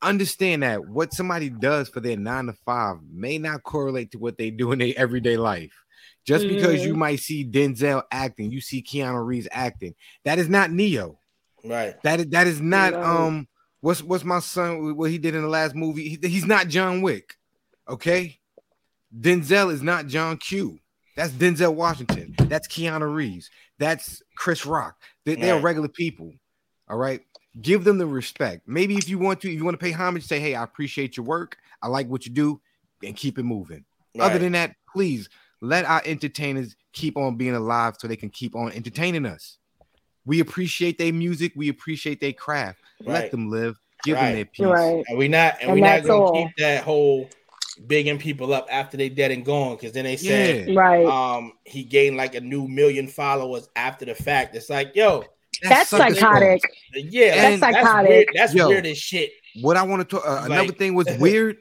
[0.00, 4.38] understand that what somebody does for their nine to five may not correlate to what
[4.38, 5.72] they do in their everyday life.
[6.28, 6.98] Just because you Mhm.
[6.98, 11.18] might see Denzel acting, you see Keanu Reeves acting, that is not Neo.
[11.64, 11.94] Right.
[12.02, 13.02] That is that is not No.
[13.02, 13.48] um
[13.80, 16.18] what's what's my son what he did in the last movie.
[16.20, 17.36] He- he's not John Wick.
[17.88, 18.38] Okay,
[19.18, 20.78] Denzel is not John Q.
[21.16, 22.34] That's Denzel Washington.
[22.38, 23.48] That's Keanu Reeves.
[23.78, 25.00] That's Chris Rock.
[25.24, 25.64] They, they're Right.
[25.64, 26.34] regular people.
[26.88, 27.22] All right.
[27.62, 28.68] Give them the respect.
[28.68, 31.16] Maybe if you want to, if you want to pay homage, say, hey, I appreciate
[31.16, 31.56] your work.
[31.82, 32.60] I like what you do,
[33.02, 33.84] and keep it moving.
[34.20, 35.28] Other than that, please
[35.60, 39.58] let our entertainers keep on being alive so they can keep on entertaining us.
[40.24, 42.80] We appreciate their music, we appreciate their craft.
[43.00, 44.26] Let them live, give Right.
[44.26, 44.66] them their peace.
[44.66, 45.04] Right.
[45.08, 46.32] And we not and, And we not gonna all.
[46.46, 47.28] keep that whole
[47.86, 50.74] bigging people up after they dead and gone because then they said Yeah.
[50.80, 51.06] Right.
[51.06, 54.54] um he gained like a new million followers after the fact.
[54.56, 55.24] It's like, yo,
[55.62, 56.60] that's sucker psychotic.
[56.94, 58.08] yeah, And- that's, psychotic.
[58.08, 58.28] weird.
[58.34, 58.68] That's Yo.
[58.68, 59.30] weird as shit.
[59.60, 61.56] What I want to talk, uh, another Like- thing was weird.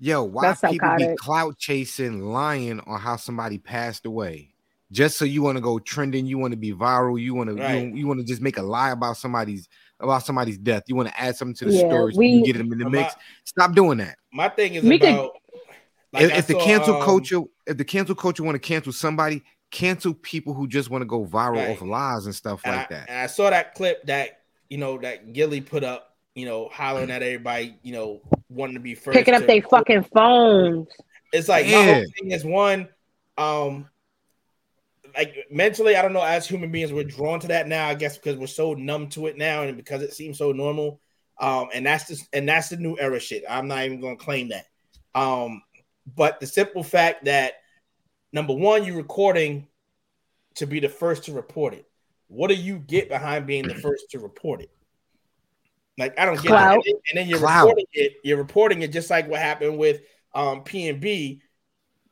[0.00, 4.54] Yo, why That's people be clout chasing, lying on how somebody passed away?
[4.92, 7.56] Just so you want to go trending, you want to be viral, you want to
[7.56, 7.92] Right.
[7.94, 9.68] you, want to just make a lie about somebody's
[10.00, 10.84] about somebody's death.
[10.86, 12.78] You want to add something to the Yeah, story, so we- you get them in
[12.78, 13.16] the But mix.
[13.16, 14.16] my- Stop doing that.
[14.32, 15.32] My thing is We could- about
[16.12, 18.92] like if, I if the cancel um, culture, if the cancel culture want to cancel
[18.92, 21.70] somebody, cancel people who just want to go viral Right.
[21.70, 23.08] off lies and stuff and like I, that.
[23.10, 27.10] and I saw that clip that you know that Gilly put up, you know, hollering
[27.10, 29.16] at everybody, you know, wanting to be first.
[29.16, 30.88] Picking up their fucking phones.
[31.32, 32.88] It's like my whole thing is one,
[33.36, 33.88] um,
[35.14, 36.22] like mentally, I don't know.
[36.22, 37.88] As human beings, we're drawn to that now.
[37.88, 41.00] I guess because we're so numb to it now, and because it seems so normal.
[41.40, 43.44] Um, and that's just and that's the new era shit.
[43.48, 44.66] I'm not even gonna claim that.
[45.14, 45.62] Um,
[46.16, 47.54] but the simple fact that
[48.32, 49.68] number one, you're recording
[50.54, 51.86] to be the first to report it.
[52.28, 54.70] What do you get behind being the first to report it?
[55.98, 56.82] Like I don't get Clout.
[56.86, 56.96] it.
[57.10, 57.66] And then you're Clout.
[57.66, 58.12] reporting it.
[58.24, 60.00] You're reporting it just like what happened with
[60.34, 61.40] um PnB.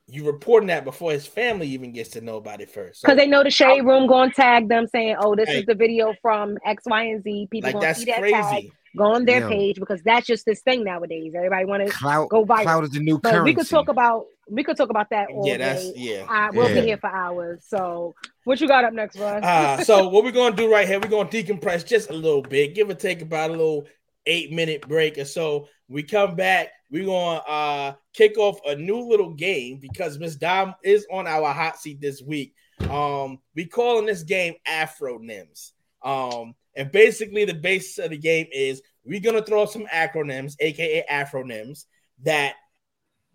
[0.09, 3.01] You reporting that before his family even gets to know about it first.
[3.01, 5.65] So, Because they know the shade room going to tag them saying, oh, this is
[5.65, 7.47] the video from X, Y, and Z.
[7.51, 8.71] People like going to that's see that tag, crazy.
[8.97, 9.49] go on their Yo.
[9.49, 11.33] page because that's just this thing nowadays.
[11.35, 11.93] Everybody want to
[12.29, 12.63] go viral.
[12.63, 13.43] clout is the new But currency.
[13.43, 15.93] we could talk about we could talk about that all Yeah, that's day.
[15.97, 16.25] yeah.
[16.29, 16.81] I, we'll Yeah.
[16.81, 17.65] be here for hours.
[17.67, 18.15] So
[18.47, 19.43] what you got up next, Russ?
[19.43, 22.75] Uh, so what we're gonna do right here, we're gonna decompress just a little bit,
[22.75, 23.85] give or take about a little
[24.25, 25.67] eight minute break or so.
[25.89, 30.75] We come back, we're gonna uh kick off a new little game because Miss Dom
[30.81, 32.53] is on our hot seat this week.
[32.89, 35.73] Um, we calling this game Afronyms.
[36.01, 41.03] Um, and basically the basis of the game is we're gonna throw some acronyms, aka
[41.09, 41.83] Afro Afronyms,
[42.23, 42.53] that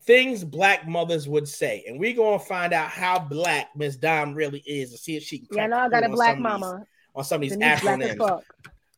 [0.05, 4.61] things black mothers would say, and we're gonna find out how black Miss Dom really
[4.67, 5.49] is and see if she can.
[5.53, 6.87] Yeah, crack no, I got a black some of these- mama.
[7.15, 8.43] on some of these Denise black acronyms.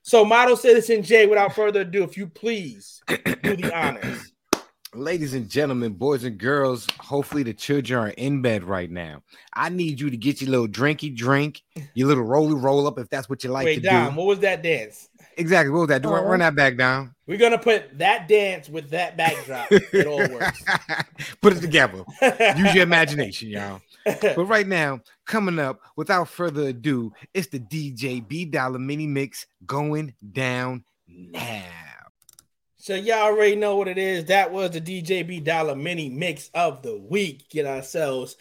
[0.03, 4.31] So, model citizen Jay, without further ado, if you please do the honors.
[4.95, 9.23] Ladies and gentlemen, boys and girls, hopefully the children are in bed right now.
[9.53, 11.63] I need you to get your little drinky drink,
[11.95, 14.19] your little roly roll up if that's what you like Wait, to Dom, do.
[14.19, 15.09] what was that dance?
[15.37, 15.70] Exactly.
[15.70, 16.03] What was that?
[16.03, 16.12] Do Oh.
[16.12, 16.51] Run uh-huh.
[16.51, 17.14] that back down.
[17.26, 19.68] We're gonna put that dance with that backdrop.
[19.70, 20.62] It all works.
[21.41, 22.05] Put it together.
[22.57, 23.80] Use your imagination, y'all.
[24.05, 29.47] But right now, coming up, without further ado, it's the DJ B Dollar Mini Mix
[29.64, 31.64] going down now.
[32.76, 34.26] So y'all already know what it is.
[34.26, 37.49] That was the DJ B Dollar Mini Mix of the week.
[37.49, 38.37] Get ourselves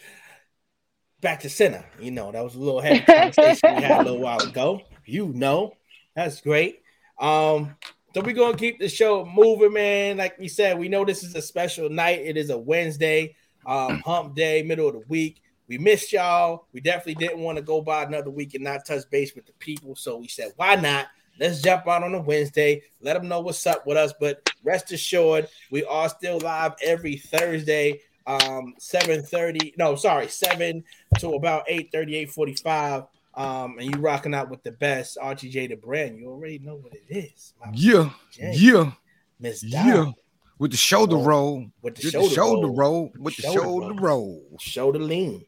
[1.22, 1.86] back to center.
[1.98, 4.82] You know, that was a little heavy conversation we had a little while ago.
[5.06, 5.72] You know,
[6.14, 6.82] that's great.
[7.18, 7.76] Um,
[8.14, 10.16] so we're gonna keep the show moving, man.
[10.16, 12.20] Like we said, we know this is a special night.
[12.20, 13.34] It is a Wednesday,
[13.66, 15.42] um, hump day, middle of the week.
[15.66, 16.66] We missed y'all.
[16.72, 19.52] We definitely didn't want to go by another week and not touch base with the
[19.54, 19.96] people.
[19.96, 21.06] So we said, why not?
[21.40, 22.82] Let's jump out on a Wednesday.
[23.00, 24.12] Let them know what's up with us.
[24.20, 29.74] But rest assured, we are still live every Thursday, um, 7:30.
[29.76, 30.84] No, sorry, 7
[31.18, 33.08] to about 8:30, 8:45.
[33.36, 36.18] Um, and you rocking out with the best RTJ the brand.
[36.18, 37.52] You already know what it is.
[37.60, 38.92] My Yeah, Jay, yeah,
[39.40, 40.12] Miss yeah.
[40.58, 42.76] With the shoulder Oh, roll, with the with shoulder shoulder roll.
[42.76, 44.00] roll, with the Shoulder shoulder roll.
[44.00, 44.56] roll.
[44.60, 45.44] shoulder lean,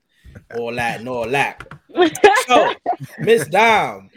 [0.57, 1.67] all that and all that.
[2.49, 2.73] So,
[3.19, 4.09] Miss Dom,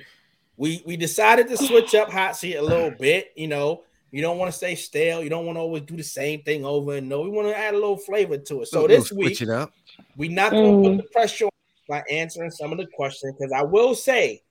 [0.58, 3.32] we we decided to switch up hot seat a little bit.
[3.36, 5.24] You know, you don't want to stay stale.
[5.24, 7.28] You don't want to always do the same thing over and over.
[7.30, 8.68] We want to add a little flavor to it.
[8.68, 9.72] So this little week, switch it up.
[10.16, 10.98] we not going to Mm.
[10.98, 11.49] put the pressure on
[11.90, 14.42] by answering some of the questions because I will say,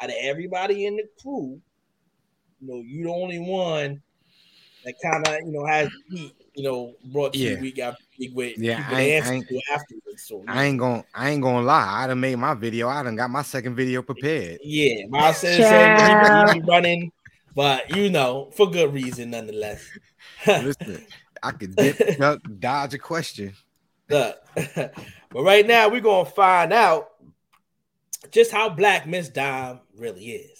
[0.00, 1.60] out of everybody in the crew,
[2.60, 4.02] you know, you the only one
[4.84, 6.34] that kind of you know has heat.
[6.54, 7.60] You know, brought to you Yeah.
[7.60, 10.24] week after week with Yeah, I ain't- I ain't- afterwards.
[10.24, 12.02] So I ain't gonna, I ain't gonna lie.
[12.02, 12.88] I done made my video.
[12.88, 14.58] I done got my second video prepared.
[14.64, 16.52] Yeah, Miles said Child.
[16.54, 17.12] he be running,
[17.54, 19.86] but you know, for good reason nonetheless.
[20.48, 21.06] Listen,
[21.40, 23.54] I could dip, duck, dodge a question.
[24.10, 24.36] Look,
[24.74, 24.94] but
[25.32, 27.08] right now we're gonna find out
[28.30, 30.58] just how black Miss Dom really is.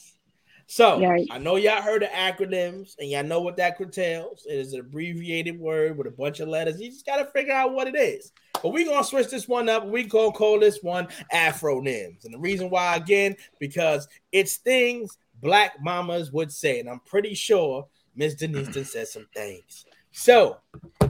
[0.71, 1.29] So Yikes.
[1.31, 4.45] I know y'all heard of acronyms and y'all know what that curtails.
[4.47, 6.79] It is an abbreviated word with a bunch of letters.
[6.79, 8.33] You just gotta figure out what it is.
[8.63, 9.87] But we're gonna switch this one up.
[9.87, 12.25] We're gonna call this one Afronyms.
[12.25, 16.81] And the reason why, again, because it's things black mamas would say.
[16.81, 19.87] And I'm pretty sure Miss Denise said some things.
[20.19, 20.57] So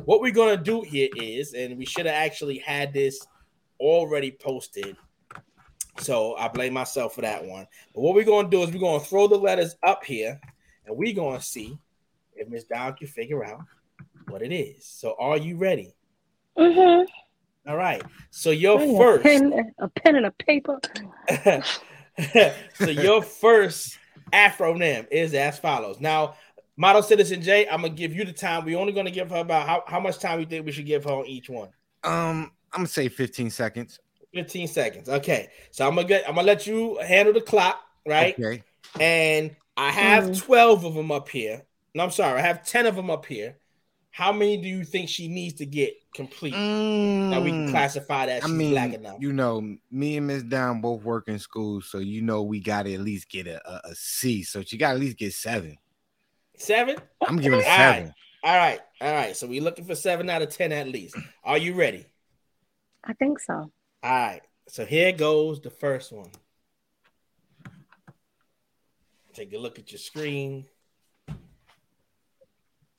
[0.05, 3.27] what we're gonna do here is, and we should have actually had this
[3.81, 4.99] already posted.
[5.99, 7.67] So I blame myself for that one.
[7.95, 10.39] But what we're gonna do is we're gonna throw the letters up here,
[10.85, 11.79] and we're gonna see
[12.35, 13.61] if Miss Dom can figure out
[14.29, 14.85] what it is.
[14.85, 15.95] So are you ready?
[16.59, 17.07] Mhm.
[17.67, 18.03] All right.
[18.29, 20.81] So your I need A first, pen, a pen and a paper.
[22.75, 23.99] so your first
[24.33, 25.99] Afronym is as follows.
[25.99, 26.35] Now,
[26.79, 28.65] model citizen J, I'm gonna give you the time.
[28.65, 31.05] We're only gonna give her about how, how much time we think we should give
[31.05, 31.69] her on each one.
[32.05, 33.99] Um, I'm gonna say 15 seconds.
[34.33, 35.09] 15 seconds.
[35.09, 35.49] Okay.
[35.73, 38.39] So I'm gonna get I'm gonna let you handle the clock, right?
[38.39, 38.63] Okay.
[39.01, 40.39] And I have Mhm.
[40.39, 41.67] 12 of them up here.
[41.95, 43.59] No, I'm sorry, I have 10 of them up here.
[44.11, 46.55] How many do you think she needs to get complete
[47.31, 49.17] that we can Mm, classify that I she's mean, black enough?
[49.21, 52.93] you know, me and Miss Dom both work in school, so you know we gotta
[52.95, 54.43] at least get a, a, a C.
[54.43, 55.77] So she gotta at least get seven.
[56.59, 56.97] Seven?
[57.27, 57.95] I'm giving it All right.
[57.95, 58.15] seven.
[58.45, 59.37] All right, all right.
[59.37, 61.17] So we're looking for seven out of ten at least.
[61.43, 62.07] Are you ready?
[63.05, 63.55] I think so.
[63.55, 64.43] All right.
[64.69, 66.31] So here goes the first one.
[69.33, 70.67] Take a look at your screen.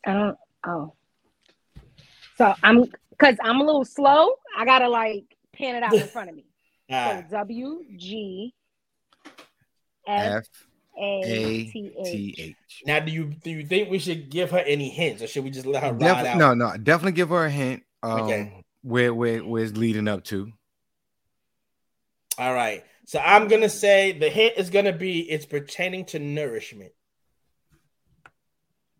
[0.06, 0.38] I don't.
[0.66, 0.94] Oh.
[2.38, 4.34] So I'm because I'm a little slow.
[4.58, 6.46] I gotta like pan it out in front of me.
[6.90, 7.32] All So right.
[7.32, 8.54] W G
[10.08, 10.48] F F
[11.00, 12.40] A A T T H.
[12.50, 12.56] H.
[12.86, 15.50] Now, do you do you think we should give her any hints, or should we
[15.50, 16.38] just let her ride out?
[16.38, 17.84] no, no, definitely give her a hint.
[18.04, 18.64] Um, Okay.
[18.82, 20.52] where where where's leading up to.
[22.38, 22.84] All right.
[23.06, 26.92] So I'm gonna say the hint is gonna be it's pertaining to nourishment.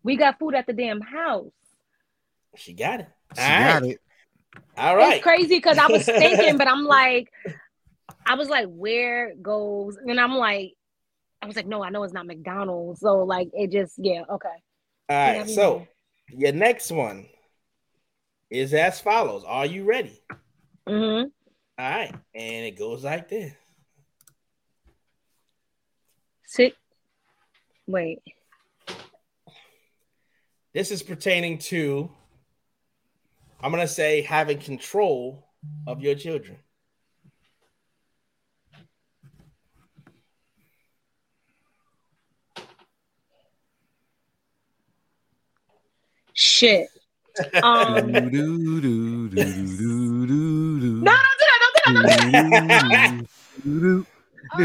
[0.02, 1.52] We got food at the damn house.
[2.56, 3.08] She got it.
[3.36, 3.92] She All got right.
[3.92, 4.00] it.
[4.76, 5.14] All right.
[5.16, 7.30] It's crazy because I was thinking, but I'm like,
[8.26, 9.96] I was like, where goes?
[9.96, 10.74] And I'm like,
[11.42, 13.00] I was like, no, I know it's not McDonald's.
[13.00, 14.48] So like, it just, yeah, okay.
[15.08, 15.48] All right.
[15.48, 15.86] So know.
[16.28, 17.26] your next one
[18.50, 19.44] is as follows.
[19.46, 20.20] Are you ready?
[20.88, 21.28] Mm-hmm.
[21.78, 22.14] All right.
[22.34, 23.52] And it goes like this.
[26.44, 26.74] Sit.
[27.86, 28.20] Wait.
[30.72, 32.10] This is pertaining to
[33.62, 35.46] I'm gonna say having control
[35.86, 36.58] of your children.
[46.60, 46.88] Shit.
[47.62, 49.00] Um, no, don't do that.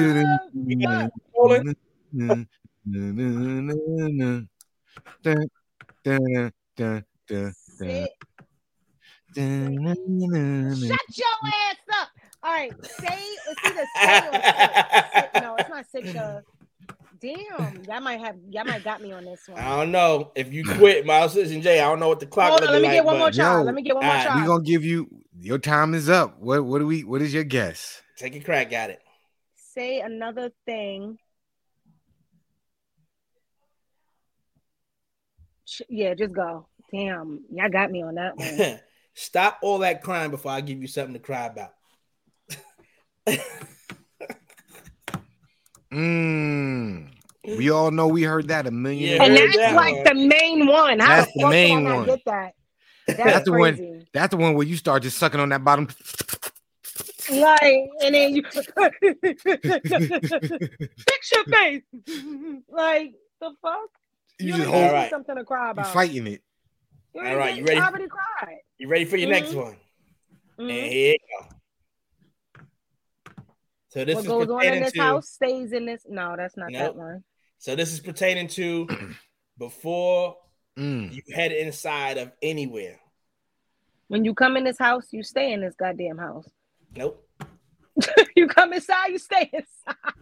[0.03, 1.11] Don't do that.
[1.37, 1.63] Um.
[5.23, 5.47] Dun,
[6.03, 7.55] dun, dun, dun.
[10.87, 12.09] Shut your ass up.
[12.43, 12.73] All right.
[12.85, 13.19] Say
[13.49, 15.31] it's either say or sit.
[15.33, 16.43] Sit- No, it's not sit your.
[17.25, 19.59] Damn, y'all might have y'all might got me on this one.
[19.59, 22.61] I don't know if you quit, Miles Citizen I don't know what the clock Hold
[22.63, 22.97] on, let me like.
[22.97, 23.57] get one more try.
[23.57, 24.39] Yo, Let me get one more alright, try.
[24.39, 25.07] We gonna give you
[25.39, 26.39] your time is up.
[26.39, 28.03] What what do we what is your guess?
[28.17, 28.99] Take a crack at it.
[29.55, 31.17] Say another thing.
[35.89, 36.67] Yeah, just go.
[36.93, 38.79] Damn, y'all got me on that one.
[39.15, 41.71] Stop all that crying before I give you something to cry about.
[45.95, 47.14] Mm.
[47.47, 49.15] We all know we heard that a million.
[49.17, 50.03] Yeah, and that's that like one.
[50.03, 50.99] the main one.
[50.99, 52.05] How That's the the main I one.
[52.05, 52.53] get that?
[53.07, 55.87] That's, That's the one- That's the one where you start just sucking on that bottom.
[57.29, 58.63] Like, and then you fix
[61.31, 61.83] your face.
[62.69, 63.89] like the fuck?
[64.39, 64.81] You already just hold.
[64.83, 65.09] me Alright.
[65.09, 65.93] something to cry You about.
[65.93, 66.41] fighting it.
[67.13, 67.79] You already Alright, you ready?
[67.79, 68.57] I already cried.
[68.77, 69.55] You ready for your next Mhm.
[69.63, 69.75] one?
[70.59, 70.69] Mhm.
[70.69, 71.47] And here you go.
[73.89, 76.05] So this what is goes on in this to house stays in this.
[76.07, 77.23] No, that's not that one.
[77.65, 78.87] So this is pertaining to
[79.57, 80.37] before
[80.77, 81.11] Mm.
[81.11, 82.99] you head inside of anywhere.
[84.09, 86.47] When you come in this house, you stay in this goddamn house.
[86.95, 87.25] Nope.
[88.35, 89.95] you come inside, you stay inside.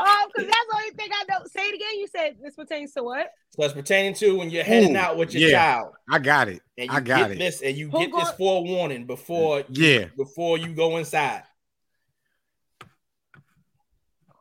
[0.00, 1.44] oh, because that's the only thing I know.
[1.46, 1.98] Say it again.
[2.00, 3.30] You said this pertains to what?
[3.50, 5.58] So it's pertaining to when you're heading Ooh, out with your yeah.
[5.74, 5.92] child.
[6.10, 6.62] I got it.
[6.78, 7.38] And you I got get it.
[7.38, 10.06] this and you Who get this forewarning before Yeah.
[10.16, 11.42] before you go inside.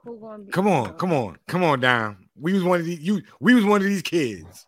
[0.03, 0.51] Who gonna be?
[0.51, 2.17] Come on, come on, come on down.
[2.39, 2.99] We was one of these.
[2.99, 3.21] You.
[3.39, 4.67] We was one of these kids.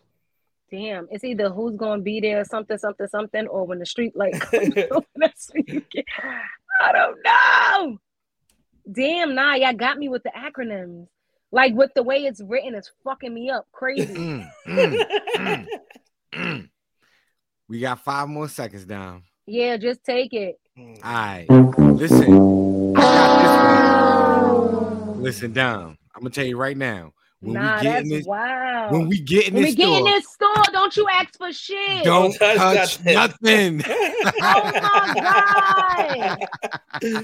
[0.72, 4.40] Damn, it's either who's gonna be there, something, something, something, or when the street light
[4.40, 6.06] comes on, that's when you get.
[6.82, 7.98] I don't know.
[8.92, 11.08] Damn, nah, y'all got me with the acronyms.
[11.52, 14.14] Like with the way it's written, it's fucking me up crazy.
[14.14, 15.06] Mm, mm,
[15.38, 15.68] mm,
[16.34, 16.70] mm.
[17.70, 19.24] We got five more seconds down.
[19.46, 20.60] yeah, just take it.
[20.78, 21.46] All right.
[21.50, 22.94] Listen.
[25.26, 25.98] Listen down.
[26.16, 27.12] I'm gonna tell you right now.
[27.40, 28.92] When nah, we get that's in this, wild.
[28.94, 31.36] when we get in When this we get in store, this store, don't you ask
[31.36, 32.04] for shit.
[32.04, 33.78] don't Don't touch touch nothing.
[33.78, 33.84] nothing.
[34.44, 36.48] Oh my god,
[37.04, 37.24] oh,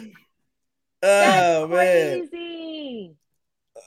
[1.03, 2.27] that's oh man.
[2.29, 3.15] crazy.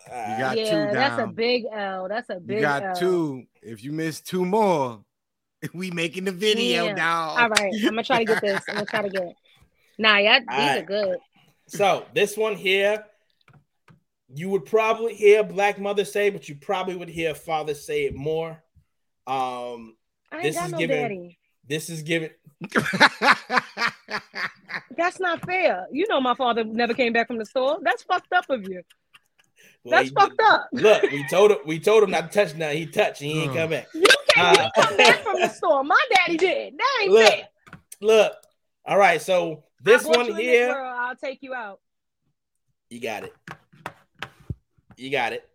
[0.09, 0.39] Alright.
[0.39, 2.09] got two yeah, that's a big L.
[2.09, 2.95] That's a big You got L.
[2.95, 3.45] two.
[3.63, 5.05] If you miss two more,
[5.75, 6.95] we making the video, Yeah.
[6.95, 7.39] dog.
[7.41, 8.63] All right, I'm gonna try to get this.
[8.69, 9.37] I'm gonna try to get it.
[9.99, 11.19] Nah, yeah, these are good.
[11.67, 13.05] So this one here,
[14.33, 18.15] you would probably hear black mother say, but you probably would hear father say it
[18.15, 18.63] more.
[19.27, 19.97] Um,
[20.31, 21.39] I ain't This got is no giving- daddy.
[21.69, 22.31] this is giving.
[24.97, 25.87] That's not fair.
[25.93, 27.79] You know my father never came back from the store.
[27.83, 28.83] That's fucked up of you.
[29.85, 30.69] well, That's he- fucked up.
[30.73, 31.59] Look, we told him.
[31.67, 32.79] We told him not to touch nothing.
[32.79, 33.21] He touched.
[33.21, 33.55] He ain't Uh.
[33.55, 33.87] come back.
[33.95, 35.85] You can't Uh, come back from the store.
[35.85, 36.75] My daddy did.
[36.77, 37.49] That ain't Look, fair.
[38.01, 38.33] Look.
[38.87, 39.21] All right.
[39.21, 41.81] So this one you in this here, world, I'll take you out.
[42.91, 43.33] you got it.
[44.97, 45.49] You got it.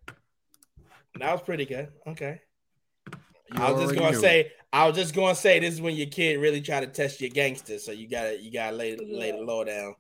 [1.19, 1.89] That was pretty good.
[2.07, 2.41] Okay.
[3.11, 3.17] You
[3.63, 4.19] I was just gonna knew.
[4.19, 7.19] say, I was just gonna say, this is when your kid really try to test
[7.19, 7.79] your gangster.
[7.79, 9.43] So you gotta, you gotta lay, lay the Yeah.
[9.43, 9.95] law down.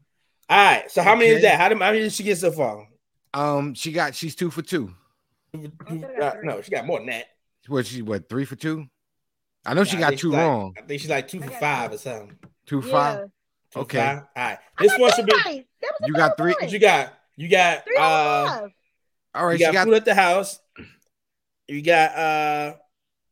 [0.49, 0.89] All right.
[0.91, 1.59] So how many is that?
[1.59, 2.87] How, do, how many did she get so far?
[3.33, 4.93] Um, she got she's two for two.
[5.53, 7.25] I said I got Uh, no, she got more than that.
[7.67, 8.85] What she what three for two?
[9.65, 10.75] I know she got two she's like- wrong.
[10.77, 12.37] I think she's like two for five or something.
[12.65, 12.91] Two Yeah.
[12.91, 13.29] five.
[13.71, 13.97] Two Okay.
[13.99, 14.17] Five?
[14.35, 14.57] All right.
[14.79, 15.31] This one should be.
[15.43, 15.67] three.
[15.81, 17.13] That was the You got three- What you got?
[17.35, 17.83] You got.
[17.85, 18.71] Three uh, five.
[19.39, 20.59] All right, you she got, got food at the house.
[21.69, 22.11] You got.
[22.15, 22.73] uh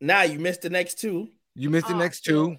[0.00, 2.56] Now you missed the next two, you missed the Oh, next two.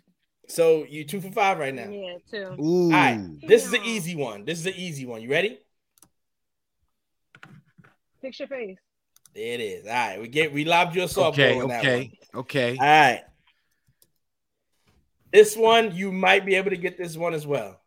[0.47, 1.89] so you two for five right now.
[1.89, 2.61] Yeah, two.
[2.61, 2.83] Ooh.
[2.85, 3.19] All right.
[3.47, 4.45] This is an easy one.
[4.45, 5.23] This is an easy one.
[5.23, 5.57] You ready?
[8.21, 8.77] Fix your face.
[9.33, 9.87] There it is.
[9.87, 10.21] All right.
[10.21, 10.53] We get.
[10.53, 12.77] We lobbed you a softball Okay, okay, okay.
[12.77, 13.23] All right.
[15.31, 17.79] This one you might be able to get this one as well.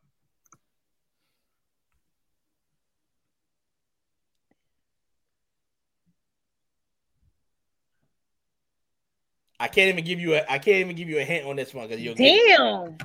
[9.63, 11.73] I can't even give you a I can't even give you a hint on this
[11.73, 12.57] one because you'll get it.
[12.59, 12.97] Damn.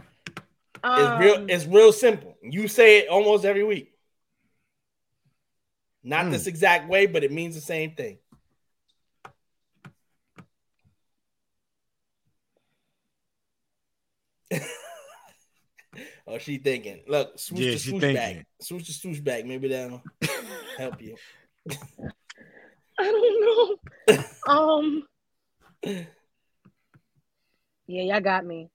[0.83, 1.35] It's real.
[1.35, 2.35] Um, It's real simple.
[2.41, 3.93] You say it almost every week.
[6.03, 6.31] Not Hmm.
[6.31, 8.17] this exact way, but it means the same thing.
[16.27, 17.01] oh, she thinking.
[17.07, 18.15] Look, swoosh Yeah, the swoosh thinking.
[18.37, 18.45] back.
[18.61, 19.45] Swoosh the swoosh back.
[19.45, 20.01] Maybe that'll
[20.77, 21.15] help you.
[22.99, 23.77] I don't
[24.07, 24.23] know.
[24.47, 25.03] um.
[27.87, 28.69] Yeah, y'all got me.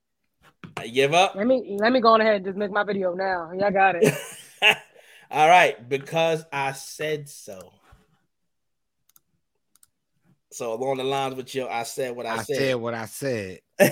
[0.76, 1.34] I give up.
[1.34, 3.52] Let me let me go on ahead and just make my video now.
[3.52, 4.14] Y'all got it.
[5.30, 7.72] All right, because I said so.
[10.50, 12.56] So along the lines with you, I said what I, I said.
[12.56, 13.60] said what I said.
[13.80, 13.88] All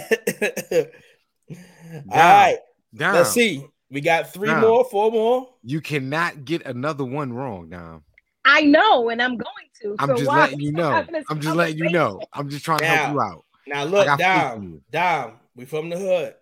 [2.10, 2.59] right,
[2.94, 3.66] Dom, let's see.
[3.90, 4.62] We got three Dom.
[4.62, 5.48] more, four more.
[5.62, 8.05] You cannot get another one wrong, Dom.
[8.44, 9.97] I know, and I'm going to.
[9.98, 11.05] I'm so just why letting you know.
[11.28, 12.20] I'm just letting you know.
[12.32, 13.44] I'm just trying to help you out.
[13.66, 14.82] Now look, got faith Dom.
[14.90, 16.34] Dom, we from the hood.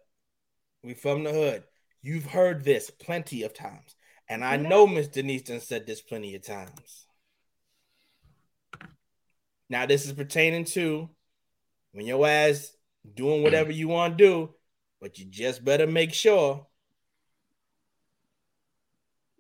[0.83, 1.65] We from the hood.
[2.03, 3.97] You've heard this plenty of times.
[4.29, 7.07] And I know Miss Denise done said this plenty of times.
[9.71, 11.09] Now, this is pertaining to
[11.93, 12.73] when your ass
[13.15, 14.55] doing whatever you want to do,
[15.01, 16.67] but you just better make sure.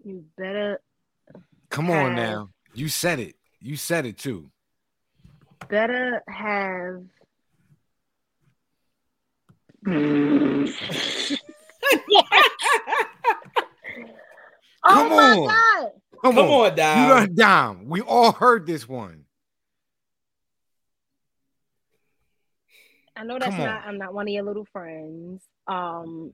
[0.05, 0.81] You better
[1.71, 2.51] Come on have- now.
[2.75, 3.37] You said it.
[3.61, 4.51] You said it too.
[5.69, 7.03] better have.
[9.87, 9.93] Come
[14.85, 15.47] oh my on.
[15.47, 15.91] god!
[16.23, 17.09] Come, Come on, You Dom.
[17.09, 17.85] done Dom.
[17.87, 19.25] We all heard this one.
[23.17, 23.83] I know that's not.
[23.87, 25.43] I'm not one of your little friends.
[25.67, 26.33] Um,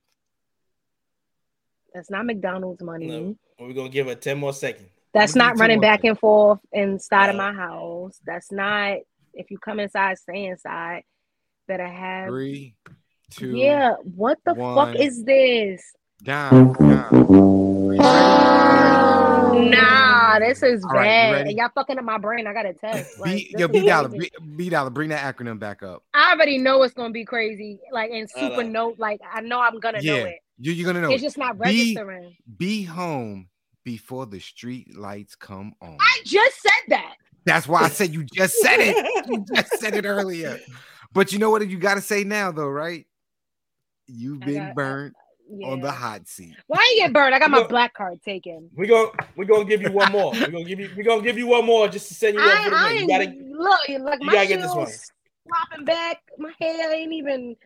[1.95, 3.07] that's not McDonald's money.
[3.07, 4.91] No, we're gonna give her 10 more seconds.
[5.15, 8.19] That's Let me not running back more and forth inside of my house.
[8.27, 8.99] That's not.
[9.33, 11.05] If you come inside, stay inside.
[11.69, 12.29] Better have.
[12.29, 12.75] Three,
[13.31, 13.95] two, yeah.
[14.03, 14.95] What the one.
[14.95, 15.83] fuck is this?
[16.23, 16.73] Dom.
[16.75, 17.35] Dom.
[17.91, 19.71] Are you ready?
[19.71, 21.33] Nah, this is All right, you bad.
[21.33, 21.51] ready?
[21.51, 22.47] and y'all fucking up my brain.
[22.47, 23.19] I got a test.
[23.19, 24.31] Like, B, this yo, B dollar, crazy.
[24.41, 26.03] B, B dollar, bring that acronym back up.
[26.15, 27.81] I already know it's gonna be crazy.
[27.93, 28.49] Like in I know.
[28.49, 28.99] super note.
[28.99, 30.39] Like I know I'm gonna know it.
[30.59, 31.13] you, you're gonna know.
[31.13, 31.27] It's it.
[31.27, 32.37] just not Be- registering.
[32.57, 33.49] Be home
[33.85, 35.99] before the street lights come on.
[36.01, 37.15] I just said that.
[37.45, 38.97] That's why I said you just said it.
[39.27, 40.59] You just said it earlier.
[41.13, 43.07] But you know what you got to say now, though, right?
[44.07, 45.15] You've been got- I- burned
[45.49, 45.69] Yeah.
[45.69, 46.55] on the hot seat.
[46.67, 47.35] Why you get burned?
[47.35, 47.69] I got my Look.
[47.69, 48.71] black card taken.
[48.75, 50.33] We're gonna we're gonna give you one more.
[50.33, 52.49] We're gonna give you we're gonna give you one more just to send you up
[52.61, 52.95] I, for the I win.
[52.95, 54.89] You ain't gotta look like you my gotta get this one.
[55.47, 56.23] flopping back.
[56.39, 57.57] My hair ain't even.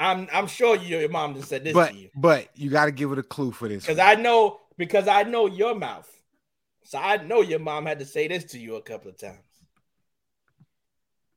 [0.00, 2.10] I'm I'm sure you, your mom just said this But to you.
[2.14, 3.82] but you got to give it a clue for this.
[3.84, 3.98] Because.
[3.98, 6.08] I know because I know your mouth.
[6.84, 9.40] So I know your mom had to say this to you a couple of times.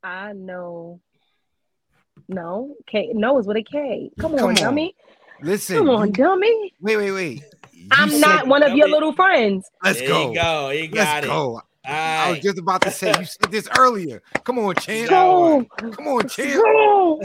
[0.03, 0.99] I know.
[2.27, 3.11] No, K.
[3.13, 4.11] No is with a K.
[4.19, 4.55] Come on, Come on.
[4.55, 4.95] dummy.
[5.41, 6.73] Listen, Come on, you- dummy.
[6.81, 7.43] wait, wait, wait.
[7.73, 8.91] You I'm not one of your dummy.
[8.93, 9.69] little friends.
[9.83, 10.29] Let's there go.
[10.29, 10.69] you go.
[10.69, 11.29] You got Let's it.
[11.29, 11.35] go.
[11.53, 14.21] All I was just about to say you said this earlier.
[14.43, 15.09] Come on, champ.
[15.09, 16.61] Go, Come on, champ.
[16.61, 17.17] go.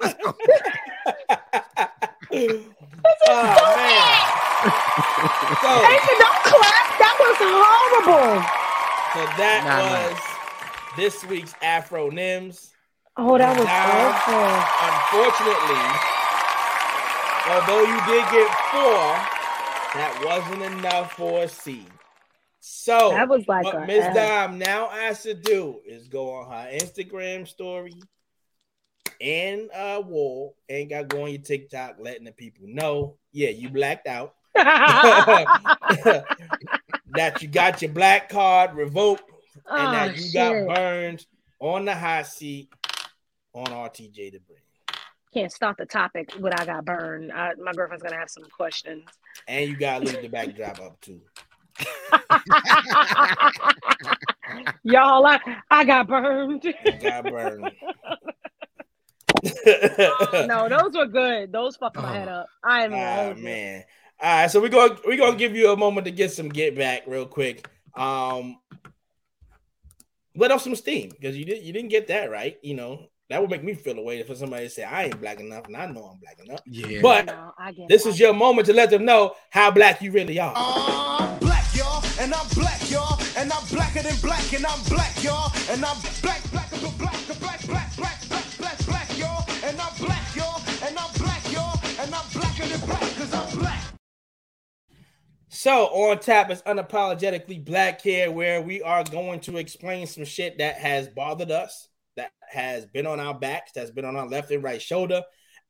[0.00, 0.34] Let's go.
[3.28, 4.10] oh man.
[5.60, 6.86] So, Nathan, don't clap.
[6.98, 8.42] That was horrible.
[9.12, 10.08] so that Nah, nah.
[10.08, 12.70] was this week's Afronyms.
[13.16, 14.10] Oh, that was Nah.
[14.10, 14.50] awful.
[14.90, 15.86] Unfortunately,
[17.48, 19.04] although you did get four,
[19.94, 21.86] that wasn't enough for a C.
[22.58, 24.12] So That was like what Miss.
[24.14, 28.02] Dime now has to do is go on her Instagram story
[29.20, 33.68] and uh wall and got go on your TikTok letting the people know, yeah, you
[33.68, 34.34] blacked out.
[34.56, 35.52] that
[37.42, 39.38] you got your black card revoked and
[39.88, 40.34] oh, that you shit.
[40.34, 41.24] got burned
[41.60, 42.68] on the hot seat
[43.54, 44.58] on RTJ to bring.
[45.32, 47.32] Can't start the topic when I got burned.
[47.32, 49.04] I, my girlfriend's gonna have some questions.
[49.48, 51.20] And you gotta leave the backdrop up too.
[54.84, 55.40] Y'all, I,
[55.70, 56.62] I got burned.
[57.00, 57.72] Got burned.
[60.46, 61.50] no, those were good.
[61.52, 62.46] Those fucked my head up.
[62.62, 63.84] I am Ah man.
[64.20, 66.76] All right, so we're gonna we're gonna give you a moment to get some get
[66.76, 67.68] back real quick.
[67.96, 68.58] Um
[70.36, 72.58] let off some steam because you did you didn't get that right.
[72.62, 75.40] You know, that would make me feel away for somebody to say I ain't black
[75.40, 76.60] enough and I know I'm black enough.
[76.66, 77.00] Yeah.
[77.02, 77.52] But No,
[77.88, 78.10] this it.
[78.10, 80.52] is your moment to let them know how black you really are.
[80.56, 85.22] I'm black, y'all, and I'm black, y'all, and I'm blacker than black, and I'm black,
[85.22, 87.96] y'all, and I'm black, black, black, black, black, black, black,
[88.28, 92.66] black, black, black, y'all, and I'm black, y'all, and I'm black, y'all, and I'm blacker
[92.66, 93.80] than black, cause I'm black.
[95.48, 100.58] So on tap is unapologetically black here, where we are going to explain some shit
[100.58, 104.50] that has bothered us, that has been on our backs, that's been on our left
[104.50, 105.22] and right shoulder,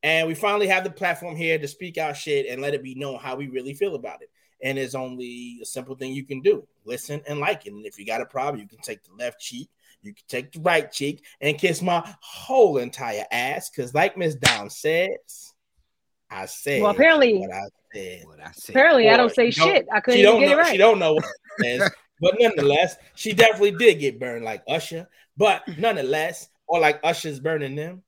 [0.02, 2.94] and we finally have the platform here to speak our shit and let it be
[2.94, 4.30] known how we really feel about it.
[4.62, 7.72] And it's only a simple thing you can do: listen and like it.
[7.72, 9.68] And if you got a problem, you can take the left cheek,
[10.02, 13.70] you can take the right cheek, and kiss my whole entire ass.
[13.70, 15.52] Because, like Miss Down says,
[16.30, 16.82] I said.
[16.82, 17.62] Well, apparently- what I
[17.94, 18.22] said.
[18.24, 18.72] What I said.
[18.74, 19.86] Apparently, I don't say she don't- shit.
[19.92, 20.60] I couldn't She don't even get know.
[20.60, 20.72] it right.
[20.72, 21.24] She don't know what
[21.58, 21.90] it is,
[22.20, 25.08] but nonetheless, she definitely did get burned like Usher.
[25.36, 28.02] But nonetheless, or like Usher's burning them.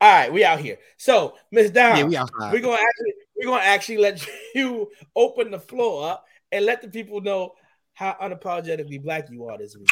[0.00, 0.78] All right, we out here.
[0.96, 2.52] So, Miss Dom, Yeah, we outside.
[2.52, 4.24] we're gonna actually we're gonna actually let
[4.54, 7.52] you open the floor up and let the people know
[7.94, 9.88] how unapologetically black you are this week.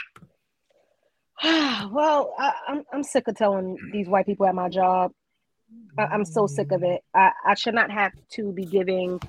[1.45, 5.13] well, I, I'm I'm sick of telling these white people at my job.
[5.99, 7.03] I, I'm so sick of it.
[7.15, 9.21] I, I should not have to be giving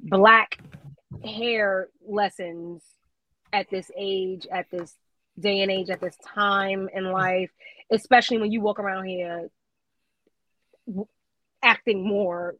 [0.00, 0.58] black
[1.24, 2.82] hair lessons
[3.52, 4.94] at this age, at this
[5.40, 7.50] day and age, at this time in life,
[7.90, 9.50] especially when you walk around here
[11.62, 12.56] acting more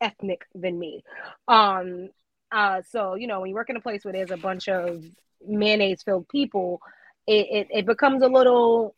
[0.00, 1.04] ethnic than me.
[1.46, 2.10] Um,
[2.52, 5.04] uh, so you know, when you work in a place where there's a bunch of
[5.46, 6.80] mayonnaise filled people,
[7.26, 8.94] it, it, it becomes a little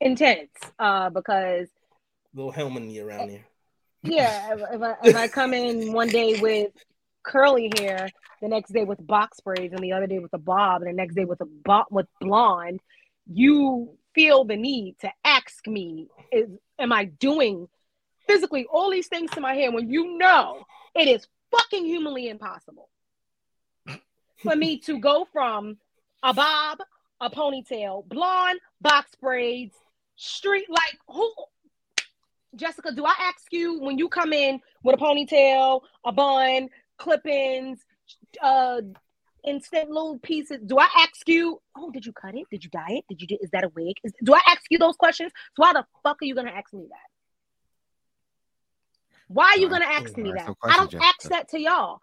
[0.00, 1.68] intense uh, because
[2.34, 3.44] Little Helmany around here.
[4.02, 6.70] yeah, if, if I if I come in one day with
[7.22, 8.08] curly hair,
[8.40, 10.96] the next day with box braids, and the other day with a bob, and the
[10.96, 12.80] next day with a bob with blonde,
[13.26, 17.68] you feel the need to ask me, is am I doing
[18.26, 19.70] physically all these things to my hair?
[19.70, 20.64] When you know
[20.94, 22.88] it is fucking humanly impossible
[24.42, 25.76] for me to go from
[26.22, 26.78] a bob,
[27.20, 29.74] a ponytail, blonde, box braids,
[30.16, 31.32] street like who
[32.56, 36.68] Jessica, do I ask you when you come in with a ponytail, a bun,
[36.98, 37.80] clip-ins,
[38.42, 38.80] uh,
[39.44, 40.60] instant little pieces?
[40.66, 41.60] Do I ask you?
[41.76, 42.44] Oh, did you cut it?
[42.50, 43.04] Did you dye it?
[43.08, 43.38] Did you do?
[43.40, 43.96] Is that a wig?
[44.04, 45.32] Is, do I ask you those questions?
[45.56, 47.08] So why the fuck are you gonna ask me that?
[49.28, 50.54] Why are you gonna ask me that?
[50.64, 52.00] I don't ask that to y'all.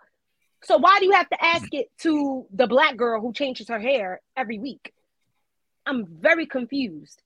[0.63, 3.79] So why do you have to ask it to the black girl who changes her
[3.79, 4.93] hair every week?
[5.85, 7.21] I'm very confused.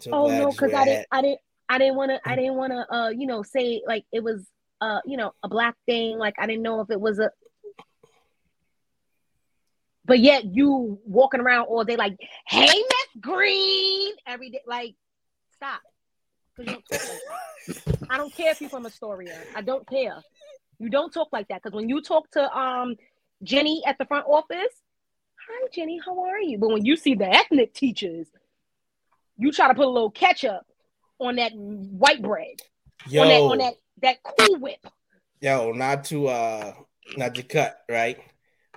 [0.00, 1.06] So Oh no, because I didn't.
[1.10, 4.04] I didn't, I didn't want to, I didn't want to, uh, you know, say like
[4.12, 4.44] it was,
[4.82, 6.18] uh, you know, a black thing.
[6.18, 7.30] Like I didn't know if it was a.
[10.04, 12.16] But yet you walking around all day like,
[12.48, 14.60] "Hey, Miss Green," every day.
[14.66, 14.96] Like,
[15.54, 15.80] stop.
[16.58, 18.10] you don't like.
[18.10, 19.38] I don't care if you're from Astoria.
[19.54, 20.16] I don't care.
[20.80, 22.96] You don't talk like that because when you talk to um
[23.44, 24.74] Jenny at the front office,
[25.36, 26.58] hi Jenny, how are you?
[26.58, 28.26] But when you see the ethnic teachers,
[29.38, 30.66] you try to put a little ketchup
[31.20, 32.56] on that white bread,
[33.06, 34.86] Yo, on that on that that Cool Whip.
[35.40, 36.72] yo, not to uh,
[37.16, 38.18] not to cut right,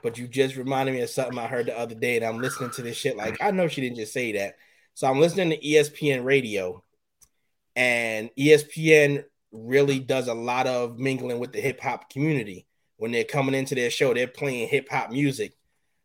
[0.01, 2.71] but you just reminded me of something I heard the other day, and I'm listening
[2.71, 3.17] to this shit.
[3.17, 4.55] Like I know she didn't just say that,
[4.93, 6.83] so I'm listening to ESPN radio,
[7.75, 12.67] and ESPN really does a lot of mingling with the hip hop community.
[12.97, 15.53] When they're coming into their show, they're playing hip hop music.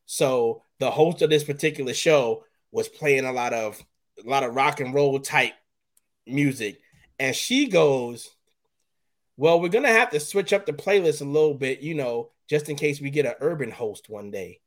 [0.07, 3.81] So the host of this particular show was playing a lot of
[4.25, 5.53] a lot of rock and roll type
[6.27, 6.81] music,
[7.19, 8.31] and she goes,
[9.41, 12.69] "Well, we're gonna have to switch up the playlist a little bit, you know, just
[12.69, 14.61] in case we get an urban host one day."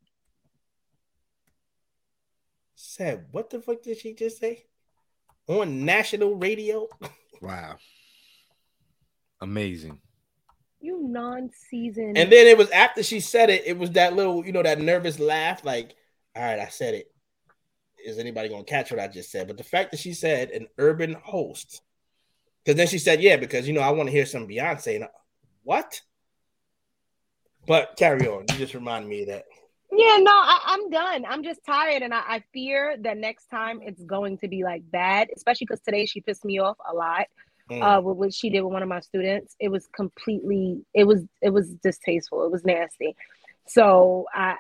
[2.74, 4.66] Said, what the fuck did she just say?
[5.48, 6.88] On national radio?
[7.42, 7.76] Wow.
[9.42, 10.00] Amazing.
[10.80, 12.18] You non-seasoned.
[12.18, 14.80] And then it was after she said it, it was that little, you know, that
[14.80, 15.94] nervous laugh, like,
[16.38, 17.14] all right, I said it.
[18.06, 19.48] Is anybody gonna catch what I just said?
[19.48, 21.82] But the fact that she said an urban host,
[22.64, 24.96] because then she said, yeah, because you know, I want to hear some Beyonce.
[24.96, 25.10] And I-
[25.64, 26.02] what?
[27.66, 28.46] But carry on.
[28.52, 29.46] You just reminded me of that.
[29.96, 31.24] Yeah, no, I, I'm done.
[31.28, 34.90] I'm just tired, and I, I fear that next time it's going to be like
[34.90, 37.28] bad, especially because today she pissed me off a lot.
[37.72, 37.82] Mm.
[37.82, 41.22] Uh, with what she did with one of my students, it was completely, it was,
[41.42, 42.44] it was distasteful.
[42.44, 43.16] It was nasty.
[43.68, 44.56] So I,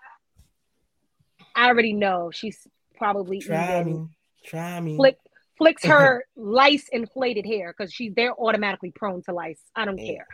[1.53, 2.65] I already know she's
[2.95, 4.07] probably try even me.
[4.45, 4.95] Try me.
[4.95, 5.17] flick
[5.57, 9.61] flicks her lice inflated hair because she they're automatically prone to lice.
[9.75, 10.27] I don't care.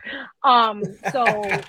[0.43, 1.49] Um, so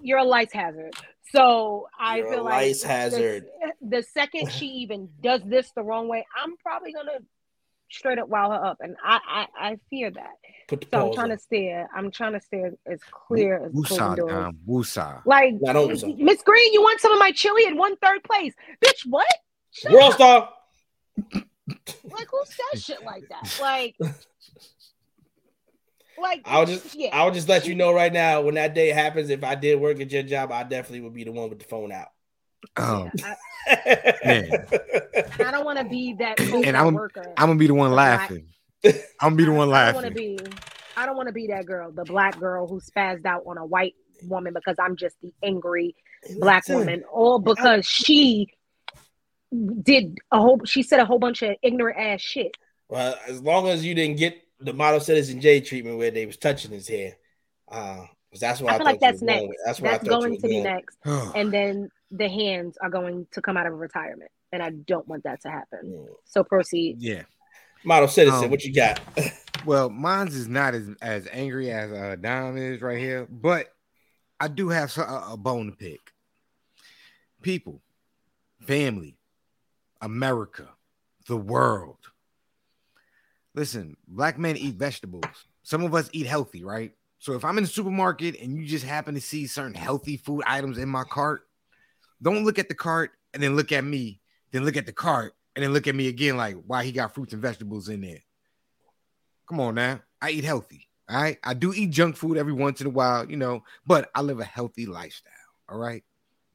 [0.00, 0.94] you're a lice hazard.
[1.32, 3.46] So I You're a feel like lice the- hazard.
[3.82, 7.18] The, second she even does this the wrong way, I'm probably gonna
[7.90, 10.30] straight up wow her up, and I I, I fear that.
[10.68, 11.36] Put the So I'm trying on.
[11.36, 11.88] to steer.
[11.94, 15.22] I'm trying to steer as clear as closing Woosah, um, woosah.
[15.24, 16.24] Like Nah, don't do something.
[16.24, 18.54] Miss Green, you want some of my chili in one third place,
[18.84, 19.00] bitch?
[19.08, 19.26] What?
[19.72, 20.14] Shut World up.
[20.14, 20.48] star.
[21.68, 23.58] Like who says shit like that?
[23.60, 23.96] Like,
[26.18, 27.10] like I'll just yeah.
[27.12, 29.30] I'll just let you know right now when that day happens.
[29.30, 31.64] If I did work at your job, I definitely would be the one with the
[31.64, 32.08] phone out.
[32.76, 33.36] Oh, I,
[34.24, 34.66] man.
[35.44, 37.22] I don't want to be that And I'm- worker.
[37.36, 38.48] I'm gonna be the one laughing.
[38.84, 39.98] I'm gonna be the one laughing.
[39.98, 40.38] I don't want to be.
[40.98, 43.66] I don't want to be that girl, the black girl who spazzed out on a
[43.66, 43.94] white
[44.24, 45.94] woman because I'm just the angry
[46.38, 48.48] black woman, all because she
[49.82, 50.60] did a whole.
[50.64, 52.56] She said a whole bunch of ignorant ass shit.
[52.88, 56.36] Well, as long as you didn't get the model citizen J treatment where they was
[56.36, 57.16] touching his hair,
[57.68, 59.62] uh, 'cause that's what I, I feel like that's were going next.
[59.64, 60.62] That's what I That's thought going to be going.
[60.64, 60.98] next.
[61.34, 64.30] And then the hands are going to come out of retirement.
[64.52, 66.06] And I don't want that to happen.
[66.24, 66.96] So proceed.
[67.00, 67.22] yeah.
[67.84, 69.00] Model citizen, Um, what you got?
[69.64, 73.66] Well, mine's is not as as angry as uh Dom is right here, but
[74.38, 75.98] I do have a, a bone to pick.
[77.42, 77.80] People,
[78.60, 79.16] family,
[80.00, 80.68] America,
[81.26, 81.98] the world.
[83.54, 85.24] Listen, black men eat vegetables.
[85.62, 86.92] Some of us eat healthy, right?
[87.18, 90.42] So if I'm in the supermarket and you just happen to see certain healthy food
[90.46, 91.42] items in my cart,
[92.22, 94.20] don't look at the cart and then look at me,
[94.52, 97.14] then look at the cart and then look at me again like why he got
[97.14, 98.22] fruits and vegetables in there.
[99.48, 100.00] Come on now.
[100.20, 100.88] I eat healthy.
[101.08, 101.38] All right.
[101.42, 104.40] I do eat junk food every once in a while, you know, but I live
[104.40, 105.32] a healthy lifestyle.
[105.68, 106.04] All right.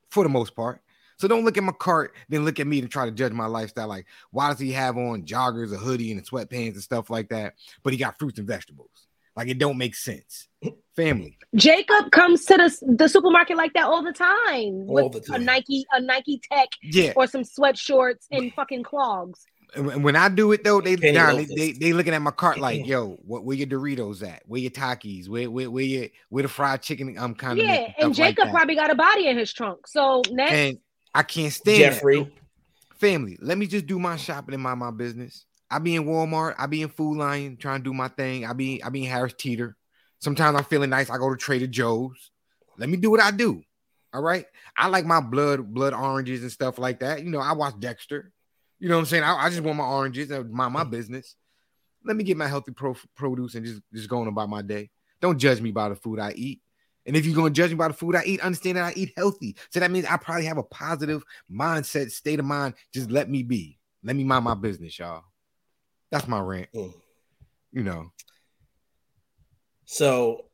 [0.09, 0.81] For the most part.
[1.21, 3.45] So don't look at my cart, then look at me to try to judge my
[3.45, 3.87] lifestyle.
[3.87, 7.53] Like, why does he have on joggers, a hoodie, and sweatpants and stuff like that?
[7.83, 8.89] But he got fruits and vegetables.
[9.35, 10.47] Like it don't make sense.
[10.95, 11.37] Family.
[11.55, 14.85] Jacob comes to the, the supermarket like that all the time.
[14.89, 15.39] All with the A.
[15.39, 17.13] Nike, a Nike tech Yeah.
[17.15, 19.45] or some sweat shorts and fucking clogs.
[19.73, 22.21] And when- when I do it though, they Penny nah, they, they they looking at
[22.21, 24.43] my cart like, yo, what where your Doritos at?
[24.47, 25.29] Where your Takis?
[25.29, 27.15] Where where where your where the fried chicken?
[27.17, 29.87] I'm kind of Yeah, and Jacob probably got a body in his trunk.
[29.87, 30.77] So next, and
[31.13, 31.93] I can't stand that.
[31.95, 32.33] Jeffrey.
[32.95, 33.37] family.
[33.41, 35.45] Let me just do my shopping and mind my business.
[35.69, 38.45] I be in Walmart, I be in Food Lion trying to do my thing.
[38.45, 39.75] I be I be in Harris Teeter.
[40.19, 41.09] Sometimes I'm feeling nice.
[41.09, 42.31] I go to Trader Joe's.
[42.77, 43.63] Let me do what I do.
[44.13, 44.45] All right.
[44.77, 47.23] I like my blood, blood oranges and stuff like that.
[47.23, 48.31] You know, I watch Dexter.
[48.79, 49.23] You know what I'm saying?
[49.23, 51.35] I, I just want my oranges uh, and mind my business.
[52.03, 54.89] Let me get my healthy pro- produce and just, just going about my day.
[55.21, 56.61] Don't judge me by the food I eat.
[57.05, 59.13] And if you're gonna judge me by the food I eat, understand that I eat
[59.15, 59.55] healthy.
[59.69, 62.75] So that means I probably have a positive mindset, state of mind.
[62.93, 63.79] Just let me be.
[64.03, 65.23] Let me mind my business, y'all.
[66.11, 66.69] That's my rant.
[66.75, 66.93] Mm.
[67.71, 68.11] You know.
[69.85, 70.45] So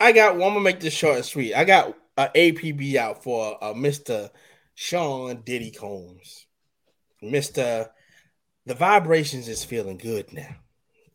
[0.00, 0.48] I got one.
[0.48, 1.54] I'm gonna make this short and sweet.
[1.54, 4.30] I got a APB out for uh, Mr.
[4.74, 6.46] Sean Diddy Combs.
[7.22, 7.88] Mr.
[8.66, 10.56] The vibrations is feeling good now.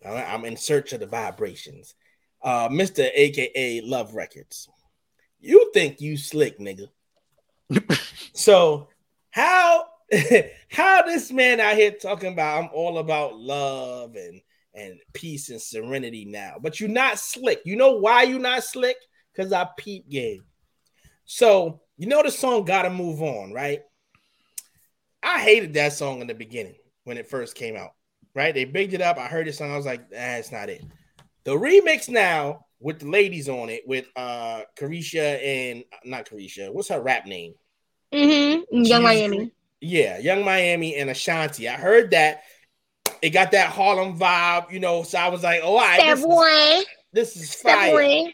[0.05, 1.95] I'm in search of the vibrations.
[2.43, 3.09] Uh, Mr.
[3.13, 4.67] AKA Love Records.
[5.39, 6.87] You think you slick, nigga.
[8.33, 8.89] so
[9.31, 9.85] how
[10.69, 14.41] how this man out here talking about I'm all about love and
[14.75, 17.61] and peace and serenity now, but you're not slick.
[17.63, 18.97] You know why you're not slick?
[19.33, 20.43] Because I peep game.
[21.25, 23.81] So you know the song "Gotta Move On," right?
[25.21, 26.75] I hated that song in the beginning
[27.05, 27.91] when it first came out.
[28.35, 28.53] Right?
[28.53, 29.17] They bigged it up.
[29.17, 29.71] I heard this song.
[29.71, 30.83] I was like, that's not it.
[31.43, 36.71] The remix now with the ladies on it, with uh Caresha and not Caresha.
[36.73, 37.53] What's her rap name?
[38.13, 39.51] mm-hmm, Yung Miami.
[39.81, 41.67] Yeah, Yung Miami and Ashanti.
[41.67, 42.43] I heard that.
[43.21, 45.03] It got that Harlem vibe, you know.
[45.03, 46.23] So I was like, oh, all right, this
[47.13, 48.31] this is fire.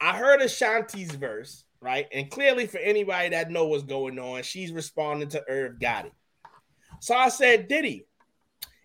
[0.00, 2.06] I heard Ashanti's verse, right?
[2.12, 6.10] And clearly, for anybody that know what's going on, she's responding to Irv Gotti.
[7.00, 8.06] So I said, Diddy,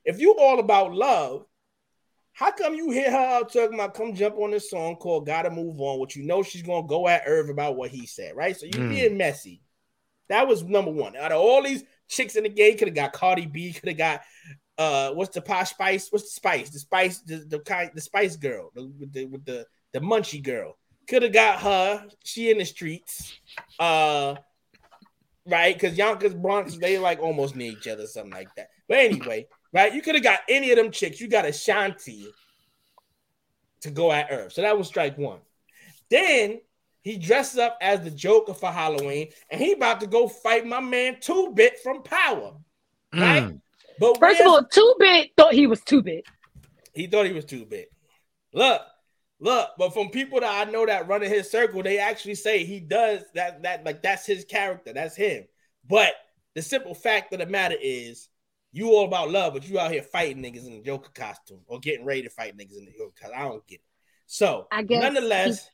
[0.05, 1.45] if you all about love,
[2.41, 5.51] how come you hear her out talking about come jump on this song called Gotta
[5.51, 8.57] Move On, which you know she's gonna go at Irv about what he said, right?
[8.57, 8.89] So you Mm.
[8.89, 9.61] being messy.
[10.27, 11.15] That was number one.
[11.15, 13.97] Out of all these chicks in the game, could have got Cardi B, could have
[13.97, 14.21] got
[14.79, 16.11] uh what's the posh spice?
[16.11, 16.71] What's the spice?
[16.71, 20.41] The spice, the, the kind the spice girl, the, with the with the the munchy
[20.41, 20.79] girl.
[21.07, 22.07] Could have got her.
[22.23, 23.37] She in the streets.
[23.77, 24.37] Uh
[25.45, 28.69] right, because Yonkers Bronx, they like almost near each other, something like that.
[28.87, 31.19] But anyway, right, you could have got any of them chicks.
[31.19, 32.25] You got Ashanti
[33.81, 34.53] to go at Irv.
[34.53, 35.39] So that was strike one.
[36.09, 36.61] Then
[37.01, 40.79] he dresses up as the Joker for Halloween, and he about to go fight my
[40.79, 42.53] man Two Bit from Power.
[43.13, 43.43] Right?
[43.43, 43.61] Mm.
[43.99, 46.25] But First of all, Two Bit thought he was Two Bit.
[46.93, 47.85] he thought he was too big.
[48.53, 48.81] Look,
[49.39, 52.63] look, but from people that I know that run in his circle, they actually say
[52.63, 55.45] he does that, that like that's his character, that's him.
[55.87, 56.13] But
[56.53, 58.27] the simple fact of the matter is,
[58.71, 61.79] you all about love, but you out here fighting niggas in the Joker costume or
[61.79, 63.39] getting ready to fight niggas in the Joker costume.
[63.39, 63.85] I don't get it.
[64.27, 65.69] So, I guess nonetheless,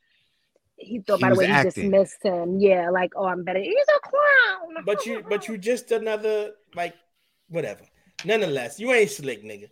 [0.77, 2.59] He thought He by the was way he dismissed him.
[2.59, 3.59] Yeah, like oh I'm better.
[3.59, 4.83] He's a clown.
[4.85, 6.95] but you, but you just another like
[7.49, 7.81] whatever.
[8.25, 9.69] Nonetheless, you ain't slick, nigga.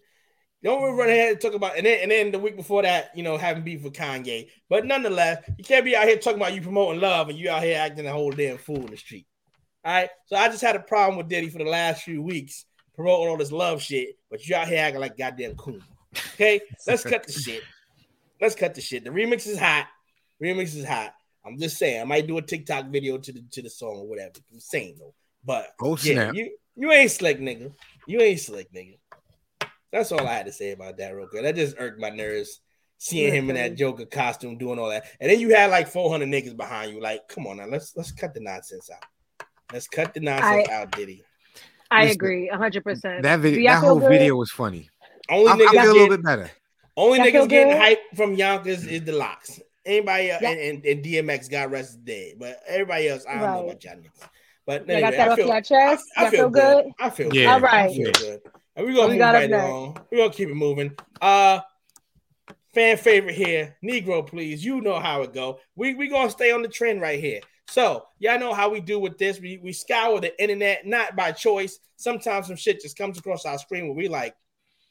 [0.64, 3.10] Don't really run ahead and talk about and then and then the week before that,
[3.16, 4.50] you know, having beef with Kanye.
[4.70, 7.64] But nonetheless, you can't be out here talking about you promoting love and you out
[7.64, 9.26] here acting a whole damn fool in the street.
[9.84, 10.10] All right.
[10.28, 12.66] So I just had a problem with Diddy for the last few weeks
[12.96, 15.82] promoting all this love shit, but you out here acting like goddamn coon.
[16.34, 17.64] Okay, let's cut the shit.
[18.42, 19.04] Let's cut the shit.
[19.04, 19.88] The remix is hot.
[20.42, 21.14] Remix is hot.
[21.46, 22.02] I'm just saying.
[22.02, 24.34] I might do a TikTok video to the to the song or whatever.
[24.52, 25.14] I'm saying though.
[25.44, 26.36] But Oh, yeah, snap.
[26.36, 27.72] you you ain't slick, nigga.
[28.08, 28.98] You ain't slick, nigga.
[29.92, 31.44] That's all I had to say about that real quick.
[31.44, 32.60] That just irked my nerves
[32.98, 35.06] seeing him in that Joker costume doing all that.
[35.20, 37.02] And then you had like 400 niggas behind you.
[37.02, 39.04] Like, come on now, let's let's cut the nonsense out.
[39.72, 41.24] Let's cut the nonsense out, Diddy.
[41.96, 43.24] I Listen, agree, hundred percent.
[43.24, 44.10] That video, that whole good?
[44.10, 44.90] video was funny.
[45.30, 46.52] Only I, I niggas feel a little bit better.
[46.98, 47.82] only Y'all niggas feel getting good?
[47.82, 49.62] hype from Yonkers is the LOX.
[49.86, 50.50] Anybody else, Yeah.
[50.50, 53.64] and, and, and DMX got arrested dead, but everybody else, I don't know Right.
[53.70, 54.30] about y'all niggas.
[54.66, 56.06] But Y'all anyway, got that I off feel, your chest.
[56.18, 56.84] I, I feel feel good.
[56.84, 56.94] good.
[57.00, 57.46] I feel Yeah.
[57.46, 57.48] good.
[57.54, 57.90] All right.
[57.90, 58.42] I feel good.
[58.76, 59.98] And we're gonna We move right along.
[60.12, 60.92] We're gonna keep it moving.
[61.22, 61.60] Uh
[62.74, 64.66] fan favorite here, Negro, please.
[64.66, 65.60] You know how it go.
[65.76, 67.40] We we gonna stay on the trend right here.
[67.68, 69.40] So y'all know how we do with this.
[69.40, 71.80] We we scour the internet, not by choice.
[71.98, 74.36] Sometimes some shit just comes across our screen where we like,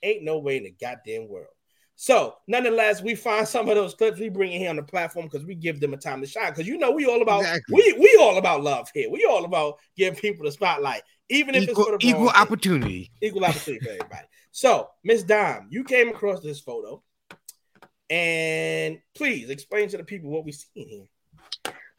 [0.02, 1.48] ain't no way in the goddamn world.
[1.96, 5.26] So, nonetheless, we find some of those clips we bring in here on the platform
[5.26, 6.50] because we give them a time to shine.
[6.50, 7.74] Because you know, we all about Exactly.
[7.74, 9.10] we we all about love here.
[9.10, 12.32] We all about giving people the spotlight, even if it's Equal, for the wrong equal
[12.32, 13.10] thing opportunity.
[13.20, 14.26] equal opportunity for everybody.
[14.50, 17.02] So, Miss Dime, you came across this photo,
[18.08, 21.06] and please explain to the people what we see in here.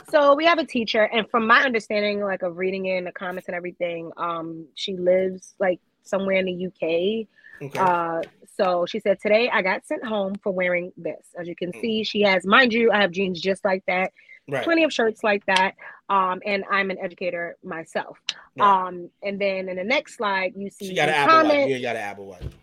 [0.09, 3.47] So we have a teacher, and from my understanding, like of reading in the comments
[3.47, 7.27] and everything, um, she lives like somewhere in the UK.
[7.61, 7.79] Okay.
[7.79, 8.21] Uh,
[8.57, 11.27] so she said today I got sent home for wearing this.
[11.39, 11.81] As you can Mm.
[11.81, 14.11] see, she has, mind you, I have jeans just like that,
[14.49, 14.63] right.
[14.63, 15.73] plenty of shirts like that.
[16.09, 18.19] Um, and I'm an educator myself.
[18.57, 18.87] right.
[18.87, 21.45] Um, and then in the next slide, you see she got an apple wipe.
[21.47, 21.69] comment.
[21.69, 22.53] Yeah, got an apple wipe.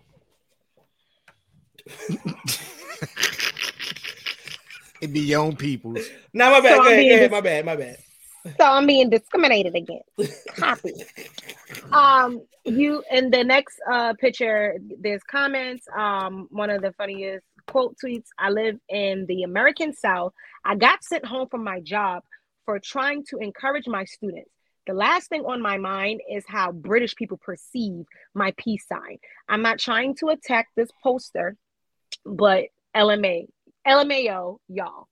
[5.02, 5.98] It be your own people's.
[6.32, 6.76] No, my bad.
[6.76, 7.20] So go ahead, go ahead.
[7.20, 7.64] dis- My bad.
[7.66, 7.98] My bad.
[8.58, 10.46] So I'm being discriminated against.
[10.56, 10.94] Copy.
[11.92, 17.96] um you in the next uh picture there's comments um one of the funniest quote
[18.02, 20.32] tweets i live in the american south
[20.64, 22.22] i got sent home from my job
[22.64, 24.50] for trying to encourage my students
[24.86, 28.04] the last thing on my mind is how british people perceive
[28.34, 29.18] my peace sign
[29.48, 31.56] i'm not trying to attack this poster
[32.24, 32.64] but
[32.96, 33.46] lma
[33.86, 35.08] lmao y'all.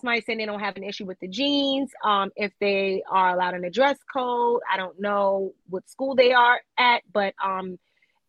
[0.00, 3.54] Somebody saying they don't have an issue with the jeans um if they are allowed
[3.54, 4.60] in the dress code.
[4.72, 7.78] I don't know what school they are at but um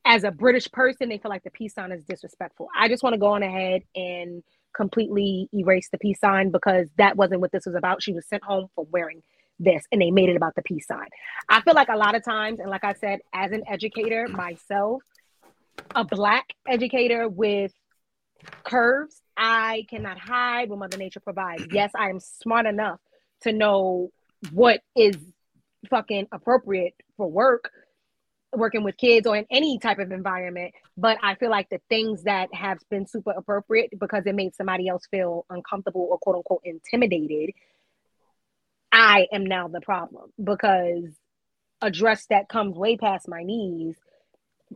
[0.07, 2.67] as a british person they feel like the peace sign is disrespectful.
[2.77, 4.43] I just want to go on ahead and
[4.75, 8.03] completely erase the peace sign because that wasn't what this was about.
[8.03, 9.23] She was sent home for wearing
[9.59, 11.07] this and they made it about the peace sign.
[11.49, 15.01] I feel like a lot of times and like i said as an educator myself
[15.93, 17.73] a black educator with
[18.63, 21.65] curves I cannot hide what Mother Nature provides.
[21.71, 22.99] Yes, I am smart enough
[23.41, 24.11] to know
[24.51, 25.17] what is
[25.89, 27.69] fucking appropriate for work,
[28.53, 30.73] working with kids or in any type of environment.
[30.97, 34.87] But I feel like the things that have been super appropriate because it made somebody
[34.87, 37.53] else feel uncomfortable or quote unquote intimidated,
[38.91, 41.03] I am now the problem because
[41.81, 43.97] a dress that comes way past my knees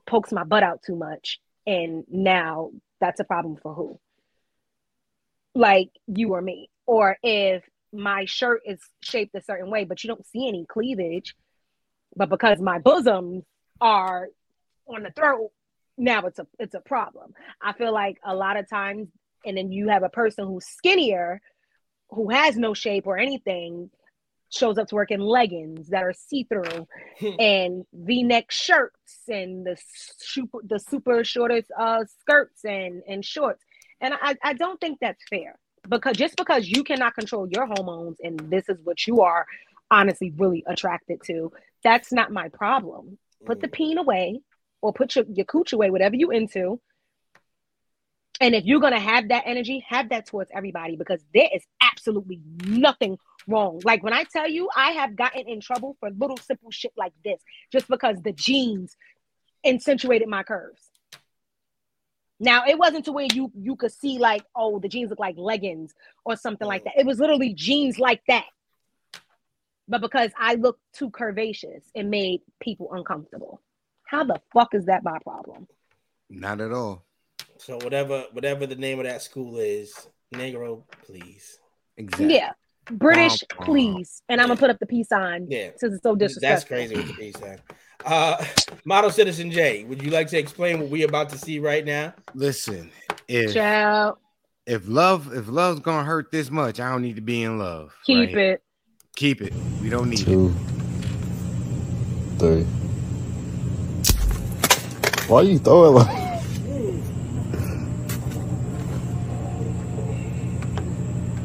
[0.06, 1.40] pokes my butt out too much.
[1.66, 4.00] And now that's a problem for who?
[5.56, 6.70] Like you or me.
[6.86, 11.36] Or if my shirt is shaped a certain way, but you don't see any cleavage,
[12.16, 13.44] but because my bosoms
[13.82, 14.30] are
[14.88, 15.52] on the throat,
[15.98, 17.34] now it's a it's a problem.
[17.62, 19.10] I feel like a lot of times,
[19.46, 21.42] and then you have a person who's skinnier,
[22.10, 23.90] who has no shape or anything,
[24.52, 26.88] shows up to work in leggings that are see-through
[27.40, 29.78] and v-neck shirts and the
[30.18, 33.64] super the super shortest uh skirts and and shorts
[34.02, 35.58] and I, I don't think that's fair
[35.88, 39.46] because just because you cannot control your hormones and this is what you are
[39.92, 41.52] honestly really attracted to,
[41.84, 43.18] that's not my problem.
[43.46, 43.74] Put the mm.
[43.74, 44.42] peen away
[44.82, 46.80] or put your, your cooch away, whatever you into.
[48.42, 52.40] And if you're gonna have that energy, have that towards everybody because there is absolutely
[52.66, 53.18] nothing
[53.48, 53.82] wrong.
[53.84, 57.14] Like when I tell you, I have gotten in trouble for little simple shit like
[57.26, 58.96] this just because the jeans
[59.66, 60.89] accentuated my curves.
[62.40, 65.36] Now it wasn't to where you you could see like, oh, the jeans look like
[65.38, 65.94] leggings
[66.26, 66.94] or something like that.
[66.98, 68.46] It was literally jeans like that.
[69.88, 73.62] But because I looked too curvaceous, it made people uncomfortable.
[74.04, 75.68] How the fuck is that my problem?
[76.30, 77.04] Not at all.
[77.58, 81.60] So whatever whatever the name of that school is, Negro, please.
[81.98, 82.36] Exactly.
[82.36, 82.52] Yeah.
[82.92, 83.66] British, Womp womp.
[83.66, 84.22] please.
[84.30, 85.72] And I'm gonna put up the peace sign Yeah.
[85.78, 86.50] since it's so disrespectful.
[86.56, 87.60] That's crazy with the peace sign.
[88.06, 88.44] Uh
[88.86, 92.14] model citizen J, would you like to explain what we're about to see right now?
[92.34, 92.92] Listen,
[93.28, 94.18] if Child,
[94.66, 97.94] if love if love's gonna hurt this much, I don't need to be in love.
[98.06, 98.38] keep right?
[98.38, 98.64] it.
[99.16, 99.54] Keep it.
[99.82, 100.26] We don't need it.
[100.26, 100.54] Two,
[102.38, 102.64] three.
[105.28, 106.08] Why you throw it like?
[106.08, 106.42] I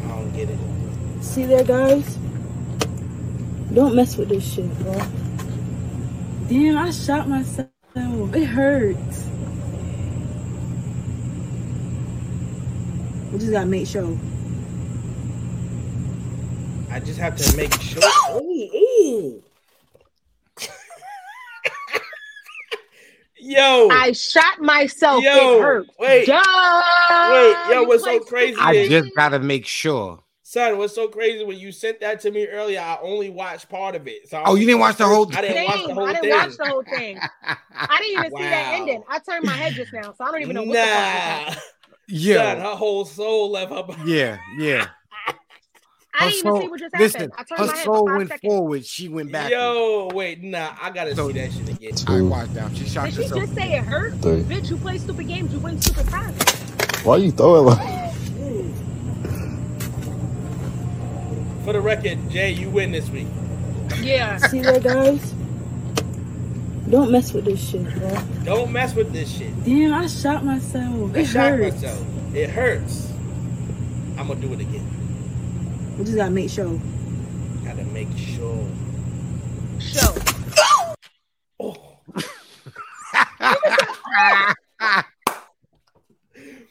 [0.08, 0.58] don't get it.
[1.22, 2.16] See there, guys?
[3.74, 5.23] Don't mess with this shit, bro.
[6.48, 7.68] Damn, I shot myself.
[7.96, 9.28] It hurts.
[13.32, 14.18] We just gotta make sure.
[16.90, 18.02] I just have to make sure.
[18.34, 18.40] Ooh,
[18.76, 19.42] ooh.
[23.40, 25.24] yo, I shot myself.
[25.24, 25.90] Yo, it hurts.
[25.98, 26.42] wait, Duh.
[27.30, 28.56] wait, yo, what's so crazy?
[28.60, 30.22] I just gotta make sure
[30.54, 32.80] son, what's so crazy when you sent that to me earlier?
[32.80, 34.28] I only watched part of it.
[34.28, 36.22] So I Oh, you didn't watch the whole I didn't watch the whole I didn't
[36.22, 36.30] thing.
[36.32, 37.18] watch the whole thing.
[37.76, 39.02] I didn't even see that ending.
[39.08, 41.46] I turned my head just now, so I don't even know what nah, the fuck
[41.54, 41.64] just son,
[42.08, 43.82] Yeah, her whole soul left her.
[43.82, 44.02] body.
[44.12, 44.86] yeah, yeah.
[46.16, 47.00] I Her didn't even see what just happened.
[47.00, 48.52] listen, I turned her my head soul five went seconds.
[48.52, 48.86] forward.
[48.86, 49.50] She went back.
[49.50, 51.92] Yo, wait, nah, I gotta So- see that shit again.
[52.06, 52.72] I watched down.
[52.76, 54.14] She shot Did she just say it hurt?
[54.22, 54.42] Three.
[54.42, 55.52] Bitch, you play stupid games.
[55.52, 56.60] You win stupid prizes.
[57.04, 58.03] Why are you throw it like?
[61.64, 63.26] For the record, Jay, you win this week.
[64.00, 64.36] Yeah.
[64.48, 65.32] See what, guys?
[66.90, 68.18] Don't mess with this shit, bro.
[68.44, 69.64] Don't mess with this shit.
[69.64, 71.14] Damn, I shot myself.
[71.16, 71.82] I It shot hurts.
[71.82, 72.06] myself.
[72.34, 73.10] It hurts.
[74.18, 75.96] I'm gonna do it again.
[75.98, 76.78] We just gotta make sure.
[77.64, 78.68] Gotta make sure.
[79.80, 80.14] Show.
[81.58, 81.98] Oh,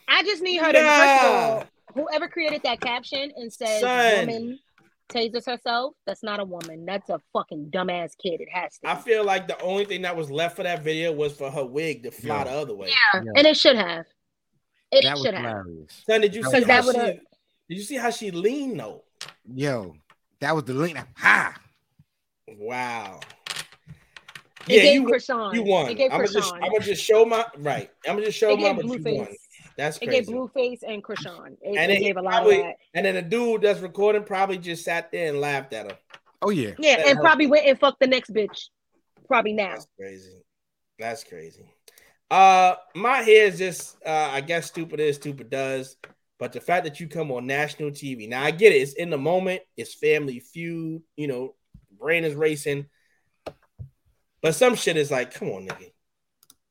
[0.08, 1.64] I just need her to, first of all,
[1.96, 4.28] whoever created that caption and said Son.
[4.28, 4.60] woman
[5.14, 6.86] tases herself, that's not a woman.
[6.86, 8.42] That's a fucking dumbass kid.
[8.42, 8.90] It has to.
[8.90, 11.66] I feel like the only thing that was left for that video was for her
[11.66, 12.44] wig to fly Yeah.
[12.46, 12.90] the other way.
[13.14, 14.06] Yeah, and it should have.
[14.92, 15.44] It that was should have.
[15.66, 16.04] hilarious.
[16.06, 16.88] Son, did you That see how that she?
[16.88, 17.20] would've-
[17.70, 19.04] Did you see how she leaned though?
[19.54, 19.96] Yo,
[20.40, 20.98] that was the link.
[21.18, 21.56] Ha!
[22.58, 23.20] Wow.
[24.68, 25.54] It Yeah, gave you, Chrisean.
[25.54, 25.90] you won.
[25.90, 26.64] It gave I'm gonna just, Chrisean.
[26.64, 27.90] I'm gonna just show my right.
[28.08, 29.28] I'm gonna just show It my, gave but you won.
[29.74, 29.78] Blueface.
[29.78, 30.22] That's It crazy.
[30.26, 31.58] gave Blueface and Chrisean.
[31.62, 32.76] It, and it then gave a lot probably, of that.
[32.94, 35.98] and then the dude that's recording probably just sat there and laughed at him.
[36.42, 36.72] Oh yeah.
[36.78, 37.22] Yeah, that and helped.
[37.22, 38.70] probably went and fucked the next bitch.
[39.28, 39.72] Probably now.
[39.72, 40.42] That's crazy.
[41.00, 41.66] That's crazy.
[42.30, 45.96] Uh, my hair is just, uh, I guess stupid is stupid does,
[46.40, 48.78] but the fact that you come on national TV, now I get it.
[48.78, 49.62] It's in the moment.
[49.78, 51.02] It's Family Feud.
[51.16, 51.56] You know,
[51.98, 52.88] brain is racing.
[54.42, 55.92] But some shit is like, come on, nigga.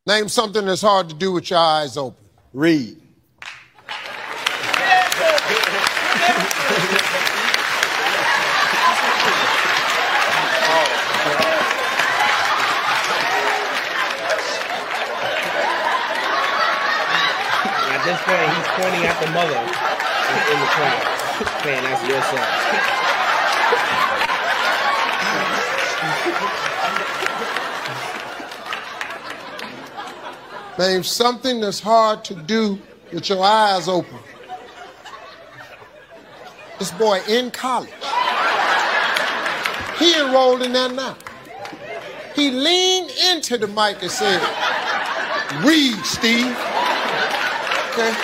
[0.06, 2.21] Name something that's hard to do with your eyes open.
[2.52, 2.96] Read.
[18.04, 21.02] This point, he's pointing at the mother in, the crowd,
[21.62, 22.42] saying that's your son.
[30.78, 32.78] Name something that's hard to do
[33.12, 34.18] with your eyes open.
[36.78, 37.90] This boy in college.
[39.98, 41.16] He enrolled in that now.
[42.34, 44.40] He leaned into the mic and said,
[45.62, 46.56] Read, Steve.
[47.92, 48.14] Okay.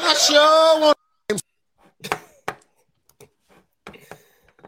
[0.00, 0.98] I sure want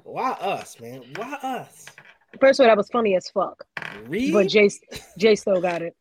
[0.02, 1.04] Why us, man?
[1.14, 1.86] Why us?
[2.40, 3.64] First of all, that was funny as fuck.
[4.06, 4.32] Read?
[4.32, 4.70] But Jay,
[5.18, 5.96] Jay still got it.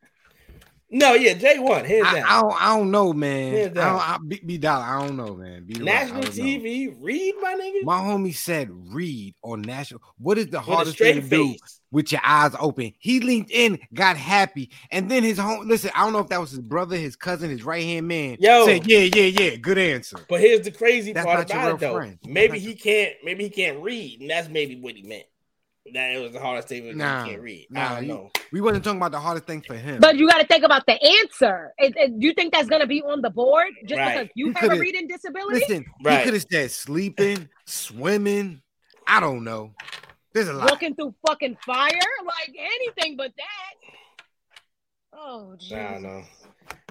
[0.91, 1.86] No, yeah, Jay won.
[1.86, 2.26] Hands I, down.
[2.28, 2.61] I don't.
[2.61, 3.53] I don't know, man.
[3.53, 4.84] Hands I don't, I, B, B dollar.
[4.84, 5.66] I don't know, man.
[5.66, 6.44] B, National don't know.
[6.44, 7.84] TV, read my nigga.
[7.84, 11.56] My homie said, "Read on national." What is the hardest thing straight to do
[11.91, 12.94] with your eyes open?
[12.98, 15.68] He leaned in, got happy, and then his home.
[15.68, 18.38] Listen, I don't know if that was his brother, his cousin, his right hand man.
[18.40, 18.66] Yo.
[18.66, 21.94] said, "Yeah, yeah, yeah, good answer." But here's the crazy That's part about it, though.
[21.94, 22.18] friend.
[22.26, 23.14] Maybe That's he can't.
[23.24, 25.26] Maybe he can't read, and that's maybe what he meant.
[25.94, 26.88] That it was the hardest thing.
[26.88, 27.68] was Nah, he can't read.
[27.72, 28.32] I nah, don't you- know.
[28.52, 29.99] We wasn't talking about the hardest thing for him.
[29.99, 31.74] But you got to think about the answer.
[31.78, 34.18] It, it- do you think that's going to be on the board just Right.
[34.20, 35.60] because you He have a coulda- reading disability?
[35.60, 36.18] listen, Right.
[36.20, 38.61] he could have said sleeping, swimming.
[39.07, 39.74] I don't know.
[40.34, 40.70] There's a lot.
[40.70, 41.90] Walking through fucking fire?
[42.26, 43.94] Like anything but that.
[45.14, 46.24] Oh, I don't know.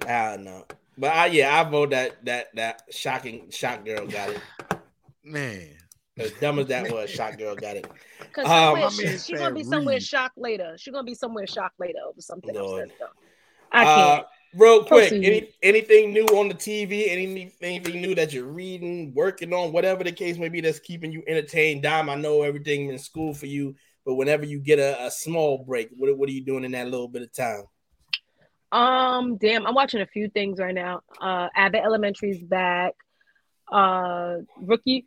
[0.06, 0.64] I don't know.
[0.96, 4.40] But I, yeah, I vote that that that shocking shock girl got it.
[5.22, 5.76] Man,
[6.18, 7.86] As dumb as that was, shock girl got it.
[8.18, 10.02] Because Um, she's she gonna be said somewhere read.
[10.02, 10.74] shocked later.
[10.78, 12.80] She's gonna be somewhere shocked later over something Lord.
[12.82, 12.90] else.
[12.90, 13.08] That's dumb.
[13.72, 14.26] I Uh, can't.
[14.54, 15.24] real quick, Proceed.
[15.24, 17.08] any anything new on the TV?
[17.08, 21.12] Any anything new that you're reading, working on, whatever the case may be, that's keeping
[21.12, 21.82] you entertained?
[21.82, 23.74] Dom, I know everything in school for you,
[24.06, 26.88] but whenever you get a, a small break, what what are you doing in that
[26.88, 27.64] little bit of time?
[28.72, 31.00] Um, damn, I'm watching a few things right now.
[31.20, 32.92] Uh, Abbott Elementary's back.
[33.70, 35.06] Uh, rookie,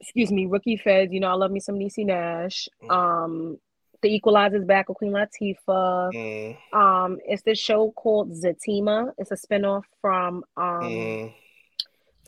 [0.00, 1.12] excuse me, rookie feds.
[1.12, 2.68] You know, I love me some Niecy Nash.
[2.82, 2.90] Mm.
[2.90, 3.58] Um,
[4.02, 6.12] The Equalizer's back with Queen Latifah.
[6.14, 9.12] Mm, Um, it's this show called Zatima.
[9.18, 11.34] It's a spinoff from um mm.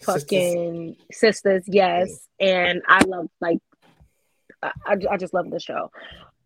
[0.01, 0.05] Sistas.
[0.05, 2.29] fucking Sistas, yes.
[2.41, 3.59] And I love like
[4.63, 5.91] I, I I just love the show.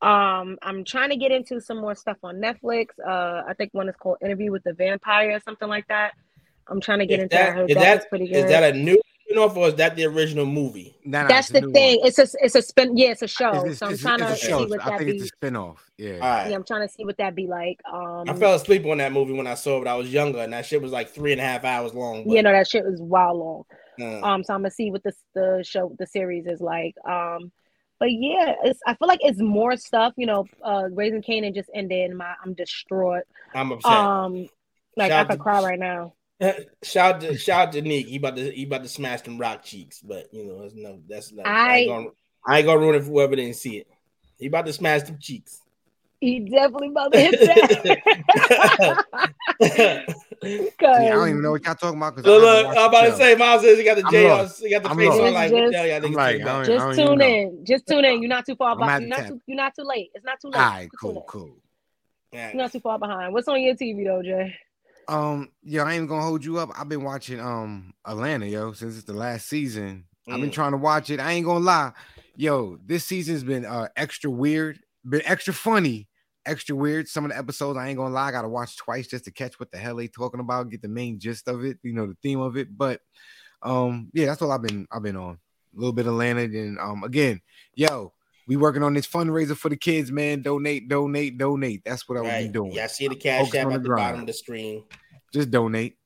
[0.01, 2.86] Um, I'm trying to get into some more stuff on Netflix.
[2.99, 6.12] Uh, I think one is called Interview with the Vampire or something like that.
[6.69, 7.39] I'm trying to get Is into that.
[7.39, 7.49] that.
[7.49, 8.49] Is that, heard is that, that, pretty is good.
[8.51, 9.01] that a new
[9.32, 10.94] spin-off or is that the original movie?
[11.04, 11.98] Nah, nah, That's the thing.
[12.00, 12.09] one.
[12.09, 12.96] It's a it's a spin.
[12.96, 13.50] Yeah, it's a show.
[13.50, 14.66] It's- so I'm it's- trying it's to a see show.
[14.66, 15.16] what I that think be.
[15.18, 15.76] it's a spinoff.
[15.98, 16.12] Yeah.
[16.14, 16.50] All right.
[16.50, 17.80] Yeah, I'm trying to see what that be like.
[17.92, 19.86] Um, I fell asleep on that movie when I saw it.
[19.86, 22.28] I was younger, and that shit was like three and a half hours long.
[22.28, 23.64] you know that shit was wild long.
[24.00, 26.94] Uh, Um, so I'm gonna see what this the show the series is like.
[27.09, 27.52] Um,
[28.00, 30.14] but yeah, it's I feel like it's more stuff.
[30.16, 33.24] You know, uh, Raising Kanan just ended, and my I'm distraught.
[33.54, 33.92] I'm upset.
[33.92, 34.48] Um,
[34.96, 36.14] like Shout I could to- cry right now.
[36.82, 38.06] shout out to shout to Nick.
[38.06, 41.01] He about to he about to smash them rock cheeks, but you know that's no
[41.09, 41.47] that's not.
[41.47, 42.09] I, I- ain't gonna
[42.47, 43.86] I ain't gonna ruin it for whoever didn't see it.
[44.39, 45.60] He about to smash them cheeks.
[46.20, 49.05] He definitely about to hit that.
[50.44, 52.16] Yeah, I don't even know what y'all talking about.
[52.16, 54.23] Look, look I'm about to say, Miles says he got the I'm J
[54.64, 55.35] he got the I'm face on lost.
[55.35, 56.35] like Just- hell y'all I'm like.
[56.35, 57.24] I don't- just I don't tune know.
[57.27, 57.64] in.
[57.64, 58.20] Just tune in.
[58.23, 59.06] You're not too far behind.
[59.06, 59.40] You're not too.
[59.47, 60.10] You're not too late.
[60.14, 60.59] It's not too late.
[60.60, 61.56] All right, cool, cool.
[62.32, 62.48] Yeah.
[62.48, 63.32] You're not too far behind.
[63.32, 64.52] What's on your TV though, Jay?
[65.09, 66.70] Um, yo, I ain't gonna hold you up.
[66.77, 70.05] I've been watching um Atlanta, yo, since it's the last season.
[70.29, 70.55] I've been Mm.
[70.55, 71.19] trying to watch it.
[71.20, 71.93] I ain't gonna lie,
[72.37, 72.79] yo.
[72.85, 76.09] This season's been uh extra weird, been extra funny,
[76.47, 77.09] extra weird.
[77.09, 79.59] Some of the episodes, I ain't gonna lie, I gotta watch twice just to catch
[79.59, 82.16] what the hell they talking about, get the main gist of it, you know, the
[82.23, 82.69] theme of it.
[82.77, 83.01] But
[83.62, 85.39] um, yeah, that's all I've been I've been on.
[85.74, 87.41] A little bit of Atlanta, and um, again,
[87.74, 88.12] yo,
[88.48, 90.43] we working on this fundraiser for the kids, man.
[90.43, 91.82] Donate, donate, donate.
[91.85, 92.43] That's what I Right.
[92.44, 92.73] been doing.
[92.73, 93.98] Yeah, I see the cash Focus app at the the grind.
[94.06, 94.85] bottom of the screen.
[95.32, 95.97] Just donate.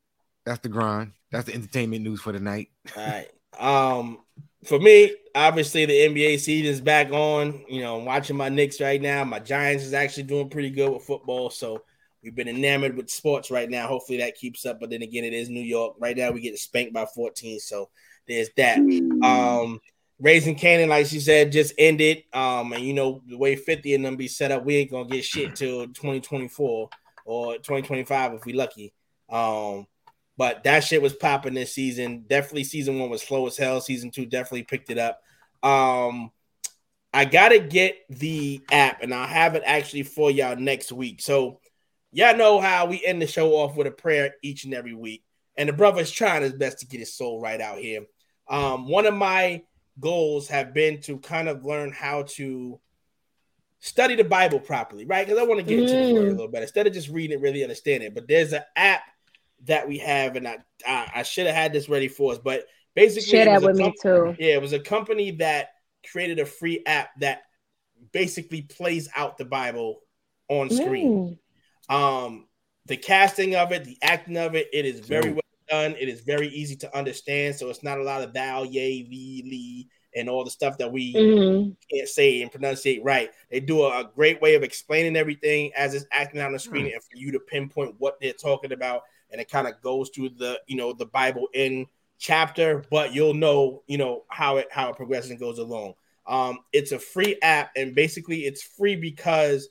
[0.44, 1.12] That's the grind.
[1.32, 2.68] That's the entertainment news for the night.
[2.96, 3.28] All right.
[3.58, 4.18] Um,
[4.64, 7.64] for me, obviously the NBA season is back on.
[7.68, 9.24] You know, I'm watching my Knicks right now.
[9.24, 11.50] My Giants is actually doing pretty good with football.
[11.50, 11.82] So
[12.22, 13.86] we've been enamored with sports right now.
[13.88, 14.78] Hopefully that keeps up.
[14.80, 15.96] But then again, it is New York.
[15.98, 17.58] Right now we get spanked by 14.
[17.60, 17.88] So
[18.28, 18.78] there's that.
[18.78, 19.80] Um
[20.18, 22.24] Raising Kanan, like she said, just ended.
[22.32, 25.09] Um, and you know, the way 50 and them be set up, we ain't gonna
[25.09, 26.88] get shit till 2024
[27.26, 28.94] or 2025 if we lucky.
[29.28, 29.86] Um,
[30.38, 32.24] but that shit was popping this season.
[32.28, 33.80] Definitely season one was slow as hell.
[33.80, 35.20] Season two definitely picked it up.
[35.62, 36.30] Um,
[37.12, 41.20] I gotta get the app, and I'll have it actually for y'all next week.
[41.20, 41.60] So
[42.12, 45.24] y'all know how we end the show off with a prayer each and every week.
[45.56, 48.02] And the brother's trying his best to get his soul right out here.
[48.48, 49.62] Um, one of my
[49.98, 52.78] goals have been to kind of learn how to
[53.81, 55.27] study the Bible properly, right?
[55.27, 56.36] Because I want to get into the word a Mm.
[56.36, 58.14] little better instead of just reading it, really understand it.
[58.14, 59.02] But there's an app
[59.64, 62.66] that we have, and I I, I should have had this ready for us, but
[62.94, 64.35] basically, Share that a with me too.
[64.39, 65.70] Yeah, it was a company that
[66.10, 67.43] created a free app that
[68.12, 70.01] basically plays out the Bible
[70.48, 71.39] on screen.
[71.90, 71.94] Mm.
[71.94, 72.48] Um,
[72.86, 75.35] the casting of it, the acting of it, it is very Dope.
[75.35, 75.94] well done.
[75.98, 79.43] It is very easy to understand, so it's not a lot of thou, yay, thee,
[79.44, 81.76] lee, and all the stuff that we Mhm.
[81.93, 83.30] can't say and pronunciate right.
[83.51, 86.86] They do a, a great way of explaining everything as it's acting on the screen,
[86.93, 90.30] and for you to pinpoint what they're talking about, and it kind of goes through
[90.30, 91.86] the you know the Bible in
[92.18, 95.94] chapter, but you'll know you know how it how it progresses and goes along.
[96.26, 99.68] Um, it's a free app, and basically it's free because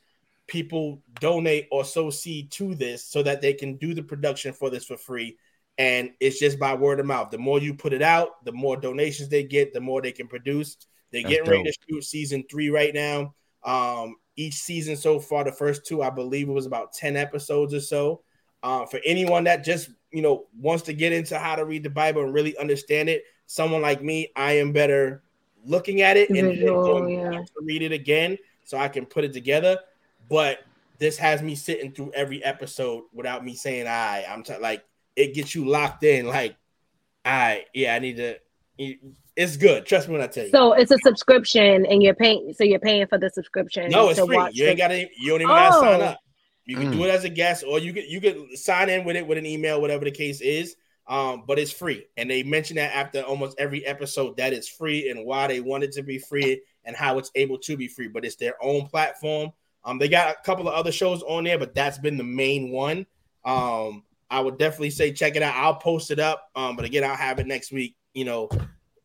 [0.48, 4.70] people donate or sow seed to this so that they can do the production for
[4.70, 5.38] this for free.
[5.78, 7.32] And it's just by word of mouth.
[7.32, 10.28] The more you put it out, the more donations they get, the more they can
[10.28, 10.78] produce.
[11.12, 13.34] They're That's getting ready to shoot season three right now.
[13.64, 17.74] Um, each season so far, the first two, I believe it was about 10 episodes
[17.74, 18.22] or so.
[18.64, 21.90] Uh, for anyone that just you know wants to get into how to read the
[21.90, 25.24] Bible and really understand it, someone like me, I am better
[25.66, 27.30] looking at it and Visual, going yeah.
[27.30, 29.78] back to read it again so I can put it together.
[30.30, 30.60] But
[30.98, 34.26] this has me sitting through every episode without me saying I.
[34.28, 34.84] I'm t- like
[35.16, 36.28] it gets you locked in.
[36.28, 36.56] Like
[37.24, 38.38] I yeah, I need to.
[39.36, 39.86] It's good.
[39.86, 40.50] Trust me when I tell you.
[40.52, 42.54] So it's a subscription, and you're paying.
[42.54, 43.90] So you're paying for the subscription.
[43.92, 44.36] No, it's to free.
[44.38, 45.00] watch You ain't got to.
[45.18, 46.06] You don't even got to sign Oh.
[46.06, 46.20] up.
[46.68, 46.94] You can Mm.
[46.94, 49.38] do it as a guest, or you could you could sign in with it with
[49.38, 50.76] an email, whatever the case is.
[51.08, 55.10] Um, but it's free, and they mention that after almost every episode that it's free
[55.10, 58.08] and why they want it to be free and how it's able to be free.
[58.08, 59.52] But it's their own platform.
[59.84, 62.72] Um, they got a couple of other shows on there, but that's been the main
[62.72, 63.06] one.
[63.44, 65.56] Um, I would definitely say check it out.
[65.56, 66.50] I'll post it up.
[66.56, 67.96] Um, but again, I'll have it next week.
[68.14, 68.50] You know,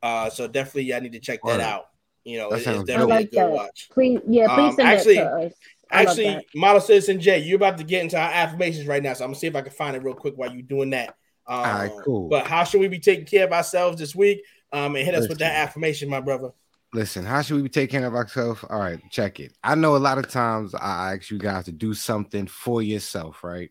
[0.03, 1.61] uh, so definitely I need to check that Word.
[1.61, 1.87] out.
[2.25, 3.51] You know, That it- it's definitely I a like good that.
[3.51, 3.89] watch.
[3.93, 5.53] Please, yeah, please Um, send actually- that to us.
[5.93, 9.13] I love Actually, model citizen Jay, you're about to get into our affirmations right now,
[9.13, 11.17] so I'm gonna see if I can find it real quick while you're doing that.
[11.49, 12.29] Um, right, cool.
[12.29, 14.45] But how should we be taking care of ourselves this week?
[14.73, 16.51] Um, and hit us with that affirmation, my brother.
[16.93, 18.65] Listen, how should we be taking care of ourselves?
[18.71, 19.53] All right, check it.
[19.65, 23.43] I know a lot of times I ask you guys to do something for yourself,
[23.43, 23.71] right?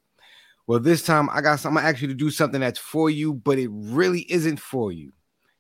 [0.70, 1.84] Well, this time I got something.
[1.84, 5.12] I ask you to do something that's for you, but it really isn't for you.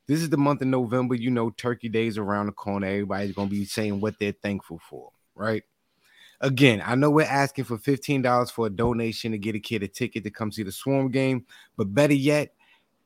[0.06, 1.15] This is the month of November.
[1.15, 2.86] You know, Turkey Days around the corner.
[2.86, 5.64] Everybody's gonna be saying what they're thankful for, right?
[6.41, 9.88] Again, I know we're asking for $15 for a donation to get a kid a
[9.88, 11.44] ticket to come see the Swarm game,
[11.76, 12.53] but better yet,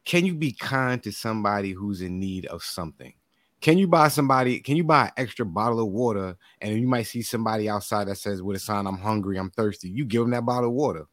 [0.03, 3.13] can you be kind to somebody who's in need of something?
[3.61, 7.03] Can you buy somebody, can you buy an extra bottle of water and you might
[7.03, 9.87] see somebody outside that says with a sign, I'm hungry, I'm thirsty.
[9.87, 11.05] You give them that bottle of water.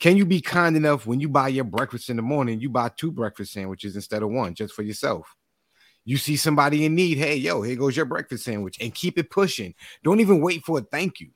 [0.00, 2.90] Can you be kind enough when you buy your breakfast in the morning, you buy
[2.90, 5.34] two breakfast sandwiches instead of one just for yourself?
[6.04, 9.30] You see somebody in need, hey, yo, here goes your breakfast sandwich, and keep it
[9.30, 9.74] pushing.
[10.02, 11.30] Don't even wait for a thank you.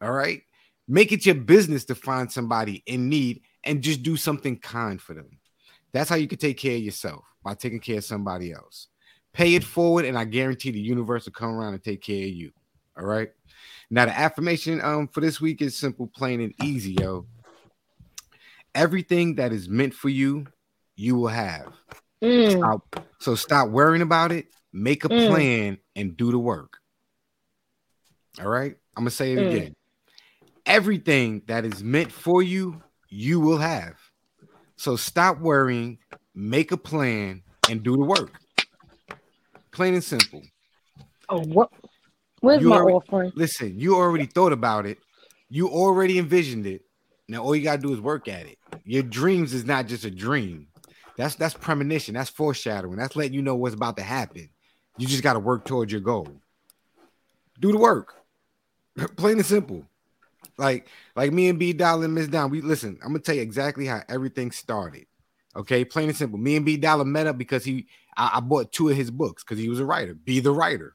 [0.00, 0.40] All right.
[0.88, 5.14] Make it your business to find somebody in need and just do something kind for
[5.14, 5.38] them.
[5.92, 8.88] That's how you can take care of yourself by taking care of somebody else.
[9.32, 12.30] Pay it forward, and I guarantee the universe will come around and take care of
[12.30, 12.52] you.
[12.96, 13.30] All right.
[13.90, 17.26] Now, the affirmation um for this week is simple, plain, and easy, yo.
[18.76, 20.46] Everything that is meant for you,
[20.96, 21.72] you will have.
[22.22, 22.58] Mm.
[22.58, 25.28] Stop- so stop worrying about it, make a Mm.
[25.28, 26.78] plan, and do the work.
[28.38, 28.76] All right.
[28.94, 29.50] I'm gonna say it Mm.
[29.50, 29.76] again.
[30.66, 33.96] Everything that is meant for you, you will have.
[34.76, 35.98] So stop worrying,
[36.34, 38.38] make a plan, and do the work.
[39.70, 40.42] Plain and simple.
[41.30, 41.70] Oh, what?
[42.40, 43.32] Where's You my already- offering?
[43.34, 44.98] Listen, you already thought about it.
[45.48, 46.85] You already envisioned it.
[47.28, 48.58] Now all you gotta do is work at it.
[48.84, 50.68] Your dreams is not just a dream.
[51.16, 52.14] That's that's premonition.
[52.14, 52.96] That's foreshadowing.
[52.96, 54.48] That's letting you know what's about to happen.
[54.98, 56.28] You just gotta work towards your goal.
[57.60, 58.14] Do the work.
[59.16, 59.84] Plain and simple.
[60.58, 62.50] Like like me and B Dollar and Miss Dom.
[62.50, 62.98] We listen.
[63.02, 65.06] I'm gonna tell you exactly how everything started.
[65.54, 66.38] Okay, plain and simple.
[66.38, 67.86] Me and B Dollar met up because he
[68.16, 70.14] I, I bought two of his books because he was a writer.
[70.14, 70.92] Be the writer.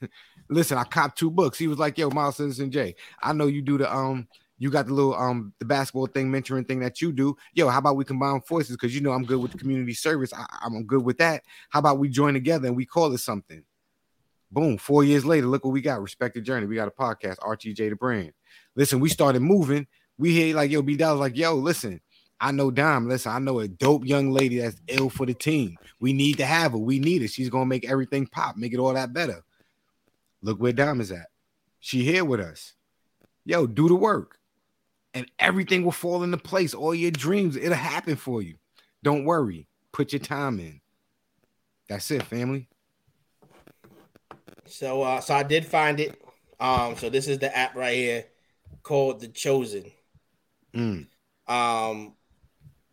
[0.48, 1.58] listen, I copped two books.
[1.58, 4.28] He was like, "Yo, Model Citizen J, I know you do the um,
[4.58, 7.36] you got the little um, the basketball thing, mentoring thing that you do.
[7.54, 8.76] Yo, how about we combine forces?
[8.76, 10.32] Because you know I'm good with the community service.
[10.32, 11.44] I, I'm good with that.
[11.70, 13.62] How about we join together and we call it something?
[14.50, 14.78] Boom.
[14.78, 16.02] Four years later, look what we got.
[16.02, 16.66] Respected Journey.
[16.66, 18.32] We got a podcast, RTJ the brand.
[18.74, 19.86] Listen, we started moving.
[20.16, 22.00] We hear like, yo, B Dollar, like, yo, listen.
[22.40, 23.08] I know Dom.
[23.08, 25.76] Listen, I know a dope young lady that's ill for the team.
[26.00, 26.78] We need to have her.
[26.78, 27.28] We need her.
[27.28, 29.42] She's gonna make everything pop, make it all that better.
[30.42, 31.26] Look where Dom is at.
[31.80, 32.74] She here with us.
[33.44, 34.37] Yo, do the work,
[35.14, 36.74] and everything will fall into place.
[36.74, 38.56] All your dreams, it'll happen for you.
[39.02, 39.66] Don't worry.
[39.92, 40.80] Put your time in.
[41.88, 42.68] That's it, family.
[44.66, 46.20] So uh so I did find it.
[46.60, 48.24] Um so this is the app right here
[48.82, 49.90] called The Chosen.
[50.74, 51.06] Mm.
[51.46, 52.14] Um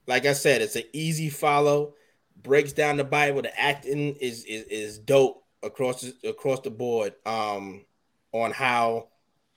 [0.08, 1.96] like I said, it's an easy follow,
[2.42, 3.42] breaks down the Bible.
[3.42, 7.86] The acting is is, is dope across across the board um
[8.32, 9.10] on how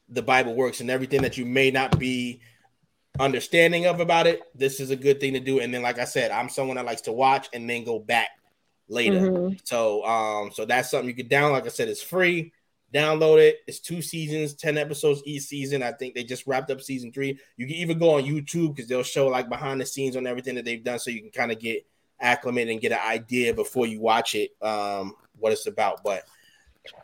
[0.09, 2.41] the Bible works and everything that you may not be
[3.21, 4.43] understanding of about it.
[4.55, 5.61] This is a good thing to do.
[5.61, 8.29] And then, like I said, I'm someone that likes to watch and then go back
[8.89, 9.21] later.
[9.21, 9.61] Mhm.
[9.65, 11.53] So um, so that's something you can download.
[11.53, 12.53] Like I said, it's free.
[12.93, 13.59] Download it.
[13.67, 15.83] It's two seasons, 10 episodes each season.
[15.83, 17.39] I think they just wrapped up season three.
[17.59, 20.55] You can even go on YouTube because they'll show like behind the scenes on everything
[20.55, 21.85] that they've done so you can kind of get
[22.19, 26.03] acclimated and get an idea before you watch it, um, what it's about.
[26.03, 26.25] But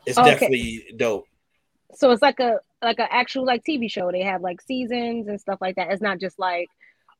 [0.06, 0.30] it's Okay.
[0.30, 1.26] definitely dope.
[1.96, 4.10] So it's like a like an actual like TV show.
[4.12, 5.90] They have like seasons and stuff like that.
[5.90, 6.68] It's not just like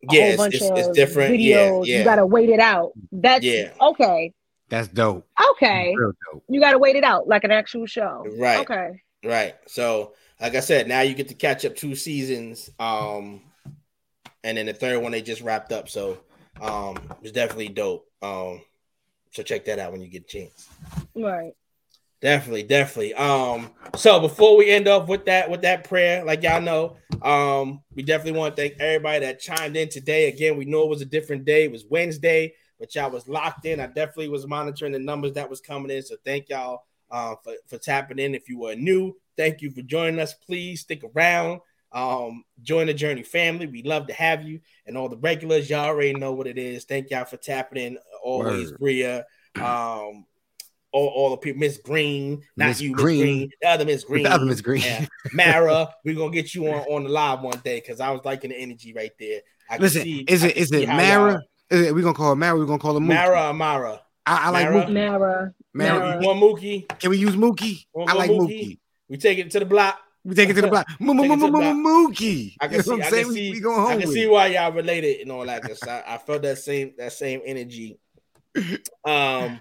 [0.08, 1.34] a Yeah, whole it's- bunch it's- of it's different.
[1.34, 1.86] Videos.
[1.86, 1.98] yeah.
[1.98, 2.92] You gotta wait it out.
[3.12, 3.72] That's Yeah.
[3.80, 4.32] okay.
[4.68, 5.26] That's dope.
[5.52, 5.94] Okay.
[5.96, 6.44] Real dope.
[6.48, 8.24] You gotta wait it out like an actual show.
[8.38, 8.60] Right.
[8.60, 9.02] Okay.
[9.24, 9.54] Right.
[9.66, 12.70] So, like I said, now you get to catch up two seasons.
[12.78, 13.42] Um,
[14.42, 15.88] and then the third one they just wrapped up.
[15.88, 16.18] So,
[16.60, 18.06] um, it was definitely dope.
[18.22, 18.62] Um,
[19.30, 20.68] so check that out when you get a chance.
[21.14, 21.52] Right.
[22.24, 23.12] Definitely, definitely.
[23.12, 27.82] Um, so before we end up with that with that prayer, like y'all know, um,
[27.94, 30.28] we definitely want to thank everybody that chimed in today.
[30.28, 33.66] Again, we know it was a different day, it was Wednesday, but y'all was locked
[33.66, 33.78] in.
[33.78, 36.02] I definitely was monitoring the numbers that was coming in.
[36.02, 38.34] So thank y'all uh, for, for tapping in.
[38.34, 40.32] If you were new, thank you for joining us.
[40.32, 41.60] Please stick around.
[41.92, 43.66] Um, join the Journey family.
[43.66, 44.60] We love to have you.
[44.86, 46.84] And all the regulars, y'all already know what it is.
[46.84, 47.98] Thank y'all for tapping in.
[48.22, 48.78] Always, Word.
[48.78, 49.26] Bria.
[49.56, 50.24] Um,
[50.94, 53.20] all, all the people, Miss Green, not Miss you, Miss Green.
[53.22, 53.50] Green.
[53.60, 54.82] the other Miss Green, The other Miss Green.
[54.82, 55.06] Yeah.
[55.32, 55.88] Mara.
[56.04, 58.56] We're gonna get you on on the live one day because I was liking the
[58.56, 59.40] energy right there.
[59.68, 61.32] I Listen, see- is I it can is it Mara?
[61.32, 61.40] y'all-
[61.70, 62.56] Is it, we gonna call her Mara.
[62.58, 63.08] We gonna call her Mookie.
[63.08, 64.00] Mara, or Mara.
[64.26, 64.86] I, I like Mara?
[64.86, 64.92] Mookie.
[64.92, 65.54] Mara.
[65.74, 65.98] Mara.
[65.98, 66.20] Mara.
[66.22, 66.98] You want Mookie?
[67.00, 67.84] Can we use Mookie?
[67.92, 68.78] Want- I like Mookie.
[69.08, 69.98] We take it to the block.
[70.24, 70.86] We take it to the block.
[71.00, 71.74] Moo- moo- Take to the block.
[71.76, 72.54] Mookie.
[72.60, 73.02] I You can know see.
[73.02, 73.50] I can see.
[73.52, 75.60] We going I can see why y'all related and all that.
[75.62, 77.98] Cause I, I felt that same that same energy.
[79.04, 79.60] Um,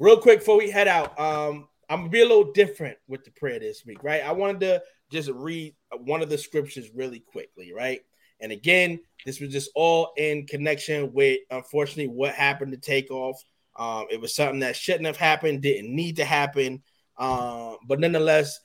[0.00, 3.30] real quick before we head out, um, I'm gonna be a little different with the
[3.30, 4.22] prayer this week, right?
[4.24, 4.82] I wanted to
[5.12, 8.00] just read one of the scriptures really quickly, right?
[8.40, 13.36] And again, this was just all in connection with unfortunately what happened to Takeoff.
[13.76, 16.82] Um, it was something that shouldn't have happened, didn't need to happen.
[17.18, 18.58] Um, but nonetheless,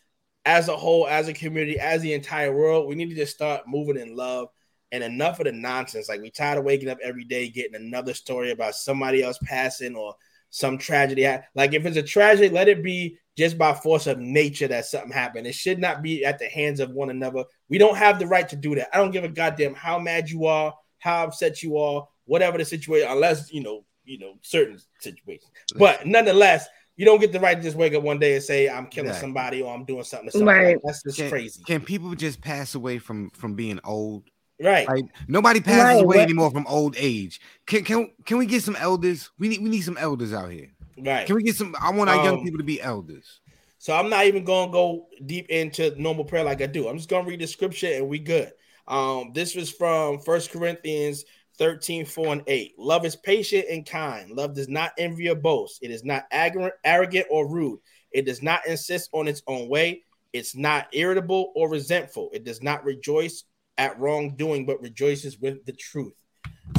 [0.45, 3.67] as a whole, as a community, as the entire world, we need to just start
[3.67, 4.47] moving in love
[4.91, 6.07] and enough of the nonsense.
[6.07, 9.95] Like we tired of waking up every day getting another story about somebody else passing
[9.95, 10.15] or
[10.49, 11.27] some tragedy.
[11.53, 15.11] Like if it's a tragedy, let it be just by force of nature that something
[15.11, 15.45] happened.
[15.47, 17.43] It should not be at the hands of one another.
[17.69, 18.89] We don't have the right to do that.
[18.93, 22.65] I don't give a goddamn how mad you are, how upset you are, whatever the
[22.65, 25.51] situation, unless you know, you know, certain situations.
[25.77, 28.69] But nonetheless, you don't get the right to just wake up one day and say
[28.69, 29.19] I'm killing Right.
[29.19, 30.59] somebody or I'm doing something to somebody.
[30.65, 30.77] Right.
[30.83, 31.61] That's just Can, crazy.
[31.67, 34.23] can people just pass away from from being old?
[34.59, 34.87] Right.
[34.87, 37.41] Like nobody passes Right, away what- anymore from old age.
[37.65, 39.29] Can can can we get some elders?
[39.37, 40.71] We need we need some elders out here.
[40.97, 41.27] Right.
[41.27, 41.75] Can we get some?
[41.81, 43.41] I want our young Um, people to be elders.
[43.79, 46.87] So I'm not even gonna go deep into normal prayer like I do.
[46.87, 48.51] I'm just gonna read the scripture and we good.
[48.87, 51.25] Um, this was from First Corinthians
[51.57, 52.75] 13, 4 and 8.
[52.77, 54.31] Love is patient and kind.
[54.31, 55.79] Love does not envy or boast.
[55.81, 57.79] It is not arrogant or rude.
[58.11, 60.03] It does not insist on its own way.
[60.33, 62.29] It's not irritable or resentful.
[62.33, 63.43] It does not rejoice
[63.77, 66.13] at wrongdoing, but rejoices with the truth.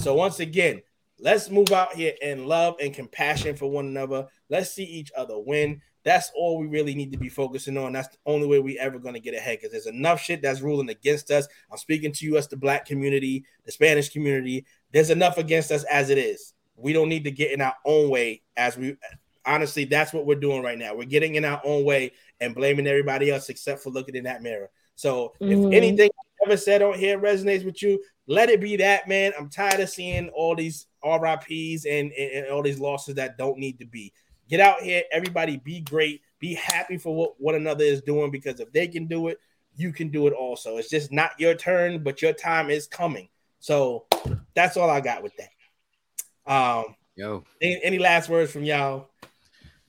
[0.00, 0.82] So once again,
[1.18, 4.26] let's move out here in love and compassion for one another.
[4.48, 5.80] Let's see each other win.
[6.04, 7.92] That's all we really need to be focusing on.
[7.92, 10.60] That's the only way we ever going to get ahead because there's enough shit that's
[10.60, 11.48] ruling against us.
[11.70, 14.66] I'm speaking to you as the black community, the Spanish community.
[14.92, 16.54] There's enough against us as it is.
[16.76, 18.96] We don't need to get in our own way as we
[19.44, 20.94] honestly, that's what we're doing right now.
[20.94, 24.42] We're getting in our own way and blaming everybody else except for looking in that
[24.42, 24.70] mirror.
[24.96, 25.74] So if Mhm.
[25.74, 26.10] anything
[26.44, 29.32] ever said on here resonates with you, let it be that, man.
[29.38, 33.58] I'm tired of seeing all these RIPs and, and, and all these losses that don't
[33.58, 34.12] need to be.
[34.48, 38.60] Get out here, everybody be great, be happy for what one another is doing because
[38.60, 39.38] if they can do it,
[39.76, 40.78] you can do it also.
[40.78, 43.28] It's just not your turn, but your time is coming.
[43.58, 44.06] So
[44.54, 46.52] that's all I got with that.
[46.52, 49.08] Um, Yo, any, any last words from y'all?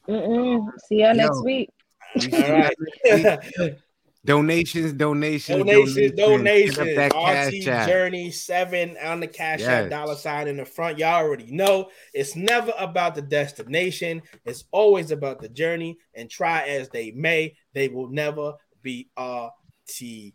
[0.07, 0.67] Mm-mm.
[0.87, 1.69] See y'all next week.
[2.33, 3.77] All right.
[4.27, 6.77] donations, donations, donations, donations.
[6.77, 7.87] Hit up that RT cash app.
[7.87, 10.99] Journey seven on the cash app dollar sign in the front.
[10.99, 14.21] Y'all already know it's never about the destination.
[14.45, 15.97] It's always about the journey.
[16.13, 20.33] And try as they may, they will never be RTJ.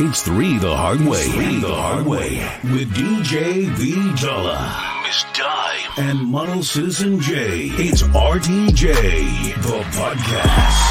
[0.00, 1.24] It's three the hard way.
[1.24, 4.70] Three the hard way with DJ B Dollar,
[5.02, 5.58] Miss Dom,
[5.98, 7.66] and Model Citizen J.
[7.72, 10.87] It's RTJ the podcast.